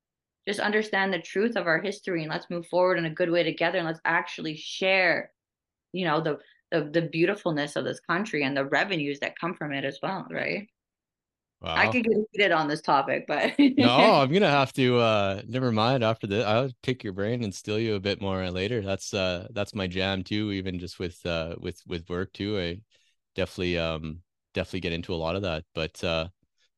Just 0.47 0.61
understand 0.61 1.13
the 1.13 1.21
truth 1.21 1.57
of 1.57 1.67
our 1.67 1.81
history 1.81 2.23
and 2.23 2.31
let's 2.31 2.49
move 2.51 2.67
forward 2.67 2.99
in 2.99 3.05
a 3.05 3.15
good 3.15 3.31
way 3.31 3.43
together 3.43 3.79
and 3.79 3.87
let's 3.87 4.01
actually 4.05 4.57
share, 4.57 5.31
you 5.93 6.07
know, 6.07 6.23
the 6.23 6.39
the, 6.71 6.83
the 6.85 7.03
beautifulness 7.03 7.77
of 7.77 7.85
this 7.85 8.01
country 8.01 8.43
and 8.45 8.57
the 8.57 8.65
revenues 8.67 9.21
that 9.21 9.39
come 9.39 9.55
from 9.55 9.73
it 9.73 9.85
as 9.85 9.99
well, 10.03 10.27
right? 10.31 10.69
Wow. 11.61 11.71
I 11.75 11.89
could 11.89 12.05
get 12.05 12.17
heated 12.33 12.53
on 12.53 12.69
this 12.69 12.81
topic, 12.83 13.27
but 13.27 13.55
no, 13.77 14.15
I'm 14.21 14.33
gonna 14.33 14.51
have 14.51 14.73
to. 14.75 14.99
uh 14.99 15.43
Never 15.47 15.73
mind. 15.73 16.03
After 16.05 16.27
this, 16.27 16.45
I'll 16.45 16.71
pick 16.83 17.05
your 17.05 17.13
brain 17.13 17.43
and 17.45 17.55
steal 17.55 17.79
you 17.79 17.95
a 17.95 18.01
bit 18.01 18.21
more 18.21 18.51
later. 18.51 18.83
That's 18.83 19.15
uh 19.15 19.49
that's 19.53 19.75
my 19.75 19.87
jam 19.87 20.25
too. 20.25 20.53
Even 20.53 20.79
just 20.79 20.99
with 20.99 21.25
uh 21.27 21.57
with 21.61 21.81
with 21.87 22.09
work 22.09 22.33
too. 22.33 22.59
I 22.59 22.81
definitely 23.35 23.79
um 23.79 24.23
definitely 24.55 24.81
get 24.81 24.93
into 24.93 25.15
a 25.15 25.17
lot 25.17 25.37
of 25.37 25.43
that. 25.43 25.65
But 25.75 26.03
uh 26.05 26.29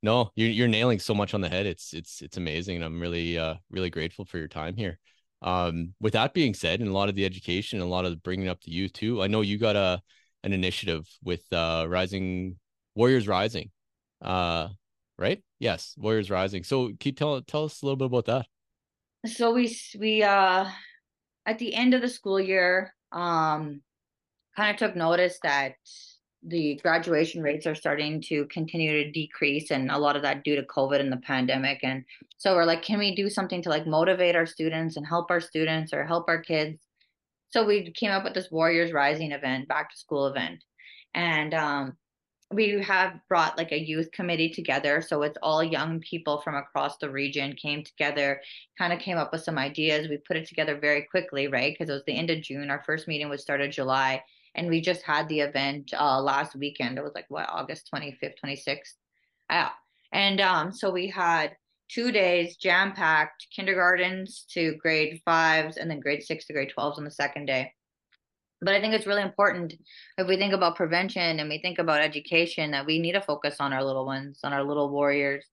no, 0.02 0.30
you're 0.36 0.50
you're 0.50 0.68
nailing 0.68 0.98
so 1.00 1.14
much 1.14 1.34
on 1.34 1.40
the 1.40 1.48
head. 1.48 1.66
It's 1.66 1.92
it's 1.94 2.22
it's 2.22 2.36
amazing, 2.36 2.76
and 2.76 2.84
I'm 2.84 3.00
really 3.00 3.38
uh 3.38 3.56
really 3.70 3.90
grateful 3.90 4.24
for 4.26 4.38
your 4.38 4.48
time 4.48 4.76
here. 4.76 4.98
Um, 5.42 5.94
with 6.00 6.12
that 6.14 6.34
being 6.34 6.54
said, 6.54 6.80
and 6.80 6.90
a 6.90 6.92
lot 6.92 7.08
of 7.08 7.14
the 7.14 7.24
education, 7.24 7.80
and 7.80 7.86
a 7.86 7.90
lot 7.90 8.04
of 8.04 8.22
bringing 8.22 8.48
up 8.48 8.60
the 8.62 8.72
youth 8.72 8.92
too. 8.92 9.22
I 9.22 9.26
know 9.26 9.40
you 9.40 9.58
got 9.58 9.76
a 9.76 10.00
an 10.42 10.52
initiative 10.52 11.06
with 11.22 11.42
uh 11.52 11.86
Rising 11.88 12.56
Warriors 12.94 13.28
Rising 13.28 13.70
uh 14.22 14.68
right 15.18 15.42
yes 15.58 15.94
warriors 15.98 16.30
rising 16.30 16.64
so 16.64 16.90
keep 16.98 17.16
tell 17.16 17.40
tell 17.42 17.64
us 17.64 17.82
a 17.82 17.86
little 17.86 17.96
bit 17.96 18.06
about 18.06 18.26
that 18.26 18.46
so 19.30 19.52
we 19.52 19.74
we 19.98 20.22
uh 20.22 20.66
at 21.46 21.58
the 21.58 21.74
end 21.74 21.94
of 21.94 22.02
the 22.02 22.08
school 22.08 22.40
year 22.40 22.94
um 23.12 23.80
kind 24.56 24.70
of 24.70 24.76
took 24.76 24.96
notice 24.96 25.38
that 25.42 25.74
the 26.42 26.80
graduation 26.82 27.42
rates 27.42 27.66
are 27.66 27.74
starting 27.74 28.20
to 28.22 28.46
continue 28.46 29.04
to 29.04 29.10
decrease 29.10 29.70
and 29.70 29.90
a 29.90 29.98
lot 29.98 30.16
of 30.16 30.22
that 30.22 30.42
due 30.42 30.56
to 30.56 30.62
covid 30.62 31.00
and 31.00 31.12
the 31.12 31.18
pandemic. 31.18 31.80
And 31.82 32.04
so 32.38 32.54
we're 32.54 32.64
like 32.64 32.82
can 32.82 32.98
we 32.98 33.14
do 33.14 33.28
something 33.28 33.62
to 33.62 33.68
like 33.68 33.86
motivate 33.86 34.36
our 34.36 34.46
students 34.46 34.96
and 34.96 35.06
help 35.06 35.30
our 35.30 35.40
students 35.40 35.92
or 35.92 36.04
help 36.04 36.28
our 36.28 36.40
kids? 36.40 36.80
So 37.50 37.66
we 37.66 37.90
came 37.92 38.10
up 38.10 38.24
with 38.24 38.34
this 38.34 38.50
warriors 38.50 38.92
rising 38.92 39.32
event 39.32 39.68
back 39.68 39.90
to 39.90 39.98
school 39.98 40.26
event. 40.26 40.64
And 41.14 41.52
um 41.52 41.96
we 42.52 42.82
have 42.82 43.20
brought 43.28 43.56
like 43.56 43.70
a 43.70 43.78
youth 43.78 44.10
committee 44.10 44.50
together. 44.50 45.00
So 45.02 45.22
it's 45.22 45.38
all 45.40 45.62
young 45.62 46.00
people 46.00 46.40
from 46.40 46.56
across 46.56 46.96
the 46.96 47.08
region 47.08 47.54
came 47.54 47.84
together 47.84 48.40
kind 48.78 48.92
of 48.92 48.98
came 48.98 49.18
up 49.18 49.30
with 49.30 49.44
some 49.44 49.58
ideas. 49.58 50.08
We 50.08 50.16
put 50.16 50.38
it 50.38 50.48
together 50.48 50.78
very 50.80 51.02
quickly 51.02 51.48
right? 51.48 51.74
Because 51.74 51.90
it 51.90 51.94
was 51.94 52.04
the 52.06 52.16
end 52.16 52.30
of 52.30 52.40
june. 52.40 52.70
Our 52.70 52.82
first 52.84 53.06
meeting 53.08 53.28
was 53.28 53.42
started 53.42 53.72
july 53.72 54.22
and 54.54 54.68
we 54.68 54.80
just 54.80 55.02
had 55.02 55.28
the 55.28 55.40
event 55.40 55.92
uh, 55.98 56.20
last 56.20 56.56
weekend. 56.56 56.98
It 56.98 57.04
was 57.04 57.14
like 57.14 57.26
what 57.28 57.48
august 57.48 57.88
25th 57.94 58.34
26th 58.44 58.94
yeah. 59.50 59.70
And 60.12 60.40
um 60.40 60.72
so 60.72 60.90
we 60.90 61.08
had 61.08 61.56
two 61.88 62.12
days 62.12 62.56
jam 62.56 62.92
packed 62.92 63.46
kindergartens 63.54 64.46
to 64.52 64.76
grade 64.76 65.20
fives 65.24 65.76
and 65.76 65.90
then 65.90 66.00
grade 66.00 66.22
six 66.22 66.46
to 66.46 66.52
grade 66.52 66.72
12s 66.76 66.98
on 66.98 67.04
the 67.04 67.10
second 67.10 67.46
day. 67.46 67.72
But 68.62 68.74
i 68.74 68.80
think 68.80 68.94
it's 68.94 69.06
really 69.06 69.22
important 69.22 69.74
if 70.18 70.26
we 70.26 70.36
think 70.36 70.52
about 70.52 70.76
prevention 70.76 71.40
and 71.40 71.48
we 71.48 71.58
think 71.58 71.78
about 71.78 72.00
education 72.00 72.70
that 72.70 72.86
we 72.86 72.98
need 72.98 73.12
to 73.12 73.20
focus 73.20 73.56
on 73.60 73.72
our 73.72 73.84
little 73.84 74.06
ones 74.06 74.40
on 74.44 74.52
our 74.52 74.64
little 74.64 74.90
warriors 74.90 75.46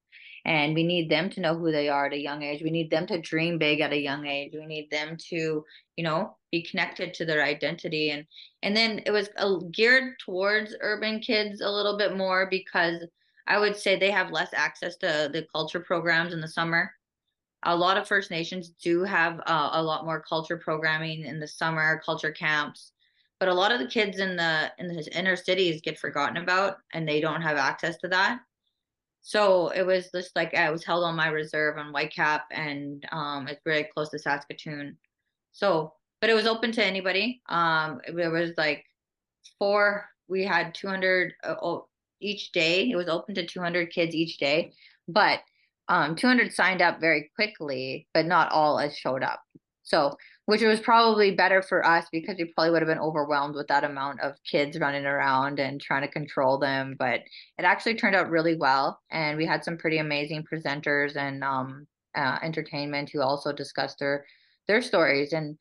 and 0.48 0.74
we 0.74 0.84
need 0.84 1.10
them 1.10 1.30
to 1.30 1.42
know 1.42 1.56
who 1.56 1.74
they 1.74 1.90
are 1.90 2.06
at 2.06 2.14
a 2.14 2.20
young 2.20 2.42
age. 2.42 2.64
We 2.64 2.72
need 2.72 2.90
them 2.90 3.06
to 3.08 3.20
dream 3.20 3.58
big 3.58 3.82
at 3.82 3.92
a 3.92 4.00
young 4.00 4.26
age. 4.26 4.54
We 4.54 4.66
need 4.66 4.90
them 4.90 5.18
to 5.30 5.64
you 5.98 6.04
know 6.04 6.36
be 6.52 6.64
connected 6.64 7.14
to 7.16 7.26
their 7.26 7.44
identity. 7.44 8.12
And 8.12 8.26
and 8.64 8.76
then 8.76 9.02
it 9.06 9.12
was 9.12 9.30
uh, 9.38 9.58
geared 9.72 10.18
towards 10.20 10.76
urban 10.82 11.20
kids 11.20 11.62
a 11.62 11.70
little 11.70 11.98
bit 11.98 12.18
more 12.18 12.48
because 12.50 13.04
i 13.48 13.58
would 13.60 13.78
say 13.78 13.98
they 13.98 14.12
have 14.12 14.32
less 14.32 14.54
access 14.54 14.98
to 14.98 15.30
the 15.32 15.46
culture 15.54 15.82
programs 15.82 16.34
in 16.34 16.42
the 16.42 16.48
summer. 16.48 16.92
A 17.64 17.76
lot 17.76 17.98
of 17.98 18.08
first 18.08 18.32
nations 18.32 18.70
do 18.70 19.04
have 19.04 19.40
uh, 19.46 19.70
a 19.74 19.84
lot 19.84 20.06
more 20.06 20.22
culture 20.22 20.58
programming 20.58 21.26
in 21.26 21.40
the 21.40 21.48
summer 21.48 22.02
culture 22.06 22.32
camps. 22.32 22.94
But 23.40 23.50
a 23.50 23.54
lot 23.54 23.72
of 23.72 23.80
the 23.80 23.88
kids 23.88 24.20
in 24.20 24.38
the 24.38 24.72
in 24.80 24.88
the 24.88 25.18
inner 25.18 25.36
cities 25.36 25.82
get 25.82 26.00
forgotten 26.00 26.38
about 26.38 26.78
and 26.94 27.06
they 27.06 27.20
don't 27.20 27.42
have 27.42 27.58
access 27.58 27.98
to 27.98 28.08
that 28.08 28.40
so 29.22 29.70
it 29.70 29.86
was 29.86 30.10
just 30.14 30.36
like 30.36 30.54
i 30.56 30.70
was 30.70 30.86
held 30.86 31.04
on 31.04 31.16
my 31.16 31.28
reserve 31.28 31.78
on 31.78 31.94
whitecap 31.94 32.42
and 32.52 33.06
um 33.12 33.48
it's 33.48 33.62
very 33.66 33.84
close 33.84 34.10
to 34.10 34.20
saskatoon. 34.20 34.98
So 35.52 35.94
but 36.22 36.30
it 36.30 36.34
was 36.34 36.48
open 36.48 36.72
to 36.74 36.86
anybody. 36.86 37.42
Um 37.50 38.02
it 38.08 38.32
was 38.32 38.52
like 38.58 38.86
four 39.60 40.06
we 40.28 40.44
had 40.44 40.76
200 40.76 41.34
uh, 41.44 41.78
each 42.20 42.52
day. 42.52 42.90
It 42.90 42.96
was 42.96 43.08
open 43.08 43.36
to 43.36 43.46
200 43.46 43.92
kids 43.92 44.16
each 44.16 44.38
day 44.38 44.74
but 45.08 45.42
um 45.90 46.16
200 46.16 46.54
signed 46.54 46.82
up 46.82 47.00
very 47.00 47.32
quickly 47.36 48.08
but 48.14 48.26
not 48.26 48.52
all 48.52 48.80
as 48.80 48.98
showed 48.98 49.24
up. 49.24 49.42
So 49.84 50.18
which 50.48 50.62
was 50.62 50.80
probably 50.80 51.32
better 51.32 51.62
for 51.62 51.86
us 51.86 52.06
because 52.10 52.38
we 52.38 52.46
probably 52.46 52.72
would 52.72 52.82
have 52.82 52.88
been 52.88 52.98
overwhelmed 53.00 53.54
with 53.54 53.68
that 53.68 53.84
amount 53.84 54.22
of 54.22 54.34
kids 54.50 54.80
running 54.80 55.06
around 55.06 55.60
and 55.60 55.82
trying 55.82 56.04
to 56.04 56.08
control 56.08 56.58
them. 56.58 56.96
But 56.98 57.20
it 57.58 57.66
actually 57.66 57.96
turned 57.96 58.16
out 58.16 58.30
really 58.30 58.56
well, 58.56 58.98
and 59.12 59.38
we 59.38 59.46
had 59.46 59.66
some 59.66 59.78
pretty 59.78 59.98
amazing 59.98 60.46
presenters 60.52 61.18
and 61.18 61.44
um, 61.44 61.86
uh, 62.16 62.40
entertainment 62.42 63.10
who 63.12 63.22
also 63.22 63.52
discussed 63.52 64.00
their 64.00 64.26
their 64.70 64.82
stories. 64.82 65.34
And 65.34 65.58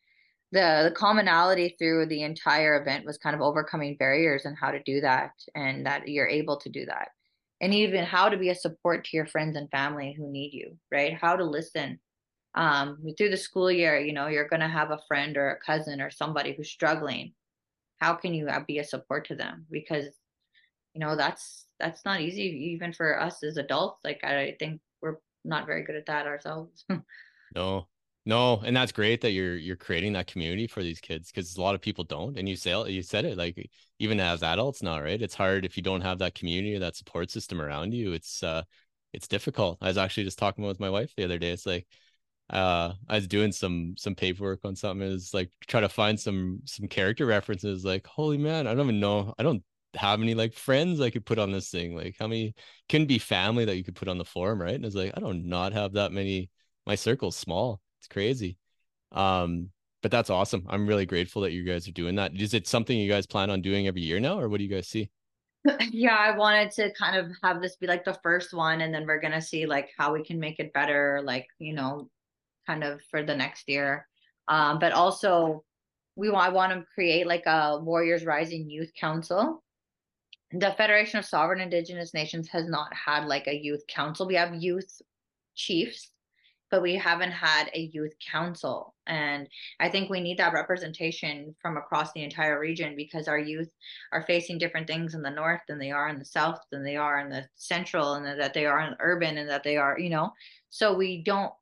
the 0.52 0.82
the 0.84 0.94
commonality 0.96 1.74
through 1.80 2.06
the 2.06 2.22
entire 2.22 2.80
event 2.80 3.04
was 3.04 3.18
kind 3.18 3.34
of 3.34 3.42
overcoming 3.42 3.96
barriers 3.96 4.44
and 4.44 4.56
how 4.56 4.70
to 4.70 4.80
do 4.84 5.00
that 5.00 5.32
and 5.56 5.84
that 5.86 6.06
you're 6.06 6.28
able 6.28 6.58
to 6.60 6.68
do 6.68 6.86
that. 6.86 7.08
And 7.60 7.74
even 7.74 8.04
how 8.04 8.28
to 8.28 8.36
be 8.36 8.50
a 8.50 8.54
support 8.54 9.04
to 9.06 9.16
your 9.16 9.26
friends 9.26 9.56
and 9.56 9.68
family 9.70 10.14
who 10.16 10.30
need 10.30 10.52
you 10.52 10.78
right? 10.92 11.14
How 11.14 11.34
to 11.34 11.44
listen 11.44 11.98
um, 12.56 12.98
through 13.16 13.28
the 13.28 13.36
school 13.36 13.70
year, 13.70 13.98
you 13.98 14.14
know, 14.14 14.28
you're 14.28 14.48
going 14.48 14.60
to 14.60 14.68
have 14.68 14.90
a 14.90 15.00
friend 15.06 15.36
or 15.36 15.50
a 15.50 15.60
cousin 15.60 16.00
or 16.00 16.10
somebody 16.10 16.54
who's 16.54 16.70
struggling. 16.70 17.32
How 17.98 18.14
can 18.14 18.34
you 18.34 18.48
uh, 18.48 18.60
be 18.66 18.78
a 18.78 18.84
support 18.84 19.28
to 19.28 19.34
them? 19.34 19.66
Because, 19.70 20.06
you 20.94 21.00
know, 21.00 21.16
that's 21.16 21.66
that's 21.78 22.04
not 22.06 22.22
easy 22.22 22.72
even 22.74 22.94
for 22.94 23.20
us 23.20 23.42
as 23.42 23.58
adults. 23.58 24.00
Like 24.04 24.24
I 24.24 24.56
think 24.58 24.80
we're 25.02 25.16
not 25.44 25.66
very 25.66 25.84
good 25.84 25.96
at 25.96 26.06
that 26.06 26.26
ourselves. 26.26 26.84
no, 27.54 27.88
no, 28.24 28.62
and 28.64 28.74
that's 28.74 28.92
great 28.92 29.20
that 29.20 29.32
you're 29.32 29.56
you're 29.56 29.76
creating 29.76 30.14
that 30.14 30.26
community 30.26 30.66
for 30.66 30.82
these 30.82 31.00
kids 31.00 31.30
because 31.30 31.56
a 31.56 31.60
lot 31.60 31.74
of 31.74 31.82
people 31.82 32.04
don't. 32.04 32.38
And 32.38 32.48
you 32.48 32.56
say 32.56 32.90
you 32.90 33.02
said 33.02 33.26
it 33.26 33.36
like 33.36 33.70
even 33.98 34.18
as 34.18 34.42
adults 34.42 34.82
now, 34.82 35.00
right? 35.00 35.20
It's 35.20 35.34
hard 35.34 35.66
if 35.66 35.76
you 35.76 35.82
don't 35.82 36.00
have 36.00 36.18
that 36.20 36.34
community 36.34 36.74
or 36.74 36.80
that 36.80 36.96
support 36.96 37.30
system 37.30 37.60
around 37.60 37.92
you. 37.92 38.12
It's 38.12 38.42
uh, 38.42 38.62
it's 39.12 39.28
difficult. 39.28 39.78
I 39.82 39.88
was 39.88 39.98
actually 39.98 40.24
just 40.24 40.38
talking 40.38 40.64
with 40.64 40.80
my 40.80 40.90
wife 40.90 41.12
the 41.16 41.24
other 41.24 41.38
day. 41.38 41.50
It's 41.50 41.66
like 41.66 41.86
uh 42.50 42.92
i 43.08 43.16
was 43.16 43.26
doing 43.26 43.50
some 43.50 43.94
some 43.98 44.14
paperwork 44.14 44.60
on 44.64 44.76
something 44.76 45.06
is 45.06 45.34
like 45.34 45.50
try 45.66 45.80
to 45.80 45.88
find 45.88 46.18
some 46.18 46.60
some 46.64 46.86
character 46.86 47.26
references 47.26 47.84
like 47.84 48.06
holy 48.06 48.38
man 48.38 48.66
i 48.66 48.74
don't 48.74 48.86
even 48.86 49.00
know 49.00 49.34
i 49.38 49.42
don't 49.42 49.62
have 49.96 50.20
any 50.20 50.34
like 50.34 50.52
friends 50.52 51.00
i 51.00 51.10
could 51.10 51.26
put 51.26 51.38
on 51.38 51.50
this 51.50 51.70
thing 51.70 51.96
like 51.96 52.14
how 52.18 52.26
many 52.26 52.54
can 52.88 53.06
be 53.06 53.18
family 53.18 53.64
that 53.64 53.76
you 53.76 53.82
could 53.82 53.96
put 53.96 54.08
on 54.08 54.18
the 54.18 54.24
forum 54.24 54.60
right? 54.60 54.74
And 54.74 54.84
it's 54.84 54.94
like 54.94 55.12
i 55.16 55.20
don't 55.20 55.46
not 55.46 55.72
have 55.72 55.94
that 55.94 56.12
many 56.12 56.50
my 56.86 56.94
circle's 56.94 57.36
small 57.36 57.80
it's 57.98 58.08
crazy. 58.08 58.58
Um 59.12 59.70
but 60.02 60.10
that's 60.12 60.30
awesome 60.30 60.66
i'm 60.68 60.86
really 60.86 61.06
grateful 61.06 61.42
that 61.42 61.52
you 61.52 61.64
guys 61.64 61.88
are 61.88 61.92
doing 61.92 62.14
that 62.16 62.32
is 62.36 62.54
it 62.54 62.68
something 62.68 62.96
you 62.96 63.10
guys 63.10 63.26
plan 63.26 63.50
on 63.50 63.60
doing 63.60 63.88
every 63.88 64.02
year 64.02 64.20
now 64.20 64.38
or 64.38 64.48
what 64.48 64.58
do 64.58 64.64
you 64.64 64.70
guys 64.70 64.86
see? 64.86 65.10
Yeah 65.90 66.16
i 66.16 66.36
wanted 66.36 66.70
to 66.72 66.92
kind 66.92 67.16
of 67.16 67.32
have 67.42 67.60
this 67.60 67.76
be 67.76 67.88
like 67.88 68.04
the 68.04 68.18
first 68.22 68.54
one 68.54 68.82
and 68.82 68.94
then 68.94 69.04
we're 69.04 69.20
gonna 69.20 69.42
see 69.42 69.66
like 69.66 69.90
how 69.98 70.12
we 70.12 70.22
can 70.22 70.38
make 70.38 70.60
it 70.60 70.72
better 70.72 71.22
like 71.24 71.48
you 71.58 71.72
know 71.72 72.08
kind 72.66 72.84
of 72.84 73.00
for 73.10 73.22
the 73.22 73.34
next 73.34 73.68
year. 73.68 74.06
Um, 74.48 74.78
but 74.78 74.92
also, 74.92 75.64
we 76.16 76.30
want 76.30 76.46
I 76.46 76.52
want 76.52 76.72
to 76.72 76.86
create 76.94 77.26
like 77.26 77.46
a 77.46 77.78
Warriors 77.80 78.24
Rising 78.24 78.70
Youth 78.70 78.92
Council. 78.98 79.62
The 80.52 80.74
Federation 80.76 81.18
of 81.18 81.24
Sovereign 81.24 81.60
Indigenous 81.60 82.14
Nations 82.14 82.48
has 82.48 82.68
not 82.68 82.92
had 82.94 83.26
like 83.26 83.46
a 83.46 83.56
youth 83.56 83.84
council. 83.88 84.26
We 84.26 84.36
have 84.36 84.54
youth 84.54 85.02
chiefs, 85.54 86.10
but 86.70 86.82
we 86.82 86.94
haven't 86.94 87.32
had 87.32 87.68
a 87.74 87.90
youth 87.92 88.12
council. 88.30 88.94
And 89.06 89.48
I 89.80 89.88
think 89.88 90.08
we 90.08 90.20
need 90.20 90.38
that 90.38 90.52
representation 90.52 91.54
from 91.60 91.76
across 91.76 92.12
the 92.12 92.22
entire 92.22 92.58
region 92.58 92.94
because 92.96 93.28
our 93.28 93.38
youth 93.38 93.68
are 94.12 94.24
facing 94.26 94.58
different 94.58 94.86
things 94.86 95.14
in 95.14 95.22
the 95.22 95.30
north 95.30 95.60
than 95.68 95.78
they 95.78 95.90
are 95.90 96.08
in 96.08 96.18
the 96.18 96.24
south, 96.24 96.60
than 96.70 96.84
they 96.84 96.96
are 96.96 97.20
in 97.20 97.28
the 97.28 97.44
central, 97.56 98.14
and 98.14 98.40
that 98.40 98.54
they 98.54 98.66
are 98.66 98.80
in 98.80 98.96
urban, 99.00 99.38
and 99.38 99.48
that 99.50 99.64
they 99.64 99.76
are, 99.76 99.98
you 99.98 100.10
know. 100.10 100.32
So 100.70 100.94
we 100.94 101.22
don't 101.22 101.52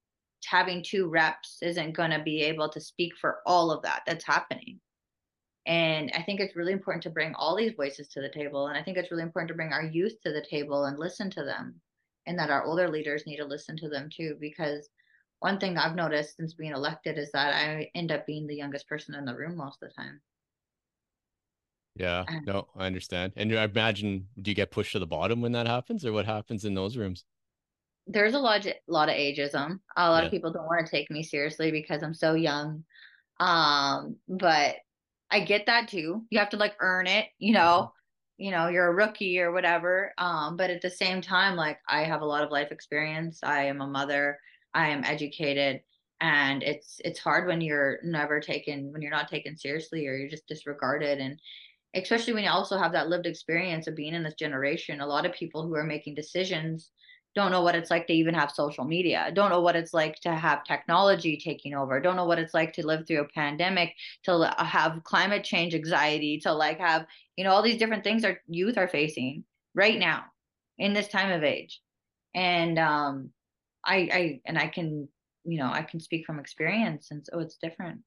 having 0.47 0.82
two 0.82 1.09
reps 1.09 1.59
isn't 1.62 1.97
going 1.97 2.11
to 2.11 2.22
be 2.22 2.42
able 2.42 2.68
to 2.68 2.80
speak 2.80 3.12
for 3.20 3.38
all 3.47 3.70
of 3.70 3.82
that 3.82 4.03
that's 4.07 4.24
happening. 4.24 4.80
And 5.66 6.11
I 6.14 6.22
think 6.22 6.40
it's 6.40 6.57
really 6.57 6.72
important 6.72 7.03
to 7.05 7.11
bring 7.11 7.34
all 7.34 7.57
these 7.57 7.72
voices 7.72 8.09
to 8.09 8.20
the 8.20 8.28
table. 8.28 8.66
And 8.66 8.76
I 8.76 8.82
think 8.82 8.99
it's 8.99 9.11
really 9.11 9.22
important 9.22 9.49
to 9.49 9.55
bring 9.55 9.72
our 9.72 9.84
youth 9.84 10.20
to 10.22 10.32
the 10.32 10.45
table 10.45 10.84
and 10.84 10.99
listen 10.99 11.30
to 11.30 11.45
them. 11.45 11.80
And 12.26 12.38
that 12.38 12.51
our 12.51 12.64
older 12.64 12.88
leaders 12.88 13.24
need 13.26 13.36
to 13.38 13.45
listen 13.45 13.76
to 13.78 13.88
them 13.88 14.09
too. 14.14 14.36
Because 14.40 14.88
one 15.40 15.59
thing 15.59 15.78
I've 15.78 15.95
noticed 15.95 16.36
since 16.36 16.55
being 16.55 16.72
elected 16.72 17.18
is 17.18 17.30
that 17.32 17.55
I 17.55 17.90
end 17.95 18.12
up 18.12 18.26
being 18.26 18.47
the 18.47 18.57
youngest 18.57 18.88
person 18.88 19.14
in 19.14 19.24
the 19.24 19.34
room 19.34 19.57
most 19.57 19.82
of 19.82 19.88
the 19.88 19.95
time. 19.95 20.20
Yeah, 21.97 22.24
um, 22.26 22.42
no, 22.45 22.68
I 22.76 22.86
understand. 22.86 23.34
And 23.36 23.57
I 23.57 23.64
imagine, 23.64 24.26
do 24.40 24.51
you 24.51 24.55
get 24.55 24.70
pushed 24.70 24.92
to 24.92 24.99
the 24.99 25.07
bottom 25.07 25.40
when 25.40 25.53
that 25.53 25.66
happens, 25.66 26.05
or 26.05 26.12
what 26.12 26.26
happens 26.26 26.64
in 26.64 26.74
those 26.74 26.97
rooms? 26.97 27.24
There's 28.07 28.35
a 28.35 28.39
lot, 28.39 28.67
a 28.67 28.75
lot 28.87 29.09
of 29.09 29.15
ageism. 29.15 29.81
A 29.97 30.11
lot 30.11 30.21
yeah. 30.21 30.27
of 30.27 30.31
people 30.31 30.53
don't 30.53 30.67
want 30.67 30.85
to 30.85 30.91
take 30.91 31.11
me 31.11 31.23
seriously 31.23 31.71
because 31.71 32.03
I'm 32.03 32.15
so 32.15 32.35
young. 32.35 32.85
Um, 33.41 34.17
but 34.29 34.77
I 35.31 35.41
get 35.41 35.67
that 35.67 35.89
too. 35.89 36.23
You 36.31 36.39
have 36.39 36.51
to 36.51 36.57
like 36.57 36.75
earn 36.81 37.07
it, 37.07 37.27
you 37.39 37.53
know. 37.53 37.93
You 38.37 38.51
know, 38.51 38.67
you're 38.67 38.89
a 38.89 38.95
rookie 38.95 39.39
or 39.39 39.53
whatever. 39.53 40.13
Um, 40.19 40.57
but 40.57 40.69
at 40.69 40.83
the 40.83 40.91
same 40.91 41.21
time, 41.21 41.55
like 41.55 41.79
I 41.89 42.03
have 42.03 42.21
a 42.21 42.27
lot 42.27 42.43
of 42.43 42.51
life 42.51 42.73
experience. 42.73 43.39
I 43.45 43.65
am 43.67 43.81
a 43.81 43.87
mother. 43.87 44.39
I 44.75 44.89
am 44.89 45.05
educated, 45.05 45.83
and 46.21 46.63
it's 46.63 47.01
it's 47.05 47.19
hard 47.19 47.47
when 47.47 47.61
you're 47.61 47.99
never 48.03 48.41
taken 48.41 48.93
when 48.93 49.03
you're 49.03 49.11
not 49.11 49.29
taken 49.29 49.57
seriously 49.57 50.07
or 50.07 50.17
you're 50.17 50.29
just 50.29 50.47
disregarded 50.47 51.19
and 51.19 51.39
especially 51.95 52.33
when 52.33 52.45
you 52.45 52.51
also 52.51 52.79
have 52.79 52.93
that 52.93 53.09
lived 53.09 53.27
experience 53.27 53.87
of 53.87 53.97
being 53.97 54.15
in 54.15 54.23
this 54.23 54.35
generation 54.35 55.01
a 55.01 55.07
lot 55.07 55.27
of 55.27 55.33
people 55.33 55.67
who 55.67 55.75
are 55.75 55.85
making 55.85 56.15
decisions 56.15 56.93
don't 57.35 57.51
know 57.51 57.62
what 57.62 57.74
it's 57.74 57.91
like 57.91 58.07
to 58.07 58.12
even 58.12 58.35
have 58.35 58.51
social 58.51 58.85
media 58.85 59.30
don't 59.35 59.51
know 59.51 59.61
what 59.61 59.76
it's 59.76 59.93
like 59.93 60.16
to 60.20 60.35
have 60.35 60.64
technology 60.64 61.37
taking 61.37 61.74
over 61.74 62.01
don't 62.01 62.16
know 62.16 62.24
what 62.24 62.39
it's 62.39 62.55
like 62.55 62.72
to 62.72 62.87
live 62.87 63.07
through 63.07 63.20
a 63.20 63.28
pandemic 63.28 63.95
to 64.22 64.53
have 64.59 65.03
climate 65.05 65.45
change 65.45 65.74
anxiety 65.74 66.39
to 66.39 66.53
like 66.53 66.78
have 66.78 67.07
you 67.37 67.45
know 67.45 67.51
all 67.51 67.62
these 67.62 67.78
different 67.78 68.05
things 68.05 68.24
our 68.24 68.41
youth 68.49 68.78
are 68.78 68.89
facing 68.89 69.45
right 69.74 69.99
now 69.99 70.24
in 70.78 70.93
this 70.93 71.09
time 71.09 71.32
of 71.32 71.43
age 71.43 71.80
and 72.35 72.78
um 72.78 73.30
i 73.85 73.97
i 74.12 74.41
and 74.47 74.59
i 74.59 74.66
can 74.66 75.09
you 75.45 75.59
know 75.59 75.70
i 75.70 75.82
can 75.82 76.01
speak 76.01 76.24
from 76.24 76.39
experience 76.39 77.11
and 77.11 77.24
so 77.26 77.39
it's 77.41 77.57
different 77.57 78.01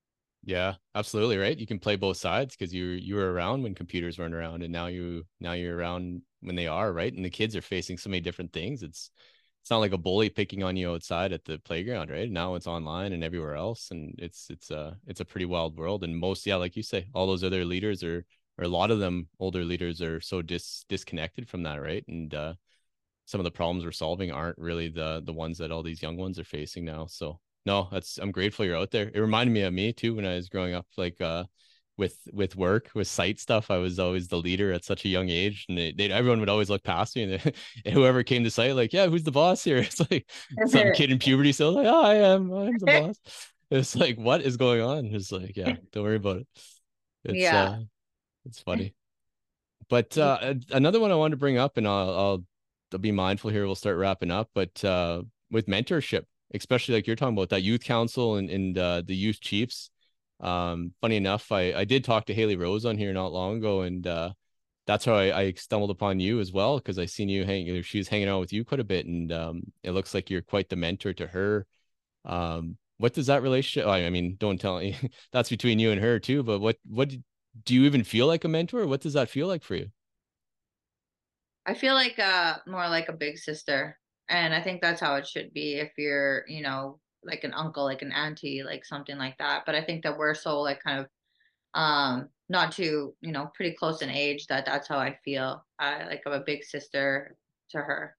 yeah, 0.48 0.76
absolutely 0.96 1.38
right. 1.38 1.58
You 1.58 1.68
can 1.68 1.78
play 1.78 1.98
both 1.98 2.16
sides 2.16 2.56
because 2.56 2.74
you 2.74 2.86
you 2.86 3.16
were 3.16 3.34
around 3.34 3.64
when 3.64 3.76
computers 3.76 4.18
weren't 4.18 4.34
around, 4.34 4.64
and 4.64 4.72
now 4.72 4.88
you 4.88 5.26
now 5.42 5.52
you're 5.52 5.76
around 5.76 6.22
when 6.42 6.56
they 6.56 6.68
are, 6.68 6.92
right? 6.94 7.14
And 7.14 7.26
the 7.26 7.30
kids 7.30 7.56
are 7.56 7.62
facing 7.62 7.98
so 7.98 8.10
many 8.10 8.22
different 8.22 8.54
things. 8.54 8.84
It's 8.84 9.12
it's 9.62 9.72
not 9.72 9.80
like 9.80 9.92
a 9.92 9.98
bully 9.98 10.30
picking 10.30 10.64
on 10.64 10.78
you 10.78 10.92
outside 10.94 11.34
at 11.34 11.44
the 11.44 11.60
playground, 11.60 12.10
right? 12.10 12.32
Now 12.32 12.56
it's 12.56 12.68
online 12.68 13.12
and 13.14 13.24
everywhere 13.24 13.56
else, 13.56 13.92
and 13.92 14.16
it's 14.18 14.50
it's 14.50 14.72
a 14.72 14.98
it's 15.08 15.20
a 15.20 15.26
pretty 15.26 15.46
wild 15.46 15.78
world. 15.78 16.04
And 16.04 16.18
most, 16.18 16.46
yeah, 16.46 16.56
like 16.56 16.76
you 16.78 16.84
say, 16.84 17.08
all 17.14 17.28
those 17.28 17.44
other 17.44 17.66
leaders 17.66 18.04
are 18.04 18.26
or 18.58 18.64
a 18.66 18.68
lot 18.70 18.92
of 18.92 19.00
them 19.00 19.28
older 19.40 19.64
leaders 19.64 20.02
are 20.02 20.20
so 20.22 20.42
dis 20.42 20.86
disconnected 20.90 21.48
from 21.50 21.64
that, 21.64 21.82
right? 21.82 22.04
And 22.08 22.34
uh, 22.34 22.54
some 23.26 23.40
of 23.40 23.46
the 23.46 23.52
problems 23.52 23.84
we're 23.86 23.92
solving 23.92 24.32
aren't 24.32 24.58
really 24.58 24.90
the 24.90 25.22
the 25.26 25.34
ones 25.34 25.58
that 25.58 25.72
all 25.72 25.84
these 25.84 26.02
young 26.02 26.18
ones 26.18 26.40
are 26.40 26.44
facing 26.46 26.86
now. 26.86 27.06
So 27.08 27.40
no, 27.66 27.90
that's 27.92 28.18
I'm 28.18 28.32
grateful 28.32 28.66
you're 28.66 28.78
out 28.78 28.92
there. 28.92 29.12
It 29.14 29.20
reminded 29.20 29.54
me 29.54 29.62
of 29.64 29.74
me 29.74 29.94
too 29.94 30.16
when 30.16 30.26
I 30.26 30.36
was 30.36 30.50
growing 30.50 30.74
up, 30.74 30.88
like 30.98 31.20
uh 31.22 31.44
with 31.98 32.18
with 32.32 32.56
work 32.56 32.90
with 32.94 33.08
site 33.08 33.40
stuff. 33.40 33.72
I 33.72 33.78
was 33.78 34.00
always 34.00 34.28
the 34.28 34.38
leader 34.38 34.72
at 34.72 34.86
such 34.86 35.06
a 35.06 35.10
young 35.10 35.30
age, 35.30 35.66
and 35.68 35.78
they, 35.78 35.92
they 35.92 36.12
everyone 36.12 36.40
would 36.40 36.50
always 36.50 36.70
look 36.70 36.84
past 36.84 37.16
me, 37.16 37.24
and, 37.24 37.34
they, 37.34 37.54
and, 37.86 37.94
whoever 37.94 38.24
came 38.24 38.44
to 38.44 38.52
site, 38.52 38.76
like, 38.76 38.94
yeah, 38.94 39.08
who's 39.08 39.24
the 39.24 39.32
boss 39.32 39.64
here? 39.64 39.78
It's 39.88 40.00
like 40.12 40.30
some 40.68 40.92
kid 40.94 41.12
in 41.12 41.20
puberty 41.20 41.52
still 41.52 41.72
like, 41.72 41.88
oh, 41.88 42.04
I 42.04 42.16
am, 42.16 42.52
I'm 42.52 42.78
the 42.78 42.86
boss. 43.02 43.20
It's 43.70 43.96
like, 43.96 44.18
what 44.18 44.42
is 44.42 44.58
going 44.58 44.82
on? 44.82 45.06
It's 45.08 45.32
like, 45.32 45.58
yeah, 45.58 45.76
don't 45.92 46.04
worry 46.04 46.16
about 46.18 46.38
it. 46.38 46.48
It's 47.24 47.38
yeah, 47.38 47.64
uh, 47.64 47.80
it's 48.46 48.60
funny. 48.60 48.94
But 49.90 50.18
uh, 50.18 50.56
another 50.72 51.00
one 51.00 51.12
I 51.12 51.16
wanted 51.16 51.32
to 51.32 51.38
bring 51.38 51.58
up, 51.58 51.78
and 51.78 51.88
I'll, 51.88 52.10
I'll 52.10 52.44
I'll 52.94 53.00
be 53.00 53.12
mindful 53.12 53.52
here. 53.52 53.66
We'll 53.66 53.76
start 53.76 53.98
wrapping 53.98 54.32
up, 54.32 54.50
but 54.54 54.84
uh, 54.84 55.24
with 55.52 55.68
mentorship, 55.68 56.24
especially 56.54 56.96
like 56.96 57.08
you're 57.08 57.16
talking 57.16 57.36
about 57.36 57.50
that 57.50 57.64
youth 57.64 57.84
council 57.84 58.36
and, 58.36 58.50
and 58.50 58.78
uh, 58.78 59.02
the 59.06 59.16
youth 59.16 59.42
chiefs. 59.42 59.90
Um, 60.40 60.94
funny 61.02 61.16
enough, 61.18 61.52
I, 61.52 61.74
I 61.74 61.86
did 61.86 62.04
talk 62.04 62.26
to 62.28 62.34
Haley 62.34 62.56
Rose 62.56 62.86
on 62.86 62.98
here 62.98 63.14
not 63.14 63.34
long 63.34 63.58
ago, 63.58 63.82
and 63.82 64.06
uh, 64.06 64.34
that's 64.88 65.06
how 65.06 65.16
I, 65.16 65.40
I 65.40 65.52
stumbled 65.54 65.92
upon 65.92 66.20
you 66.20 66.40
as 66.40 66.52
well 66.52 66.78
because 66.78 67.00
I 67.00 67.06
seen 67.06 67.30
you 67.30 67.46
hanging. 67.46 67.82
She 67.84 67.98
was 68.00 68.08
hanging 68.08 68.30
out 68.30 68.40
with 68.40 68.54
you 68.54 68.66
quite 68.66 68.80
a 68.80 68.84
bit, 68.86 69.06
and 69.08 69.32
um, 69.32 69.64
it 69.84 69.92
looks 69.92 70.14
like 70.14 70.30
you're 70.30 70.42
quite 70.42 70.70
the 70.70 70.76
mentor 70.76 71.14
to 71.14 71.28
her. 71.28 71.66
Um, 72.26 72.78
what 72.98 73.14
does 73.14 73.28
that 73.28 73.44
relationship? 73.44 73.88
I 73.88 74.10
mean, 74.10 74.38
don't 74.40 74.60
tell 74.62 74.80
me 74.80 74.98
that's 75.32 75.50
between 75.50 75.80
you 75.80 75.92
and 75.92 76.02
her 76.02 76.20
too. 76.20 76.44
But 76.44 76.60
what 76.60 76.78
what 76.88 77.10
do 77.66 77.74
you 77.76 77.84
even 77.86 78.04
feel 78.04 78.28
like 78.28 78.44
a 78.46 78.50
mentor? 78.50 78.88
What 78.88 79.02
does 79.02 79.14
that 79.14 79.30
feel 79.30 79.48
like 79.48 79.64
for 79.64 79.76
you? 79.76 79.92
I 81.66 81.74
feel 81.74 81.94
like 81.94 82.18
uh 82.20 82.58
more 82.66 82.88
like 82.88 83.10
a 83.10 83.14
big 83.14 83.38
sister 83.38 84.00
and 84.30 84.54
i 84.54 84.62
think 84.62 84.82
that's 84.82 85.02
how 85.02 85.16
it 85.16 85.28
should 85.28 85.54
be 85.54 85.76
if 85.76 85.92
you're 85.98 86.44
you 86.48 86.62
know 86.62 87.00
like 87.24 87.44
an 87.44 87.54
uncle 87.54 87.84
like 87.84 88.02
an 88.02 88.12
auntie 88.12 88.64
like 88.64 88.86
something 88.86 89.18
like 89.18 89.38
that 89.38 89.64
but 89.66 89.76
i 89.76 89.82
think 89.82 90.04
that 90.04 90.18
we're 90.18 90.34
so 90.34 90.62
like 90.62 90.82
kind 90.84 91.00
of 91.00 91.08
um 91.74 92.30
not 92.50 92.72
too 92.72 93.14
you 93.22 93.32
know 93.32 93.52
pretty 93.56 93.76
close 93.76 94.02
in 94.02 94.10
age 94.10 94.48
that 94.48 94.66
that's 94.66 94.88
how 94.88 94.98
i 94.98 95.18
feel. 95.24 95.66
I 95.80 96.06
like 96.06 96.24
i'm 96.26 96.34
a 96.34 96.40
big 96.40 96.64
sister 96.64 97.36
to 97.72 97.78
her. 97.78 98.16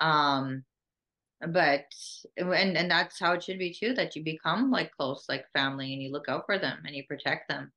Um 0.00 0.64
but 1.48 1.84
and 2.36 2.76
and 2.76 2.90
that's 2.90 3.18
how 3.18 3.32
it 3.32 3.42
should 3.42 3.58
be 3.58 3.72
too 3.74 3.94
that 3.94 4.14
you 4.16 4.22
become 4.22 4.70
like 4.70 4.92
close 4.96 5.26
like 5.28 5.44
family 5.52 5.92
and 5.92 6.02
you 6.02 6.10
look 6.12 6.28
out 6.28 6.44
for 6.46 6.58
them 6.58 6.78
and 6.86 6.94
you 6.94 7.04
protect 7.06 7.48
them. 7.48 7.72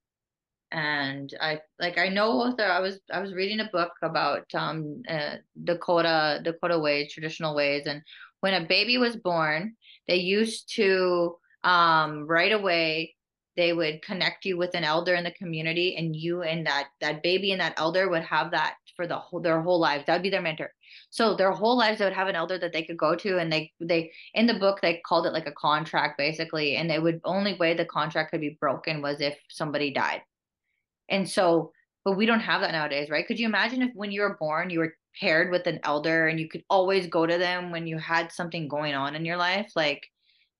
And 0.72 1.32
I 1.40 1.60
like 1.78 1.98
I 1.98 2.08
know 2.08 2.54
that 2.56 2.70
I 2.70 2.80
was 2.80 3.00
I 3.12 3.20
was 3.20 3.34
reading 3.34 3.60
a 3.60 3.70
book 3.72 3.92
about 4.02 4.46
um 4.54 5.02
uh, 5.08 5.36
Dakota 5.64 6.40
Dakota 6.42 6.78
ways 6.78 7.12
traditional 7.12 7.54
ways 7.54 7.86
and 7.86 8.02
when 8.40 8.54
a 8.54 8.66
baby 8.66 8.98
was 8.98 9.16
born 9.16 9.74
they 10.08 10.16
used 10.16 10.72
to 10.74 11.36
um 11.64 12.26
right 12.26 12.52
away 12.52 13.14
they 13.56 13.72
would 13.72 14.02
connect 14.02 14.44
you 14.44 14.56
with 14.56 14.74
an 14.74 14.84
elder 14.84 15.14
in 15.14 15.24
the 15.24 15.30
community 15.32 15.96
and 15.96 16.14
you 16.14 16.42
and 16.42 16.66
that 16.66 16.88
that 17.00 17.22
baby 17.22 17.52
and 17.52 17.60
that 17.60 17.74
elder 17.78 18.08
would 18.08 18.22
have 18.22 18.50
that 18.50 18.74
for 18.94 19.06
the 19.06 19.16
whole 19.16 19.40
their 19.40 19.60
whole 19.60 19.80
lives. 19.80 20.04
That 20.06 20.14
would 20.14 20.22
be 20.22 20.30
their 20.30 20.42
mentor. 20.42 20.72
So 21.10 21.34
their 21.34 21.52
whole 21.52 21.76
lives 21.76 21.98
they 21.98 22.04
would 22.04 22.12
have 22.12 22.28
an 22.28 22.36
elder 22.36 22.58
that 22.58 22.72
they 22.72 22.82
could 22.82 22.98
go 22.98 23.14
to 23.16 23.38
and 23.38 23.50
they 23.52 23.72
they 23.80 24.12
in 24.34 24.46
the 24.46 24.54
book 24.54 24.80
they 24.80 25.00
called 25.06 25.26
it 25.26 25.32
like 25.32 25.46
a 25.46 25.52
contract 25.52 26.18
basically 26.18 26.76
and 26.76 26.90
it 26.90 27.02
would 27.02 27.20
only 27.24 27.54
way 27.54 27.74
the 27.74 27.84
contract 27.86 28.30
could 28.30 28.40
be 28.40 28.58
broken 28.60 29.02
was 29.02 29.20
if 29.20 29.36
somebody 29.48 29.90
died. 29.90 30.22
And 31.08 31.28
so, 31.28 31.72
but 32.04 32.16
we 32.16 32.26
don't 32.26 32.40
have 32.40 32.60
that 32.60 32.72
nowadays, 32.72 33.10
right? 33.10 33.26
Could 33.26 33.38
you 33.38 33.46
imagine 33.46 33.82
if 33.82 33.90
when 33.94 34.10
you 34.10 34.22
were 34.22 34.36
born, 34.38 34.70
you 34.70 34.80
were 34.80 34.94
paired 35.18 35.50
with 35.50 35.66
an 35.66 35.80
elder 35.84 36.28
and 36.28 36.38
you 36.38 36.48
could 36.48 36.64
always 36.68 37.06
go 37.06 37.26
to 37.26 37.38
them 37.38 37.70
when 37.70 37.86
you 37.86 37.98
had 37.98 38.32
something 38.32 38.68
going 38.68 38.94
on 38.94 39.14
in 39.14 39.24
your 39.24 39.36
life? 39.36 39.72
Like 39.74 40.06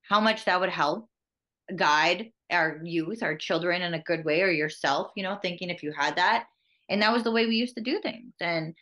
how 0.02 0.20
much 0.20 0.44
that 0.44 0.61
would 0.61 0.70
help 0.70 1.09
guide 1.74 2.30
our 2.50 2.80
youth, 2.84 3.22
our 3.22 3.36
children 3.36 3.82
in 3.82 3.94
a 3.94 4.02
good 4.02 4.24
way, 4.24 4.42
or 4.42 4.50
yourself, 4.50 5.11
you 5.16 5.22
know, 5.22 5.36
thinking 5.42 5.70
if 5.70 5.82
you 5.82 5.92
had 5.92 6.16
that. 6.16 6.46
And 6.88 7.02
that 7.02 7.12
was 7.12 7.24
the 7.24 7.32
way 7.32 7.46
we 7.46 7.57
used 7.57 7.74
to 7.76 7.82
do 7.82 8.00
things. 8.00 8.34
And 8.40 8.74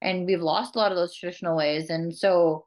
and 0.00 0.26
we've 0.26 0.42
lost 0.42 0.76
a 0.76 0.78
lot 0.78 0.92
of 0.92 0.96
those 0.96 1.14
traditional 1.14 1.56
ways. 1.56 1.90
And 1.90 2.14
so 2.14 2.66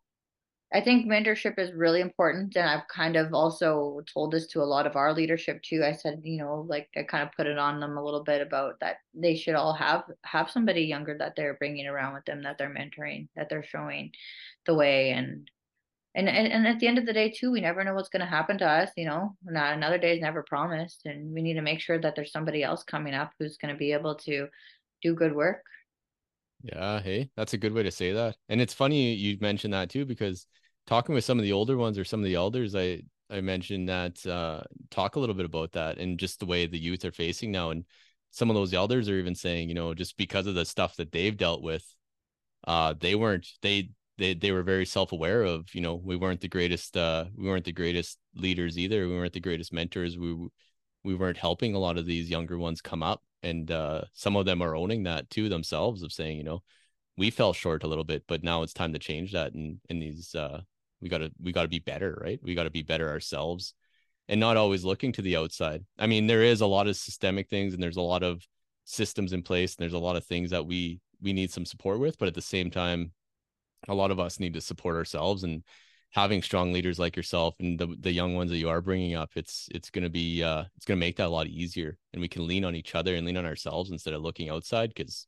I 0.73 0.81
think 0.81 1.05
mentorship 1.05 1.57
is 1.57 1.71
really 1.71 2.01
important. 2.01 2.55
And 2.57 2.69
I've 2.69 2.87
kind 2.89 3.15
of 3.15 3.33
also 3.33 4.01
told 4.13 4.31
this 4.31 4.47
to 4.47 4.61
a 4.61 4.65
lot 4.65 4.85
of 4.85 4.97
our 4.97 5.13
leadership 5.13 5.61
too. 5.63 5.83
I 5.85 5.93
said, 5.93 6.21
you 6.23 6.37
know, 6.39 6.65
like 6.67 6.89
I 6.97 7.03
kind 7.03 7.23
of 7.23 7.33
put 7.35 7.47
it 7.47 7.57
on 7.57 7.79
them 7.79 7.97
a 7.97 8.03
little 8.03 8.23
bit 8.23 8.41
about 8.41 8.79
that 8.81 8.97
they 9.13 9.35
should 9.35 9.55
all 9.55 9.73
have 9.73 10.03
have 10.23 10.49
somebody 10.51 10.81
younger 10.81 11.17
that 11.17 11.35
they're 11.37 11.53
bringing 11.53 11.87
around 11.87 12.15
with 12.15 12.25
them, 12.25 12.43
that 12.43 12.57
they're 12.57 12.73
mentoring, 12.73 13.29
that 13.35 13.49
they're 13.49 13.63
showing 13.63 14.11
the 14.65 14.75
way. 14.75 15.11
And 15.11 15.49
and 16.15 16.27
and, 16.27 16.47
and 16.51 16.67
at 16.67 16.79
the 16.79 16.87
end 16.87 16.97
of 16.97 17.05
the 17.05 17.13
day 17.13 17.31
too, 17.31 17.51
we 17.51 17.61
never 17.61 17.83
know 17.85 17.93
what's 17.93 18.09
going 18.09 18.21
to 18.21 18.25
happen 18.25 18.57
to 18.57 18.67
us. 18.67 18.91
You 18.97 19.05
know, 19.05 19.37
not 19.43 19.73
another 19.73 19.97
day 19.97 20.15
is 20.15 20.21
never 20.21 20.43
promised, 20.43 21.05
and 21.05 21.33
we 21.33 21.41
need 21.41 21.53
to 21.53 21.61
make 21.61 21.79
sure 21.79 21.99
that 21.99 22.15
there's 22.15 22.31
somebody 22.33 22.63
else 22.63 22.83
coming 22.83 23.13
up 23.13 23.31
who's 23.39 23.57
going 23.57 23.73
to 23.73 23.79
be 23.79 23.93
able 23.93 24.15
to 24.15 24.47
do 25.01 25.15
good 25.15 25.33
work. 25.33 25.63
Yeah, 26.63 26.99
hey, 27.01 27.29
that's 27.35 27.53
a 27.53 27.57
good 27.57 27.73
way 27.73 27.83
to 27.83 27.91
say 27.91 28.11
that. 28.13 28.35
And 28.49 28.59
it's 28.59 28.73
funny 28.73 29.13
you 29.13 29.37
mentioned 29.39 29.73
that 29.73 29.89
too, 29.89 30.05
because 30.05 30.47
talking 30.87 31.13
with 31.15 31.23
some 31.23 31.37
of 31.37 31.43
the 31.43 31.53
older 31.53 31.77
ones 31.77 31.97
or 31.97 32.03
some 32.05 32.19
of 32.19 32.25
the 32.25 32.35
elders, 32.35 32.75
I 32.75 33.01
I 33.29 33.41
mentioned 33.41 33.89
that 33.89 34.25
uh 34.25 34.63
talk 34.89 35.15
a 35.15 35.19
little 35.19 35.35
bit 35.35 35.45
about 35.45 35.73
that 35.73 35.97
and 35.97 36.19
just 36.19 36.39
the 36.39 36.45
way 36.45 36.65
the 36.65 36.79
youth 36.79 37.05
are 37.05 37.11
facing 37.11 37.51
now. 37.51 37.69
And 37.71 37.85
some 38.31 38.49
of 38.49 38.55
those 38.55 38.73
elders 38.73 39.07
are 39.09 39.17
even 39.19 39.35
saying, 39.35 39.69
you 39.69 39.75
know, 39.75 39.93
just 39.93 40.17
because 40.17 40.47
of 40.47 40.55
the 40.55 40.65
stuff 40.65 40.95
that 40.97 41.11
they've 41.11 41.35
dealt 41.37 41.61
with, 41.61 41.83
uh, 42.67 42.93
they 42.99 43.15
weren't 43.15 43.47
they 43.61 43.91
they 44.17 44.33
they 44.33 44.51
were 44.51 44.63
very 44.63 44.85
self-aware 44.85 45.43
of, 45.43 45.73
you 45.75 45.81
know, 45.81 45.95
we 45.95 46.15
weren't 46.17 46.41
the 46.41 46.47
greatest 46.49 46.97
uh 46.97 47.25
we 47.35 47.47
weren't 47.47 47.65
the 47.65 47.71
greatest 47.73 48.19
leaders 48.35 48.77
either. 48.79 49.07
We 49.07 49.15
weren't 49.15 49.33
the 49.33 49.39
greatest 49.41 49.73
mentors. 49.73 50.17
We 50.17 50.35
we 51.03 51.15
weren't 51.15 51.37
helping 51.37 51.75
a 51.75 51.79
lot 51.79 51.97
of 51.97 52.05
these 52.07 52.29
younger 52.29 52.57
ones 52.57 52.81
come 52.81 53.03
up 53.03 53.23
and 53.43 53.71
uh, 53.71 54.01
some 54.13 54.35
of 54.35 54.45
them 54.45 54.61
are 54.61 54.75
owning 54.75 55.03
that 55.03 55.29
too 55.29 55.49
themselves 55.49 56.03
of 56.03 56.11
saying 56.11 56.37
you 56.37 56.43
know 56.43 56.61
we 57.17 57.29
fell 57.29 57.53
short 57.53 57.83
a 57.83 57.87
little 57.87 58.03
bit 58.03 58.23
but 58.27 58.43
now 58.43 58.63
it's 58.63 58.73
time 58.73 58.93
to 58.93 58.99
change 58.99 59.31
that 59.33 59.53
and 59.53 59.79
in 59.89 59.99
these 59.99 60.33
uh, 60.35 60.61
we 61.01 61.09
got 61.09 61.19
to 61.19 61.31
we 61.41 61.51
got 61.51 61.63
to 61.63 61.67
be 61.67 61.79
better 61.79 62.17
right? 62.21 62.39
We 62.41 62.55
got 62.55 62.63
to 62.63 62.69
be 62.69 62.83
better 62.83 63.09
ourselves 63.09 63.73
and 64.29 64.39
not 64.39 64.57
always 64.57 64.83
looking 64.83 65.13
to 65.13 65.21
the 65.21 65.37
outside. 65.37 65.85
I 65.97 66.07
mean 66.07 66.27
there 66.27 66.43
is 66.43 66.61
a 66.61 66.67
lot 66.67 66.87
of 66.87 66.95
systemic 66.95 67.49
things 67.49 67.73
and 67.73 67.81
there's 67.81 67.97
a 67.97 68.01
lot 68.01 68.23
of 68.23 68.45
systems 68.85 69.33
in 69.33 69.43
place 69.43 69.75
and 69.75 69.83
there's 69.83 69.93
a 69.93 69.99
lot 69.99 70.15
of 70.15 70.25
things 70.25 70.51
that 70.51 70.65
we 70.65 70.99
we 71.21 71.33
need 71.33 71.51
some 71.51 71.65
support 71.65 71.99
with 71.99 72.17
but 72.17 72.27
at 72.27 72.35
the 72.35 72.41
same 72.41 72.71
time 72.71 73.11
a 73.87 73.93
lot 73.93 74.11
of 74.11 74.19
us 74.19 74.39
need 74.39 74.53
to 74.53 74.61
support 74.61 74.95
ourselves 74.95 75.43
and 75.43 75.63
having 76.11 76.41
strong 76.41 76.71
leaders 76.73 76.97
like 76.97 77.15
yourself 77.15 77.55
and 77.59 77.77
the, 77.79 77.87
the 77.99 78.11
young 78.11 78.35
ones 78.35 78.49
that 78.49 78.57
you 78.57 78.69
are 78.69 78.81
bringing 78.81 79.15
up 79.15 79.29
it's 79.35 79.67
it's 79.71 79.89
going 79.89 80.03
to 80.03 80.09
be 80.09 80.41
uh 80.41 80.63
it's 80.75 80.85
going 80.85 80.97
to 80.97 81.05
make 81.05 81.17
that 81.17 81.27
a 81.27 81.29
lot 81.29 81.47
easier 81.47 81.97
and 82.13 82.21
we 82.21 82.27
can 82.27 82.47
lean 82.47 82.65
on 82.65 82.75
each 82.75 82.95
other 82.95 83.15
and 83.15 83.25
lean 83.25 83.37
on 83.37 83.45
ourselves 83.45 83.91
instead 83.91 84.13
of 84.13 84.21
looking 84.21 84.49
outside 84.49 84.89
because 84.93 85.27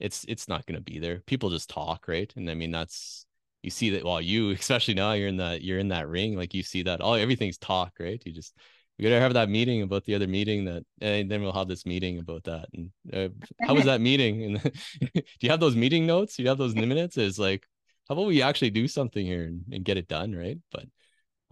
it's 0.00 0.24
it's 0.28 0.48
not 0.48 0.66
going 0.66 0.76
to 0.76 0.82
be 0.82 0.98
there. 0.98 1.20
People 1.26 1.50
just 1.50 1.70
talk 1.70 2.08
right? 2.08 2.32
And 2.36 2.50
i 2.50 2.54
mean 2.54 2.70
that's 2.70 3.26
you 3.62 3.70
see 3.70 3.90
that 3.90 4.04
well 4.04 4.20
you 4.20 4.50
especially 4.58 4.94
now 4.94 5.12
you're 5.12 5.28
in 5.28 5.36
that 5.36 5.62
you're 5.62 5.78
in 5.78 5.88
that 5.88 6.08
ring 6.08 6.36
like 6.36 6.54
you 6.54 6.62
see 6.62 6.82
that 6.84 7.00
all 7.00 7.14
everything's 7.14 7.58
talk 7.58 7.92
right? 8.00 8.20
You 8.24 8.32
just 8.32 8.56
we 8.98 9.04
gotta 9.04 9.20
have 9.20 9.34
that 9.34 9.48
meeting 9.48 9.82
about 9.82 10.04
the 10.04 10.14
other 10.14 10.26
meeting 10.26 10.64
that 10.66 10.82
and 11.00 11.30
then 11.30 11.42
we'll 11.42 11.52
have 11.52 11.68
this 11.68 11.86
meeting 11.86 12.18
about 12.18 12.44
that 12.44 12.68
and 12.74 12.90
uh, 13.12 13.28
how 13.66 13.74
was 13.74 13.84
that 13.90 14.00
meeting? 14.00 14.44
And 14.44 14.62
do 15.14 15.22
you 15.40 15.50
have 15.50 15.60
those 15.60 15.76
meeting 15.76 16.06
notes? 16.06 16.36
Do 16.36 16.42
you 16.42 16.48
have 16.48 16.58
those 16.58 16.74
minutes? 16.74 17.16
Is 17.16 17.38
like 17.38 17.66
how 18.10 18.14
about 18.14 18.26
we 18.26 18.42
actually 18.42 18.70
do 18.70 18.88
something 18.88 19.24
here 19.24 19.44
and, 19.44 19.62
and 19.70 19.84
get 19.84 19.96
it 19.96 20.08
done 20.08 20.34
right? 20.34 20.58
But 20.72 20.86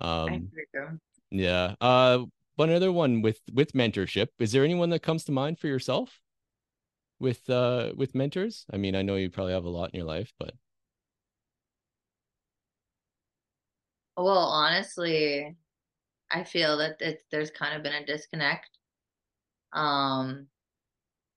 um 0.05 0.51
yeah 1.31 1.77
uh 1.81 2.25
one 2.57 2.71
other 2.71 2.91
one 2.91 3.23
with 3.23 3.39
with 3.53 3.75
mentorship. 3.75 4.27
Is 4.41 4.51
there 4.51 4.65
anyone 4.65 4.91
that 4.91 5.05
comes 5.05 5.23
to 5.25 5.33
mind 5.33 5.61
for 5.61 5.69
yourself? 5.69 6.21
With 7.21 7.49
uh 7.49 7.93
with 7.97 8.17
mentors? 8.17 8.67
I 8.73 8.77
mean 8.77 8.97
i 8.97 9.03
know 9.03 9.15
you 9.15 9.31
probably 9.31 9.53
have 9.53 9.67
a 9.67 9.69
lot 9.69 9.91
in 9.95 9.99
your 9.99 10.07
life 10.09 10.33
but. 10.37 10.53
Well 14.17 14.37
honestly 14.37 15.55
i 16.29 16.43
feel 16.43 16.77
that 16.79 16.97
it's 16.99 17.23
there's 17.31 17.53
kind 17.53 17.77
of 17.77 17.85
been 17.85 18.03
a 18.03 18.05
disconnect. 18.05 18.71
Um 19.73 20.49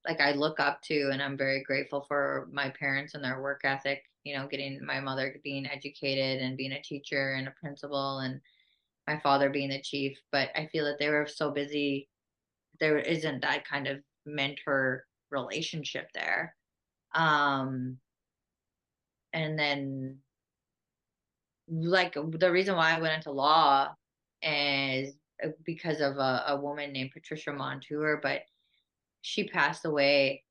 like 0.03 0.19
i 0.19 0.31
look 0.31 0.59
up 0.59 0.81
to 0.81 1.11
and 1.11 1.21
i'm 1.21 1.37
very 1.37 1.61
grateful 1.61 2.01
for 2.07 2.49
my 2.51 2.69
parents 2.69 3.13
and 3.13 3.23
their 3.23 3.39
work 3.39 3.61
ethic 3.63 4.03
you 4.23 4.35
know 4.35 4.47
getting 4.47 4.83
my 4.85 4.99
mother 4.99 5.39
being 5.43 5.65
educated 5.65 6.41
and 6.41 6.57
being 6.57 6.73
a 6.73 6.81
teacher 6.81 7.33
and 7.33 7.47
a 7.47 7.53
principal 7.59 8.19
and 8.19 8.39
my 9.07 9.19
father 9.19 9.49
being 9.49 9.69
the 9.69 9.81
chief 9.81 10.17
but 10.31 10.49
i 10.55 10.67
feel 10.71 10.85
that 10.85 10.99
they 10.99 11.09
were 11.09 11.27
so 11.27 11.51
busy 11.51 12.07
there 12.79 12.97
isn't 12.97 13.41
that 13.41 13.67
kind 13.67 13.87
of 13.87 13.99
mentor 14.25 15.05
relationship 15.29 16.09
there. 16.13 16.55
Um, 17.13 17.97
and 19.33 19.57
then, 19.57 20.17
like, 21.69 22.13
the 22.15 22.51
reason 22.51 22.75
why 22.75 22.91
I 22.91 22.99
went 22.99 23.15
into 23.15 23.31
law 23.31 23.93
is 24.41 25.13
uh, 25.43 25.49
because 25.63 26.01
of 26.01 26.17
a, 26.17 26.43
a 26.47 26.55
woman 26.59 26.91
named 26.91 27.11
Patricia 27.13 27.53
Monture, 27.53 28.19
but 28.21 28.41
she 29.21 29.47
passed 29.47 29.85
away. 29.85 30.43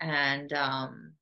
And 0.00 0.52
um, 0.52 1.12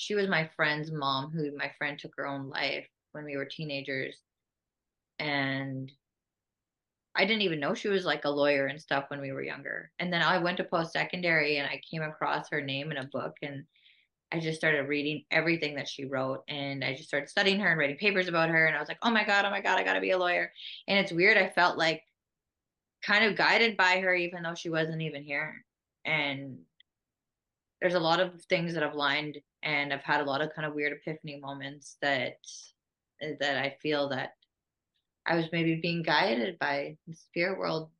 she 0.00 0.14
was 0.14 0.28
my 0.28 0.48
friend's 0.56 0.90
mom, 0.90 1.30
who 1.30 1.54
my 1.54 1.70
friend 1.76 1.98
took 1.98 2.14
her 2.16 2.26
own 2.26 2.48
life 2.48 2.86
when 3.12 3.26
we 3.26 3.36
were 3.36 3.44
teenagers. 3.44 4.16
And 5.18 5.92
I 7.14 7.26
didn't 7.26 7.42
even 7.42 7.60
know 7.60 7.74
she 7.74 7.88
was 7.88 8.06
like 8.06 8.24
a 8.24 8.30
lawyer 8.30 8.66
and 8.66 8.80
stuff 8.80 9.04
when 9.08 9.20
we 9.20 9.30
were 9.30 9.42
younger. 9.42 9.92
And 9.98 10.10
then 10.10 10.22
I 10.22 10.38
went 10.38 10.56
to 10.56 10.64
post 10.64 10.94
secondary 10.94 11.58
and 11.58 11.68
I 11.68 11.82
came 11.88 12.00
across 12.00 12.48
her 12.48 12.62
name 12.62 12.90
in 12.90 12.96
a 12.96 13.10
book 13.12 13.36
and 13.42 13.64
I 14.32 14.40
just 14.40 14.58
started 14.58 14.88
reading 14.88 15.24
everything 15.30 15.74
that 15.74 15.88
she 15.88 16.06
wrote 16.06 16.44
and 16.48 16.82
I 16.82 16.94
just 16.94 17.08
started 17.08 17.28
studying 17.28 17.60
her 17.60 17.68
and 17.68 17.78
writing 17.78 17.98
papers 17.98 18.28
about 18.28 18.48
her 18.48 18.66
and 18.66 18.76
I 18.76 18.80
was 18.80 18.88
like, 18.88 19.00
"Oh 19.02 19.10
my 19.10 19.24
god, 19.24 19.44
oh 19.44 19.50
my 19.50 19.60
god, 19.60 19.78
I 19.78 19.84
got 19.84 19.94
to 19.94 20.00
be 20.00 20.12
a 20.12 20.18
lawyer." 20.18 20.50
And 20.88 20.98
it's 20.98 21.12
weird 21.12 21.36
I 21.36 21.50
felt 21.50 21.76
like 21.76 22.04
kind 23.02 23.24
of 23.24 23.36
guided 23.36 23.76
by 23.76 24.00
her 24.00 24.14
even 24.14 24.44
though 24.44 24.54
she 24.54 24.70
wasn't 24.70 25.02
even 25.02 25.22
here. 25.22 25.62
And 26.06 26.60
there's 27.82 27.94
a 27.94 28.00
lot 28.00 28.20
of 28.20 28.42
things 28.44 28.72
that 28.72 28.82
have 28.82 28.94
lined 28.94 29.38
and 29.62 29.92
I've 29.92 30.02
had 30.02 30.20
a 30.20 30.24
lot 30.24 30.40
of 30.40 30.54
kind 30.54 30.66
of 30.66 30.74
weird 30.74 30.92
epiphany 30.92 31.40
moments 31.40 31.96
that 32.02 32.38
that 33.20 33.56
I 33.58 33.76
feel 33.82 34.08
that 34.08 34.32
I 35.26 35.36
was 35.36 35.46
maybe 35.52 35.76
being 35.76 36.02
guided 36.02 36.58
by 36.58 36.96
the 37.06 37.14
spirit 37.14 37.58
world. 37.58 37.90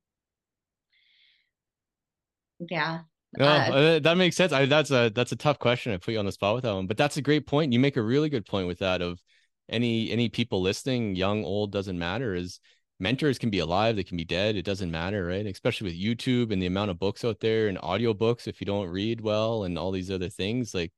Yeah. 2.59 3.01
No, 3.37 3.45
uh, 3.45 3.49
uh, 3.49 3.99
that 3.99 4.17
makes 4.17 4.35
sense. 4.35 4.51
I, 4.51 4.65
that's 4.65 4.91
a 4.91 5.09
that's 5.15 5.31
a 5.31 5.37
tough 5.37 5.57
question. 5.57 5.93
I 5.93 5.97
put 5.97 6.11
you 6.11 6.19
on 6.19 6.25
the 6.25 6.33
spot 6.33 6.55
with 6.55 6.63
that 6.63 6.73
one, 6.73 6.87
but 6.87 6.97
that's 6.97 7.15
a 7.17 7.21
great 7.21 7.47
point. 7.47 7.71
You 7.71 7.79
make 7.79 7.95
a 7.95 8.01
really 8.01 8.27
good 8.27 8.45
point 8.45 8.67
with 8.67 8.79
that. 8.79 9.01
Of 9.01 9.21
any 9.69 10.11
any 10.11 10.27
people 10.27 10.61
listening, 10.61 11.15
young, 11.15 11.45
old, 11.45 11.71
doesn't 11.71 11.97
matter. 11.97 12.35
Is 12.35 12.59
mentors 12.99 13.39
can 13.39 13.49
be 13.49 13.59
alive, 13.59 13.95
they 13.95 14.03
can 14.03 14.17
be 14.17 14.25
dead. 14.25 14.57
It 14.57 14.65
doesn't 14.65 14.91
matter, 14.91 15.25
right? 15.25 15.45
Especially 15.45 15.85
with 15.85 15.99
YouTube 15.99 16.51
and 16.51 16.61
the 16.61 16.67
amount 16.67 16.91
of 16.91 16.99
books 16.99 17.23
out 17.23 17.39
there 17.39 17.69
and 17.69 17.77
audiobooks. 17.77 18.47
If 18.47 18.59
you 18.59 18.65
don't 18.65 18.89
read 18.89 19.21
well 19.21 19.63
and 19.63 19.77
all 19.77 19.91
these 19.91 20.11
other 20.11 20.29
things, 20.29 20.73
like 20.73 20.91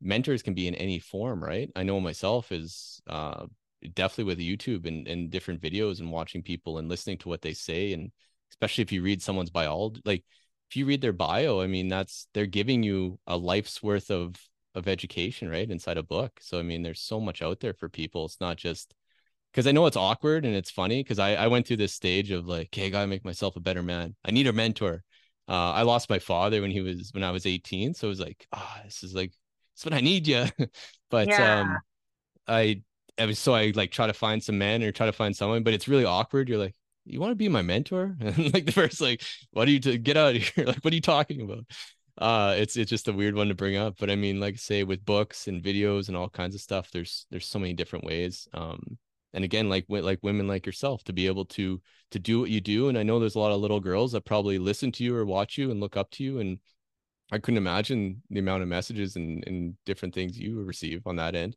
mentors 0.00 0.42
can 0.42 0.54
be 0.54 0.68
in 0.68 0.74
any 0.74 0.98
form, 0.98 1.42
right? 1.42 1.70
I 1.76 1.82
know 1.82 2.00
myself 2.00 2.52
is 2.52 3.00
uh, 3.06 3.46
definitely 3.94 4.24
with 4.24 4.38
YouTube 4.38 4.86
and, 4.86 5.06
and 5.06 5.30
different 5.30 5.60
videos 5.60 6.00
and 6.00 6.10
watching 6.10 6.42
people 6.42 6.78
and 6.78 6.88
listening 6.88 7.18
to 7.18 7.28
what 7.28 7.42
they 7.42 7.52
say. 7.52 7.92
And 7.92 8.10
especially 8.50 8.82
if 8.82 8.92
you 8.92 9.02
read 9.02 9.22
someone's 9.22 9.50
biology, 9.50 10.00
like 10.04 10.24
if 10.70 10.76
you 10.76 10.86
read 10.86 11.00
their 11.00 11.12
bio, 11.12 11.60
I 11.60 11.66
mean, 11.66 11.88
that's, 11.88 12.26
they're 12.34 12.46
giving 12.46 12.82
you 12.82 13.18
a 13.26 13.36
life's 13.36 13.82
worth 13.82 14.10
of, 14.10 14.36
of 14.74 14.88
education, 14.88 15.48
right? 15.48 15.70
Inside 15.70 15.98
a 15.98 16.02
book. 16.02 16.32
So, 16.40 16.58
I 16.58 16.62
mean, 16.62 16.82
there's 16.82 17.00
so 17.00 17.20
much 17.20 17.42
out 17.42 17.60
there 17.60 17.74
for 17.74 17.88
people. 17.88 18.24
It's 18.26 18.40
not 18.40 18.56
just, 18.56 18.94
because 19.52 19.66
I 19.66 19.72
know 19.72 19.86
it's 19.86 19.96
awkward 19.96 20.44
and 20.44 20.54
it's 20.54 20.70
funny 20.70 21.02
because 21.02 21.18
I, 21.18 21.34
I 21.34 21.48
went 21.48 21.66
through 21.66 21.78
this 21.78 21.92
stage 21.92 22.30
of 22.30 22.46
like, 22.46 22.68
hey, 22.72 22.86
I 22.86 22.90
gotta 22.90 23.06
make 23.08 23.24
myself 23.24 23.56
a 23.56 23.60
better 23.60 23.82
man. 23.82 24.14
I 24.24 24.30
need 24.30 24.46
a 24.46 24.52
mentor. 24.52 25.02
Uh, 25.48 25.72
I 25.72 25.82
lost 25.82 26.08
my 26.08 26.20
father 26.20 26.60
when 26.60 26.70
he 26.70 26.80
was 26.80 27.10
when 27.12 27.24
I 27.24 27.32
was 27.32 27.46
18. 27.46 27.94
So 27.94 28.06
it 28.06 28.10
was 28.10 28.20
like, 28.20 28.46
ah, 28.52 28.76
oh, 28.78 28.82
this 28.84 29.02
is 29.02 29.14
like, 29.14 29.32
it's 29.80 29.86
what 29.86 29.94
I 29.94 30.02
need 30.02 30.26
you. 30.26 30.44
but 31.10 31.28
yeah. 31.28 31.60
um 31.60 31.78
I 32.46 32.82
I 33.18 33.24
was 33.24 33.38
so 33.38 33.54
I 33.54 33.72
like 33.74 33.90
try 33.90 34.06
to 34.06 34.12
find 34.12 34.42
some 34.42 34.58
men 34.58 34.82
or 34.82 34.92
try 34.92 35.06
to 35.06 35.12
find 35.12 35.34
someone, 35.34 35.62
but 35.62 35.72
it's 35.72 35.88
really 35.88 36.04
awkward. 36.04 36.48
You're 36.48 36.58
like, 36.58 36.74
you 37.06 37.18
want 37.18 37.30
to 37.30 37.36
be 37.36 37.48
my 37.48 37.62
mentor? 37.62 38.16
And 38.20 38.52
like 38.52 38.66
the 38.66 38.72
first, 38.72 39.00
like, 39.00 39.22
what 39.52 39.68
are 39.68 39.70
you 39.70 39.80
to 39.80 39.96
get 39.96 40.16
out 40.18 40.36
of 40.36 40.42
here? 40.54 40.66
like, 40.66 40.84
what 40.84 40.92
are 40.92 40.94
you 40.94 41.00
talking 41.00 41.40
about? 41.40 41.64
Uh, 42.18 42.54
it's 42.58 42.76
it's 42.76 42.90
just 42.90 43.08
a 43.08 43.12
weird 43.12 43.34
one 43.34 43.48
to 43.48 43.54
bring 43.54 43.76
up. 43.76 43.96
But 43.98 44.10
I 44.10 44.16
mean, 44.16 44.38
like 44.38 44.58
say 44.58 44.84
with 44.84 45.04
books 45.04 45.48
and 45.48 45.62
videos 45.62 46.08
and 46.08 46.16
all 46.16 46.28
kinds 46.28 46.54
of 46.54 46.60
stuff, 46.60 46.90
there's 46.90 47.26
there's 47.30 47.46
so 47.46 47.58
many 47.58 47.72
different 47.72 48.04
ways. 48.04 48.48
Um, 48.52 48.98
and 49.32 49.44
again, 49.44 49.70
like 49.70 49.86
like 49.88 50.18
women 50.22 50.46
like 50.46 50.66
yourself 50.66 51.04
to 51.04 51.14
be 51.14 51.26
able 51.26 51.46
to 51.46 51.80
to 52.10 52.18
do 52.18 52.40
what 52.40 52.50
you 52.50 52.60
do. 52.60 52.88
And 52.90 52.98
I 52.98 53.02
know 53.02 53.18
there's 53.18 53.36
a 53.36 53.40
lot 53.40 53.52
of 53.52 53.60
little 53.60 53.80
girls 53.80 54.12
that 54.12 54.26
probably 54.26 54.58
listen 54.58 54.92
to 54.92 55.04
you 55.04 55.16
or 55.16 55.24
watch 55.24 55.56
you 55.56 55.70
and 55.70 55.80
look 55.80 55.96
up 55.96 56.10
to 56.12 56.24
you. 56.24 56.40
And 56.40 56.58
I 57.32 57.38
couldn't 57.38 57.58
imagine 57.58 58.22
the 58.30 58.40
amount 58.40 58.62
of 58.62 58.68
messages 58.68 59.16
and, 59.16 59.44
and 59.46 59.76
different 59.84 60.14
things 60.14 60.38
you 60.38 60.62
receive 60.62 61.06
on 61.06 61.16
that 61.16 61.34
end. 61.34 61.56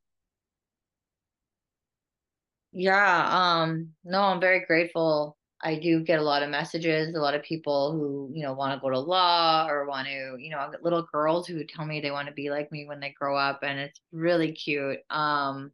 Yeah, 2.72 3.28
um, 3.30 3.94
no, 4.04 4.22
I'm 4.22 4.40
very 4.40 4.66
grateful. 4.66 5.38
I 5.62 5.80
do 5.80 6.04
get 6.04 6.20
a 6.20 6.24
lot 6.24 6.44
of 6.44 6.50
messages, 6.50 7.16
a 7.16 7.20
lot 7.20 7.36
of 7.36 7.44
people 7.44 7.92
who, 7.94 8.32
you 8.34 8.44
know, 8.44 8.54
want 8.54 8.74
to 8.74 8.82
go 8.82 8.90
to 8.90 9.00
law 9.00 9.68
or 9.70 9.86
want 9.88 10.08
to, 10.08 10.36
you 10.40 10.50
know, 10.50 10.72
little 10.82 11.04
girls 11.04 11.48
who 11.48 11.64
tell 11.64 11.86
me 11.86 12.02
they 12.02 12.12
want 12.12 12.28
to 12.28 12.34
be 12.34 12.50
like 12.50 12.72
me 12.72 12.86
when 12.86 13.00
they 13.00 13.12
grow 13.12 13.38
up 13.38 13.60
and 13.64 13.80
it's 13.80 14.02
really 14.12 14.52
cute. 14.52 15.00
Um 15.10 15.72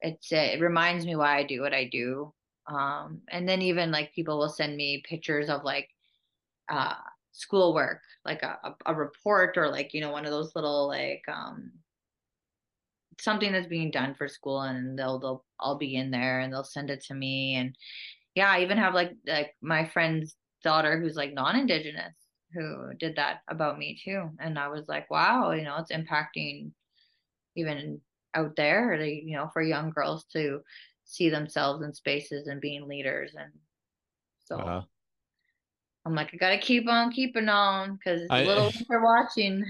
it's 0.00 0.32
it 0.32 0.60
reminds 0.60 1.06
me 1.06 1.16
why 1.16 1.36
I 1.38 1.44
do 1.44 1.60
what 1.60 1.74
I 1.74 1.88
do. 1.88 2.32
Um 2.66 3.22
and 3.28 3.48
then 3.48 3.62
even 3.62 3.90
like 3.90 4.14
people 4.14 4.38
will 4.38 4.48
send 4.48 4.76
me 4.76 5.02
pictures 5.08 5.48
of 5.48 5.64
like 5.64 5.88
uh 6.68 6.96
schoolwork, 7.34 8.00
like 8.24 8.42
a, 8.42 8.74
a, 8.86 8.94
report 8.94 9.58
or 9.58 9.68
like, 9.68 9.92
you 9.92 10.00
know, 10.00 10.12
one 10.12 10.24
of 10.24 10.30
those 10.30 10.54
little 10.54 10.86
like 10.86 11.22
um 11.28 11.72
something 13.20 13.52
that's 13.52 13.66
being 13.66 13.90
done 13.90 14.14
for 14.14 14.28
school 14.28 14.62
and 14.62 14.98
they'll 14.98 15.18
they'll 15.18 15.44
I'll 15.60 15.76
be 15.76 15.96
in 15.96 16.10
there 16.10 16.40
and 16.40 16.52
they'll 16.52 16.64
send 16.64 16.90
it 16.90 17.02
to 17.06 17.14
me. 17.14 17.56
And 17.56 17.76
yeah, 18.36 18.50
I 18.50 18.62
even 18.62 18.78
have 18.78 18.94
like 18.94 19.12
like 19.26 19.54
my 19.60 19.84
friend's 19.84 20.36
daughter 20.62 20.98
who's 20.98 21.16
like 21.16 21.34
non-indigenous 21.34 22.14
who 22.54 22.94
did 23.00 23.16
that 23.16 23.40
about 23.48 23.78
me 23.78 23.98
too. 24.02 24.30
And 24.38 24.56
I 24.56 24.68
was 24.68 24.86
like 24.86 25.10
wow, 25.10 25.50
you 25.50 25.62
know, 25.62 25.76
it's 25.78 25.92
impacting 25.92 26.70
even 27.56 28.00
out 28.34 28.54
there, 28.56 28.96
they, 28.98 29.22
you 29.24 29.36
know, 29.36 29.50
for 29.52 29.62
young 29.62 29.90
girls 29.90 30.24
to 30.32 30.60
see 31.04 31.30
themselves 31.30 31.82
in 31.82 31.92
spaces 31.92 32.46
and 32.46 32.60
being 32.60 32.86
leaders. 32.86 33.34
And 33.36 33.52
so 34.44 34.56
uh-huh. 34.56 34.82
I'm 36.06 36.14
like 36.14 36.30
I 36.34 36.36
got 36.36 36.50
to 36.50 36.58
keep 36.58 36.88
on 36.88 37.10
keeping 37.12 37.48
on 37.48 37.98
cuz 38.04 38.30
little 38.30 38.70
for 38.86 39.02
watching. 39.02 39.64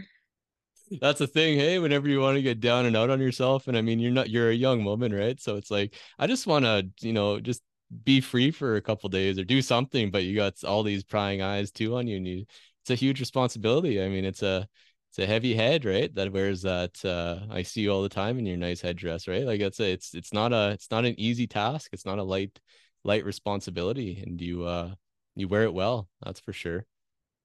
That's 1.00 1.18
the 1.18 1.26
thing 1.26 1.58
hey 1.58 1.78
whenever 1.78 2.08
you 2.08 2.20
want 2.20 2.36
to 2.36 2.42
get 2.42 2.60
down 2.60 2.86
and 2.86 2.96
out 2.96 3.08
on 3.10 3.18
yourself 3.20 3.68
and 3.68 3.76
i 3.76 3.80
mean 3.80 3.98
you're 3.98 4.12
not 4.12 4.28
you're 4.28 4.50
a 4.50 4.54
young 4.54 4.84
woman 4.84 5.14
right? 5.14 5.40
So 5.40 5.56
it's 5.56 5.70
like 5.70 5.94
i 6.18 6.26
just 6.26 6.46
want 6.46 6.64
to 6.66 6.88
you 7.00 7.12
know 7.12 7.40
just 7.40 7.62
be 8.04 8.20
free 8.20 8.50
for 8.50 8.76
a 8.76 8.82
couple 8.82 9.08
days 9.08 9.38
or 9.38 9.44
do 9.44 9.62
something 9.62 10.10
but 10.10 10.24
you 10.24 10.34
got 10.34 10.62
all 10.64 10.82
these 10.82 11.04
prying 11.04 11.40
eyes 11.42 11.70
too 11.70 11.96
on 11.96 12.06
you 12.06 12.16
and 12.16 12.26
you 12.26 12.44
it's 12.82 12.90
a 12.90 12.94
huge 12.94 13.18
responsibility. 13.20 14.02
I 14.02 14.08
mean 14.08 14.24
it's 14.24 14.42
a 14.42 14.68
it's 15.10 15.18
a 15.18 15.26
heavy 15.26 15.54
head 15.54 15.84
right 15.84 16.14
that 16.16 16.32
wears 16.32 16.62
that 16.62 17.02
uh 17.04 17.40
i 17.50 17.62
see 17.62 17.82
you 17.82 17.90
all 17.92 18.02
the 18.02 18.08
time 18.08 18.38
in 18.38 18.46
your 18.46 18.56
nice 18.58 18.80
headdress 18.80 19.26
right? 19.28 19.44
Like 19.46 19.60
it's 19.60 19.80
a, 19.80 19.90
it's 19.92 20.14
it's 20.14 20.32
not 20.32 20.52
a 20.52 20.70
it's 20.72 20.90
not 20.90 21.04
an 21.06 21.18
easy 21.18 21.46
task. 21.46 21.90
It's 21.92 22.04
not 22.06 22.18
a 22.18 22.22
light 22.22 22.58
light 23.04 23.24
responsibility 23.24 24.22
and 24.26 24.40
you 24.40 24.64
uh 24.64 24.94
you 25.36 25.48
wear 25.48 25.62
it 25.64 25.74
well 25.74 26.08
that's 26.22 26.40
for 26.40 26.52
sure 26.52 26.86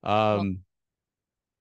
um 0.04 0.60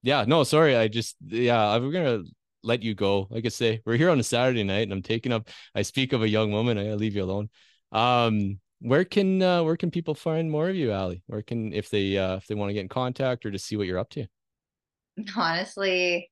yeah, 0.03 0.25
no, 0.27 0.45
sorry. 0.45 0.77
I 0.77 0.89
just 0.89 1.17
yeah, 1.27 1.61
I'm 1.61 1.91
gonna 1.91 2.23
let 2.63 2.83
you 2.83 2.95
go. 2.95 3.27
Like 3.31 3.45
I 3.45 3.49
say, 3.49 3.83
we're 3.85 3.97
here 3.97 4.11
on 4.11 4.21
a 4.21 4.25
Saturday 4.25 4.63
night, 4.63 4.83
and 4.83 4.93
I'm 4.93 5.03
taking 5.03 5.33
up. 5.33 5.49
I 5.75 5.83
speak 5.83 6.13
of 6.13 6.23
a 6.23 6.29
young 6.29 6.53
woman. 6.53 6.79
I 6.79 6.95
leave 6.95 7.17
you 7.17 7.25
alone. 7.25 7.49
Um, 7.91 8.61
where 8.81 9.05
can 9.05 9.43
uh, 9.43 9.65
where 9.65 9.77
can 9.77 9.91
people 9.91 10.15
find 10.15 10.51
more 10.51 10.69
of 10.69 10.77
you, 10.77 10.93
Aly? 10.93 11.23
Where 11.27 11.43
can 11.43 11.73
if 11.73 11.91
they 11.91 12.17
uh, 12.17 12.37
if 12.37 12.47
they 12.47 12.55
want 12.55 12.71
to 12.71 12.75
get 12.75 12.83
in 12.83 12.89
contact 12.89 13.45
or 13.45 13.51
to 13.51 13.59
see 13.59 13.77
what 13.77 13.87
you're 13.87 13.99
up 13.99 14.11
to? 14.11 14.27
Honestly, 15.37 16.31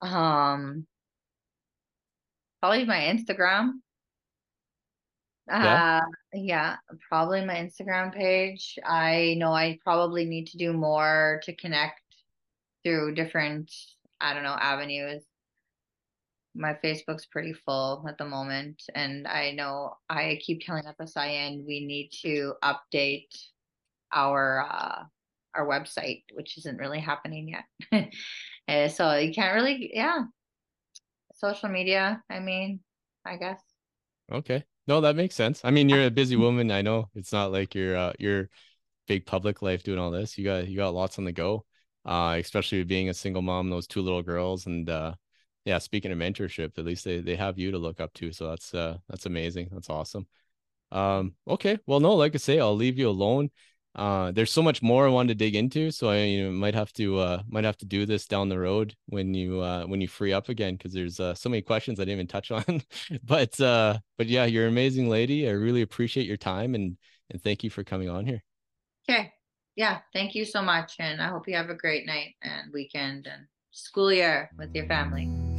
um, 0.00 0.86
probably 2.60 2.86
my 2.86 3.00
Instagram. 3.00 3.72
Yeah. 5.50 6.00
Uh, 6.02 6.06
yeah, 6.32 6.76
probably 7.08 7.44
my 7.44 7.54
Instagram 7.56 8.14
page. 8.14 8.78
I 8.84 9.34
know 9.38 9.52
I 9.52 9.78
probably 9.82 10.24
need 10.24 10.46
to 10.48 10.58
do 10.58 10.72
more 10.72 11.40
to 11.44 11.54
connect 11.56 12.00
through 12.84 13.14
different, 13.14 13.72
I 14.20 14.32
don't 14.32 14.44
know, 14.44 14.56
avenues. 14.58 15.24
My 16.54 16.74
Facebook's 16.82 17.26
pretty 17.26 17.52
full 17.52 18.04
at 18.08 18.18
the 18.18 18.26
moment, 18.26 18.82
and 18.94 19.26
I 19.26 19.52
know 19.52 19.94
I 20.08 20.40
keep 20.44 20.62
telling 20.62 20.84
FSIN 20.84 21.64
we 21.66 21.84
need 21.86 22.10
to 22.22 22.54
update 22.62 23.36
our 24.12 24.66
uh, 24.68 25.04
our 25.54 25.66
website, 25.66 26.24
which 26.32 26.58
isn't 26.58 26.78
really 26.78 27.00
happening 27.00 27.54
yet. 27.90 28.10
so 28.92 29.16
you 29.16 29.32
can't 29.32 29.54
really, 29.54 29.90
yeah, 29.94 30.22
social 31.34 31.68
media. 31.68 32.22
I 32.30 32.40
mean, 32.40 32.80
I 33.24 33.36
guess. 33.36 33.60
Okay. 34.32 34.64
No, 34.90 35.00
that 35.02 35.14
makes 35.14 35.36
sense. 35.36 35.60
I 35.62 35.70
mean, 35.70 35.88
you're 35.88 36.06
a 36.06 36.10
busy 36.10 36.34
woman. 36.34 36.72
I 36.72 36.82
know 36.82 37.10
it's 37.14 37.32
not 37.32 37.52
like 37.52 37.76
you're 37.76 37.96
uh, 37.96 38.12
you're 38.18 38.48
big 39.06 39.24
public 39.24 39.62
life 39.62 39.84
doing 39.84 40.00
all 40.00 40.10
this. 40.10 40.36
You 40.36 40.42
got 40.44 40.66
you 40.66 40.76
got 40.76 40.94
lots 40.94 41.16
on 41.16 41.24
the 41.24 41.30
go. 41.30 41.64
Uh, 42.04 42.38
especially 42.40 42.82
being 42.82 43.08
a 43.08 43.14
single 43.14 43.40
mom, 43.40 43.70
those 43.70 43.86
two 43.86 44.02
little 44.02 44.20
girls, 44.24 44.66
and 44.66 44.90
uh, 44.90 45.14
yeah. 45.64 45.78
Speaking 45.78 46.10
of 46.10 46.18
mentorship, 46.18 46.76
at 46.76 46.84
least 46.84 47.04
they 47.04 47.20
they 47.20 47.36
have 47.36 47.56
you 47.56 47.70
to 47.70 47.78
look 47.78 48.00
up 48.00 48.12
to. 48.14 48.32
So 48.32 48.48
that's 48.48 48.74
uh 48.74 48.98
that's 49.08 49.26
amazing. 49.26 49.68
That's 49.70 49.90
awesome. 49.90 50.26
Um. 50.90 51.36
Okay. 51.46 51.78
Well, 51.86 52.00
no, 52.00 52.16
like 52.16 52.34
I 52.34 52.38
say, 52.38 52.58
I'll 52.58 52.74
leave 52.74 52.98
you 52.98 53.08
alone 53.08 53.50
uh 53.96 54.30
there's 54.30 54.52
so 54.52 54.62
much 54.62 54.82
more 54.82 55.06
i 55.06 55.10
wanted 55.10 55.28
to 55.28 55.44
dig 55.44 55.56
into 55.56 55.90
so 55.90 56.08
i 56.08 56.22
you 56.22 56.44
know 56.44 56.50
might 56.50 56.74
have 56.74 56.92
to 56.92 57.18
uh 57.18 57.42
might 57.48 57.64
have 57.64 57.76
to 57.76 57.84
do 57.84 58.06
this 58.06 58.26
down 58.26 58.48
the 58.48 58.58
road 58.58 58.94
when 59.06 59.34
you 59.34 59.60
uh 59.60 59.84
when 59.84 60.00
you 60.00 60.06
free 60.06 60.32
up 60.32 60.48
again 60.48 60.76
because 60.76 60.92
there's 60.92 61.18
uh, 61.18 61.34
so 61.34 61.48
many 61.48 61.60
questions 61.60 61.98
i 61.98 62.04
didn't 62.04 62.14
even 62.14 62.26
touch 62.26 62.50
on. 62.50 62.82
But 63.24 63.60
uh 63.60 63.98
but 64.16 64.28
yeah 64.28 64.44
you're 64.44 64.64
an 64.64 64.70
amazing 64.70 65.08
lady. 65.08 65.48
I 65.48 65.52
really 65.52 65.82
appreciate 65.82 66.26
your 66.26 66.36
time 66.36 66.74
and 66.74 66.96
and 67.30 67.42
thank 67.42 67.64
you 67.64 67.70
for 67.70 67.84
coming 67.84 68.08
on 68.08 68.26
here. 68.26 68.42
Okay. 69.08 69.32
Yeah 69.76 69.98
thank 70.12 70.34
you 70.34 70.44
so 70.44 70.62
much 70.62 70.96
and 70.98 71.22
i 71.22 71.28
hope 71.28 71.48
you 71.48 71.56
have 71.56 71.70
a 71.70 71.74
great 71.74 72.06
night 72.06 72.34
and 72.42 72.72
weekend 72.72 73.26
and 73.26 73.46
school 73.70 74.12
year 74.12 74.50
with 74.58 74.74
your 74.74 74.86
family 74.86 75.49